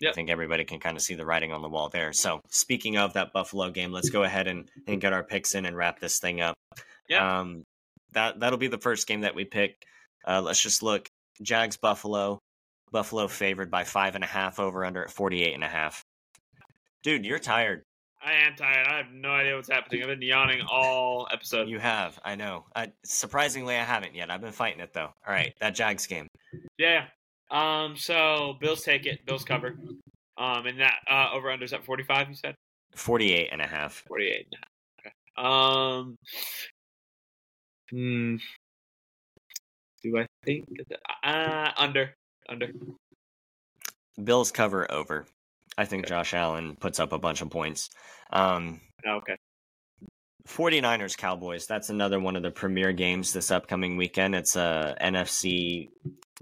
Yep. 0.00 0.12
I 0.12 0.14
think 0.14 0.30
everybody 0.30 0.64
can 0.64 0.80
kind 0.80 0.96
of 0.96 1.02
see 1.02 1.14
the 1.14 1.26
writing 1.26 1.52
on 1.52 1.60
the 1.62 1.68
wall 1.68 1.90
there. 1.90 2.12
So, 2.12 2.40
speaking 2.48 2.96
of 2.96 3.12
that 3.14 3.32
Buffalo 3.32 3.70
game, 3.70 3.92
let's 3.92 4.08
go 4.08 4.22
ahead 4.22 4.46
and, 4.46 4.70
and 4.86 5.00
get 5.00 5.12
our 5.12 5.22
picks 5.22 5.54
in 5.54 5.66
and 5.66 5.76
wrap 5.76 6.00
this 6.00 6.18
thing 6.18 6.40
up. 6.40 6.54
Yeah. 7.08 7.40
Um, 7.40 7.64
that 8.12 8.40
that'll 8.40 8.58
be 8.58 8.68
the 8.68 8.78
first 8.78 9.06
game 9.06 9.22
that 9.22 9.34
we 9.34 9.44
pick. 9.44 9.84
Uh, 10.26 10.40
let's 10.40 10.62
just 10.62 10.82
look. 10.82 11.08
Jags 11.42 11.76
Buffalo. 11.76 12.38
Buffalo 12.92 13.28
favored 13.28 13.70
by 13.70 13.84
five 13.84 14.14
and 14.14 14.24
a 14.24 14.26
half 14.26 14.58
over 14.58 14.84
under 14.84 15.04
at 15.04 15.10
48 15.10 15.54
and 15.54 15.64
a 15.64 15.68
half. 15.68 16.02
Dude, 17.02 17.24
you're 17.24 17.38
tired. 17.38 17.82
I 18.22 18.32
am 18.32 18.54
tired. 18.54 18.86
I 18.86 18.96
have 18.98 19.12
no 19.12 19.30
idea 19.30 19.56
what's 19.56 19.70
happening. 19.70 20.02
I've 20.02 20.08
been 20.08 20.22
yawning 20.22 20.60
all 20.70 21.26
episode. 21.32 21.68
You 21.68 21.78
have. 21.78 22.18
I 22.24 22.34
know. 22.34 22.66
I, 22.76 22.92
surprisingly, 23.04 23.76
I 23.76 23.82
haven't 23.82 24.14
yet. 24.14 24.30
I've 24.30 24.42
been 24.42 24.52
fighting 24.52 24.80
it 24.80 24.92
though. 24.92 25.10
All 25.26 25.32
right, 25.32 25.54
that 25.60 25.74
Jags 25.74 26.06
game. 26.06 26.26
Yeah. 26.78 27.04
Um. 27.50 27.96
So 27.96 28.56
Bills 28.60 28.82
take 28.82 29.06
it. 29.06 29.24
Bills 29.24 29.44
cover. 29.44 29.76
Um. 30.36 30.66
And 30.66 30.80
that 30.80 30.96
uh, 31.10 31.30
over 31.32 31.48
unders 31.48 31.72
at 31.72 31.84
forty 31.84 32.02
five. 32.02 32.28
You 32.28 32.34
said. 32.34 32.54
48 32.96 33.50
and 33.52 33.62
a 33.62 33.66
half. 33.66 34.02
48 34.08 34.46
and 34.46 34.54
a 34.54 34.56
half. 34.56 35.06
Okay. 35.06 35.48
Um. 35.48 36.16
Hmm. 37.90 38.36
Do 40.02 40.18
I 40.18 40.26
think 40.44 40.66
uh 41.22 41.70
under 41.76 42.14
under? 42.48 42.70
Bills 44.22 44.50
cover 44.50 44.90
over. 44.90 45.26
I 45.80 45.86
think 45.86 46.06
Josh 46.06 46.34
Allen 46.34 46.76
puts 46.78 47.00
up 47.00 47.12
a 47.14 47.18
bunch 47.18 47.40
of 47.40 47.48
points. 47.48 47.88
Um, 48.30 48.82
oh, 49.06 49.12
okay. 49.16 49.36
49ers 50.46 51.16
Cowboys. 51.16 51.66
That's 51.66 51.88
another 51.88 52.20
one 52.20 52.36
of 52.36 52.42
the 52.42 52.50
premier 52.50 52.92
games 52.92 53.32
this 53.32 53.50
upcoming 53.50 53.96
weekend. 53.96 54.34
It's 54.34 54.56
a 54.56 54.94
NFC 55.00 55.88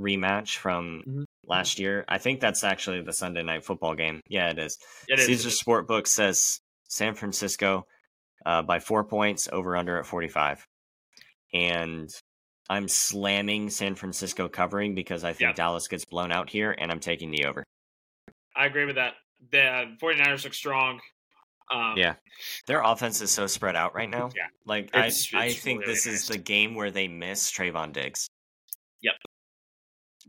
rematch 0.01 0.57
from 0.57 1.03
Mhm. 1.07 1.25
last 1.45 1.79
year. 1.79 2.05
I 2.09 2.19
think 2.19 2.41
that's 2.41 2.65
actually 2.65 3.03
the 3.03 3.13
Sunday 3.13 3.45
night 3.45 3.65
football 3.65 3.95
game. 3.95 4.23
Yeah, 4.27 4.51
it 4.51 4.59
is. 4.59 4.77
It 5.07 5.21
is. 5.21 5.27
Caesar 5.27 5.51
Sportbook 5.51 6.09
says 6.09 6.59
San 6.89 7.15
Francisco 7.15 7.87
uh, 8.45 8.63
by 8.63 8.81
four 8.81 9.05
points 9.05 9.49
over 9.53 9.77
under 9.77 9.99
at 9.99 10.07
45. 10.07 10.67
And 11.55 12.11
I'm 12.69 12.89
slamming 12.89 13.71
San 13.71 13.95
Francisco 13.95 14.49
covering 14.49 14.97
because 14.97 15.23
I 15.23 15.33
think 15.33 15.51
Yeah. 15.51 15.53
Dallas 15.53 15.87
gets 15.87 16.05
blown 16.05 16.33
out 16.33 16.51
here 16.51 16.73
and 16.77 16.91
I'm 16.91 17.01
taking 17.01 17.31
the 17.31 17.45
over. 17.45 17.63
I 18.57 18.67
agree 18.67 18.85
with 18.85 18.97
that. 18.97 19.15
The 19.51 19.97
49ers 20.01 20.45
look 20.45 20.55
strong. 20.55 21.01
Um, 21.71 21.95
Yeah. 21.97 22.15
Their 22.67 22.83
offense 22.83 23.21
is 23.21 23.31
so 23.31 23.47
spread 23.47 23.77
out 23.77 23.95
right 23.95 24.09
now. 24.09 24.31
Yeah. 24.35 24.47
Like 24.65 24.87
It's- 24.89 25.29
I 25.35 25.39
I 25.39 25.45
it's 25.47 25.61
think 25.61 25.81
really 25.81 25.93
this 25.95 26.07
is 26.07 26.27
the 26.29 26.39
game 26.39 26.75
where 26.75 26.91
they 26.91 27.09
miss 27.09 27.51
Trevon 27.53 27.93
Diggs. 27.93 28.29
Yep. 29.03 29.15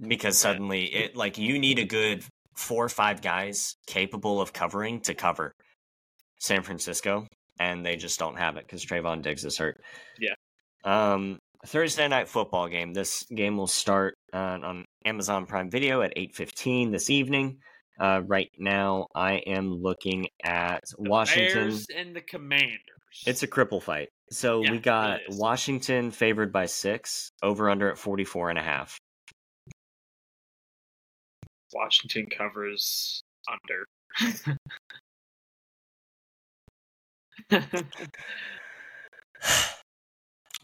Because 0.07 0.38
suddenly 0.38 0.86
it 0.93 1.16
like 1.16 1.38
you 1.38 1.60
need 1.60 1.80
a 1.80 1.86
good 1.86 2.24
four 2.55 2.86
or 2.86 2.89
five 2.89 3.22
guys 3.22 3.76
capable 3.88 4.41
of 4.41 4.53
covering 4.53 5.01
to 5.01 5.14
cover 5.14 5.53
San 6.39 6.62
Francisco, 6.64 7.28
and 7.60 7.86
they 7.86 7.95
just 7.97 8.20
don't 8.20 8.38
have 8.38 8.57
it 8.57 8.66
because 8.66 8.86
Trevon 8.86 9.22
Diggs 9.22 9.43
is 9.45 9.57
hurt. 9.57 9.82
Yeah. 10.20 10.36
Um 10.84 11.39
Thursday 11.66 12.07
night 12.07 12.30
football 12.30 12.70
game. 12.70 12.93
This 12.93 13.24
game 13.36 13.57
will 13.57 13.68
start 13.68 14.16
uh, 14.32 14.38
on 14.64 14.86
Amazon 15.03 15.45
Prime 15.45 15.70
Video 15.70 16.01
at 16.01 16.14
8:15 16.16 16.91
this 16.91 17.10
evening. 17.10 17.60
Uh, 18.00 18.22
right 18.28 18.50
now, 18.58 19.08
I 19.14 19.34
am 19.45 19.74
looking 19.82 20.28
at 20.43 20.84
the 20.97 21.10
Washington. 21.10 21.54
Bears 21.70 21.86
and 21.95 22.16
the 22.16 22.22
Commanders. 22.22 22.80
It's 23.26 23.43
a 23.43 23.47
cripple 23.47 23.82
fight. 23.82 24.10
So 24.32 24.62
Yeah, 24.64 24.72
we 24.72 24.80
got. 24.80 25.20
Washington 25.30 26.12
favored 26.12 26.54
by 26.54 26.66
six, 26.68 27.30
over 27.43 27.70
under 27.70 27.89
at 27.89 27.97
44 27.97 28.52
and 28.52 28.60
a 28.60 28.62
half. 28.64 28.97
Washington 31.74 32.28
covers 32.36 33.22
under. 33.52 33.86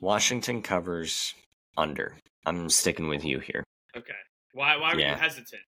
Washington 0.01 0.61
covers 0.61 1.33
under. 1.77 2.17
I'm 2.45 2.69
sticking 2.69 3.07
with 3.07 3.23
you 3.25 3.39
here. 3.39 3.63
okay. 3.95 4.13
Why? 4.53 4.77
Why 4.77 4.93
were 4.93 4.99
Yeah. 4.99 5.15
you 5.15 5.21
hesitant? 5.21 5.61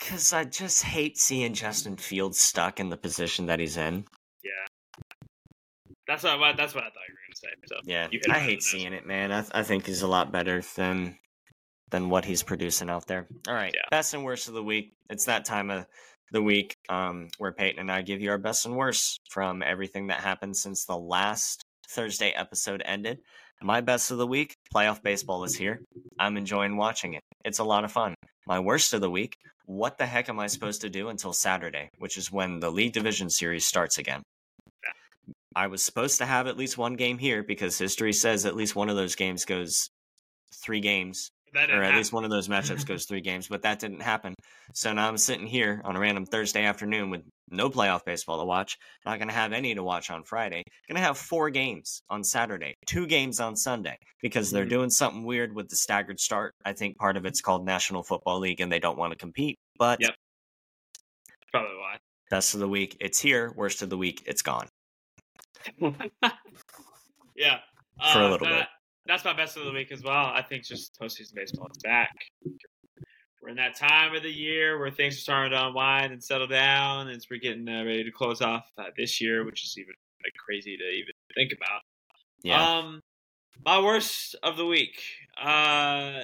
Because 0.00 0.32
I 0.32 0.44
just 0.44 0.82
hate 0.82 1.18
seeing 1.18 1.52
Justin 1.54 1.96
Fields 1.96 2.38
stuck 2.40 2.80
in 2.80 2.88
the 2.88 2.96
position 2.96 3.46
that 3.46 3.60
he's 3.60 3.76
in. 3.76 4.04
Yeah, 4.42 4.50
that's 6.08 6.24
what. 6.24 6.56
That's 6.56 6.74
what 6.74 6.84
I 6.84 6.88
thought 6.88 7.06
you 7.08 7.14
were 7.14 7.20
gonna 7.28 7.34
say. 7.36 7.48
So 7.66 7.76
Yeah, 7.84 8.08
You 8.10 8.18
hit 8.18 8.26
it 8.26 8.30
I 8.34 8.38
hate 8.40 8.62
seeing 8.62 8.92
it, 8.94 9.06
man. 9.06 9.30
I, 9.30 9.40
th- 9.42 9.52
I 9.54 9.62
think 9.62 9.86
he's 9.86 10.02
a 10.02 10.08
lot 10.08 10.32
better 10.32 10.62
than 10.76 11.18
than 11.90 12.08
what 12.08 12.24
he's 12.24 12.42
producing 12.42 12.88
out 12.88 13.06
there. 13.06 13.26
All 13.48 13.54
right, 13.54 13.72
Yeah. 13.74 13.82
best 13.90 14.14
and 14.14 14.24
worst 14.24 14.48
of 14.48 14.54
the 14.54 14.62
week. 14.62 14.94
It's 15.10 15.24
that 15.26 15.44
time 15.44 15.70
of 15.70 15.86
the 16.32 16.40
week 16.42 16.76
um, 16.88 17.28
where 17.38 17.52
Peyton 17.52 17.80
and 17.80 17.90
I 17.90 18.02
give 18.02 18.20
you 18.20 18.30
our 18.30 18.38
best 18.38 18.64
and 18.64 18.76
worst 18.76 19.20
from 19.28 19.62
everything 19.62 20.06
that 20.06 20.20
happened 20.20 20.56
since 20.56 20.84
the 20.84 20.96
last 20.96 21.64
Thursday 21.88 22.30
episode 22.30 22.82
ended. 22.84 23.18
My 23.60 23.80
best 23.80 24.10
of 24.12 24.18
the 24.18 24.26
week, 24.26 24.54
playoff 24.74 25.02
baseball 25.02 25.42
is 25.44 25.54
here. 25.56 25.82
I'm 26.18 26.36
enjoying 26.36 26.76
watching 26.76 27.14
it. 27.14 27.22
It's 27.44 27.58
a 27.58 27.64
lot 27.64 27.84
of 27.84 27.92
fun. 27.92 28.14
My 28.46 28.60
worst 28.60 28.92
of 28.92 29.00
the 29.00 29.10
week, 29.10 29.36
what 29.66 29.98
the 29.98 30.06
heck 30.06 30.28
am 30.28 30.40
I 30.40 30.46
supposed 30.46 30.80
to 30.82 30.90
do 30.90 31.08
until 31.08 31.32
Saturday, 31.32 31.90
which 31.98 32.16
is 32.16 32.32
when 32.32 32.60
the 32.60 32.70
League 32.70 32.92
Division 32.92 33.30
Series 33.30 33.66
starts 33.66 33.98
again? 33.98 34.22
I 35.54 35.66
was 35.66 35.84
supposed 35.84 36.18
to 36.18 36.26
have 36.26 36.46
at 36.46 36.56
least 36.56 36.78
one 36.78 36.94
game 36.94 37.18
here 37.18 37.42
because 37.42 37.78
history 37.78 38.12
says 38.12 38.46
at 38.46 38.56
least 38.56 38.76
one 38.76 38.88
of 38.88 38.96
those 38.96 39.14
games 39.14 39.44
goes 39.44 39.90
three 40.62 40.80
games, 40.80 41.30
or 41.54 41.58
at 41.60 41.68
happen. 41.70 41.96
least 41.96 42.12
one 42.12 42.24
of 42.24 42.30
those 42.30 42.48
matchups 42.48 42.86
goes 42.86 43.06
three 43.06 43.20
games, 43.20 43.48
but 43.48 43.62
that 43.62 43.78
didn't 43.78 44.00
happen. 44.00 44.34
So 44.74 44.92
now 44.92 45.08
I'm 45.08 45.16
sitting 45.18 45.46
here 45.46 45.80
on 45.84 45.96
a 45.96 46.00
random 46.00 46.24
Thursday 46.26 46.64
afternoon 46.64 47.10
with 47.10 47.22
no 47.50 47.68
playoff 47.68 48.04
baseball 48.04 48.38
to 48.38 48.44
watch. 48.44 48.76
Not 49.04 49.18
going 49.18 49.28
to 49.28 49.34
have 49.34 49.52
any 49.52 49.74
to 49.74 49.82
watch 49.82 50.10
on 50.10 50.22
Friday. 50.22 50.62
Going 50.88 51.00
to 51.00 51.02
have 51.06 51.18
four 51.18 51.50
games 51.50 52.02
on 52.08 52.22
Saturday, 52.22 52.74
two 52.86 53.06
games 53.06 53.40
on 53.40 53.56
Sunday 53.56 53.96
because 54.22 54.50
they're 54.50 54.64
Mhm. 54.66 54.70
doing 54.70 54.90
something 54.90 55.24
weird 55.24 55.54
with 55.54 55.68
the 55.68 55.76
staggered 55.76 56.20
start. 56.20 56.52
I 56.64 56.72
think 56.72 56.96
part 56.98 57.16
of 57.16 57.26
it's 57.26 57.40
called 57.40 57.64
National 57.64 58.02
Football 58.04 58.38
League 58.38 58.60
and 58.60 58.70
they 58.70 58.78
don't 58.78 58.96
want 58.98 59.12
to 59.12 59.18
compete. 59.18 59.58
But 59.78 60.00
Yep. 60.00 60.14
Probably 61.52 61.76
why. 61.76 61.96
best 62.30 62.54
of 62.54 62.60
the 62.60 62.68
week, 62.68 62.96
it's 63.00 63.18
here. 63.20 63.52
Worst 63.56 63.82
of 63.82 63.90
the 63.90 63.96
week, 63.98 64.22
it's 64.26 64.42
gone. 64.42 64.68
yeah. 65.80 67.58
For 68.12 68.18
a 68.20 68.26
Uh, 68.26 68.30
little 68.30 68.46
that- 68.46 68.58
bit. 68.60 68.68
That's 69.06 69.24
my 69.24 69.32
best 69.32 69.56
of 69.56 69.64
the 69.64 69.72
week 69.72 69.90
as 69.92 70.02
well. 70.02 70.26
I 70.26 70.42
think 70.42 70.64
just 70.64 70.98
postseason 71.00 71.34
baseball 71.34 71.68
is 71.74 71.82
back. 71.82 72.14
We're 73.42 73.48
in 73.48 73.56
that 73.56 73.74
time 73.74 74.14
of 74.14 74.22
the 74.22 74.30
year 74.30 74.78
where 74.78 74.90
things 74.90 75.16
are 75.16 75.20
starting 75.20 75.52
to 75.52 75.66
unwind 75.66 76.12
and 76.12 76.22
settle 76.22 76.46
down, 76.46 77.08
as 77.08 77.26
we're 77.30 77.40
getting 77.40 77.66
uh, 77.68 77.84
ready 77.84 78.04
to 78.04 78.10
close 78.10 78.42
off 78.42 78.70
uh, 78.76 78.84
this 78.98 79.20
year, 79.20 79.44
which 79.44 79.64
is 79.64 79.76
even 79.78 79.94
like, 80.22 80.34
crazy 80.46 80.76
to 80.76 80.84
even 80.84 81.14
think 81.34 81.52
about. 81.52 81.80
Yeah. 82.42 82.78
Um, 82.78 83.00
my 83.64 83.80
worst 83.80 84.36
of 84.42 84.56
the 84.58 84.66
week. 84.66 85.00
Uh, 85.42 86.20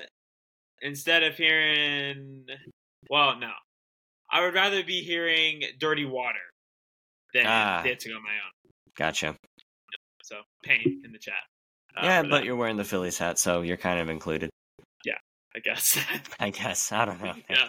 instead 0.83 1.23
of 1.23 1.35
hearing, 1.37 2.45
well, 3.09 3.39
no, 3.39 3.51
I 4.31 4.43
would 4.43 4.53
rather 4.55 4.85
be 4.85 5.01
hearing 5.03 5.63
"Dirty 5.79 6.05
Water" 6.05 6.39
than 7.33 7.47
Ah. 7.47 7.83
dancing 7.83 8.13
on 8.13 8.23
my 8.23 8.31
own. 8.31 8.73
gotcha. 8.95 9.35
So, 10.23 10.43
pain 10.63 11.01
in 11.05 11.13
the 11.13 11.19
chat. 11.19 11.35
Yeah, 12.03 12.23
but 12.23 12.31
that, 12.31 12.45
you're 12.45 12.57
wearing 12.57 12.77
the 12.77 12.85
Phillies 12.85 13.19
hat, 13.19 13.39
so 13.39 13.63
you're 13.63 13.77
kind 13.77 14.01
of 14.01 14.09
included. 14.09 14.51
Yeah, 15.05 15.19
I 15.55 15.61
guess. 15.61 15.99
I 16.41 16.51
guess. 16.51 16.93
I 16.93 17.05
don't 17.05 17.23
know. 17.23 17.35
yeah. 17.49 17.69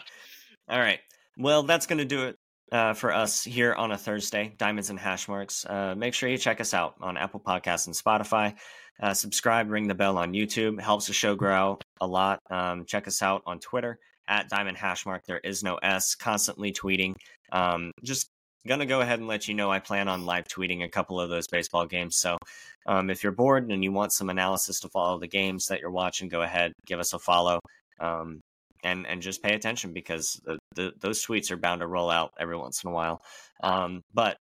All 0.70 0.80
right. 0.80 1.00
Well, 1.38 1.64
that's 1.64 1.86
going 1.86 2.00
to 2.00 2.06
do 2.06 2.26
it 2.28 2.36
uh, 2.72 2.94
for 2.94 3.14
us 3.14 3.44
here 3.44 3.74
on 3.74 3.92
a 3.92 3.98
Thursday, 3.98 4.54
Diamonds 4.58 4.90
and 4.90 5.00
Hash 5.00 5.28
Marks. 5.28 5.66
Uh, 5.66 5.96
make 5.96 6.14
sure 6.14 6.30
you 6.30 6.38
check 6.38 6.60
us 6.60 6.74
out 6.74 6.96
on 7.00 7.18
Apple 7.18 7.40
Podcasts 7.40 7.88
and 7.88 7.96
Spotify. 7.96 8.56
Uh, 9.02 9.14
subscribe, 9.14 9.70
ring 9.70 9.88
the 9.88 9.96
bell 9.96 10.18
on 10.18 10.34
YouTube. 10.34 10.82
Helps 10.82 11.08
the 11.08 11.14
show 11.14 11.36
grow 11.36 11.78
a 12.02 12.08
lot. 12.08 12.40
Um, 12.50 12.86
check 12.86 13.08
us 13.08 13.22
out 13.22 13.44
on 13.46 13.60
Twitter 13.60 14.00
at 14.28 14.50
Diamond 14.50 14.78
Hashmark. 14.78 15.22
There 15.28 15.40
is 15.40 15.64
no 15.64 15.76
S. 15.76 16.16
Constantly 16.16 16.74
tweeting. 16.74 17.14
Um, 17.52 17.92
just 18.04 18.30
gonna 18.66 18.86
go 18.86 19.02
ahead 19.02 19.20
and 19.20 19.28
let 19.28 19.48
you 19.48 19.54
know 19.54 19.72
I 19.72 19.80
plan 19.80 20.08
on 20.08 20.26
live 20.26 20.46
tweeting 20.46 20.84
a 20.84 20.90
couple 20.90 21.20
of 21.20 21.30
those 21.30 21.48
baseball 21.48 21.86
games. 21.86 22.18
So 22.18 22.38
um, 22.86 23.10
if 23.10 23.24
you're 23.24 23.32
bored 23.32 23.70
and 23.70 23.84
you 23.84 23.92
want 23.92 24.14
some 24.14 24.30
analysis 24.30 24.80
to 24.82 24.90
follow 24.90 25.20
the 25.20 25.28
games 25.28 25.68
that 25.68 25.82
you're 25.82 25.92
watching, 25.92 26.30
go 26.30 26.42
ahead, 26.42 26.74
give 26.86 27.00
us 27.00 27.14
a 27.14 27.20
follow. 27.20 27.60
Um, 28.00 28.42
and 28.84 29.08
and 29.08 29.22
just 29.22 29.42
pay 29.42 29.56
attention 29.56 29.92
because 29.92 30.40
the, 30.46 30.58
the, 30.76 30.94
those 31.00 31.26
tweets 31.26 31.52
are 31.52 31.58
bound 31.58 31.82
to 31.82 31.88
roll 31.88 32.10
out 32.10 32.32
every 32.40 32.58
once 32.58 32.84
in 32.84 32.90
a 32.90 32.94
while. 32.94 33.22
Um, 33.64 34.02
but 34.14 34.38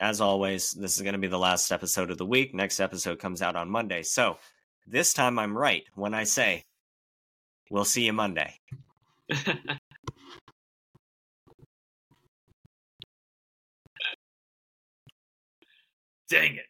as 0.00 0.20
always, 0.20 0.72
this 0.72 0.96
is 0.96 1.02
going 1.02 1.14
to 1.14 1.18
be 1.18 1.26
the 1.26 1.38
last 1.38 1.72
episode 1.72 2.10
of 2.10 2.18
the 2.18 2.26
week. 2.26 2.54
Next 2.54 2.80
episode 2.80 3.18
comes 3.18 3.42
out 3.42 3.56
on 3.56 3.70
Monday. 3.70 4.02
So 4.02 4.38
this 4.86 5.12
time 5.12 5.38
I'm 5.38 5.56
right 5.56 5.82
when 5.94 6.14
I 6.14 6.24
say 6.24 6.62
we'll 7.70 7.84
see 7.84 8.04
you 8.04 8.12
Monday. 8.12 8.54
Dang 16.30 16.56
it. 16.56 16.66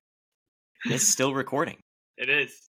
It's 0.84 1.06
still 1.06 1.34
recording. 1.34 1.78
It 2.16 2.28
is. 2.28 2.67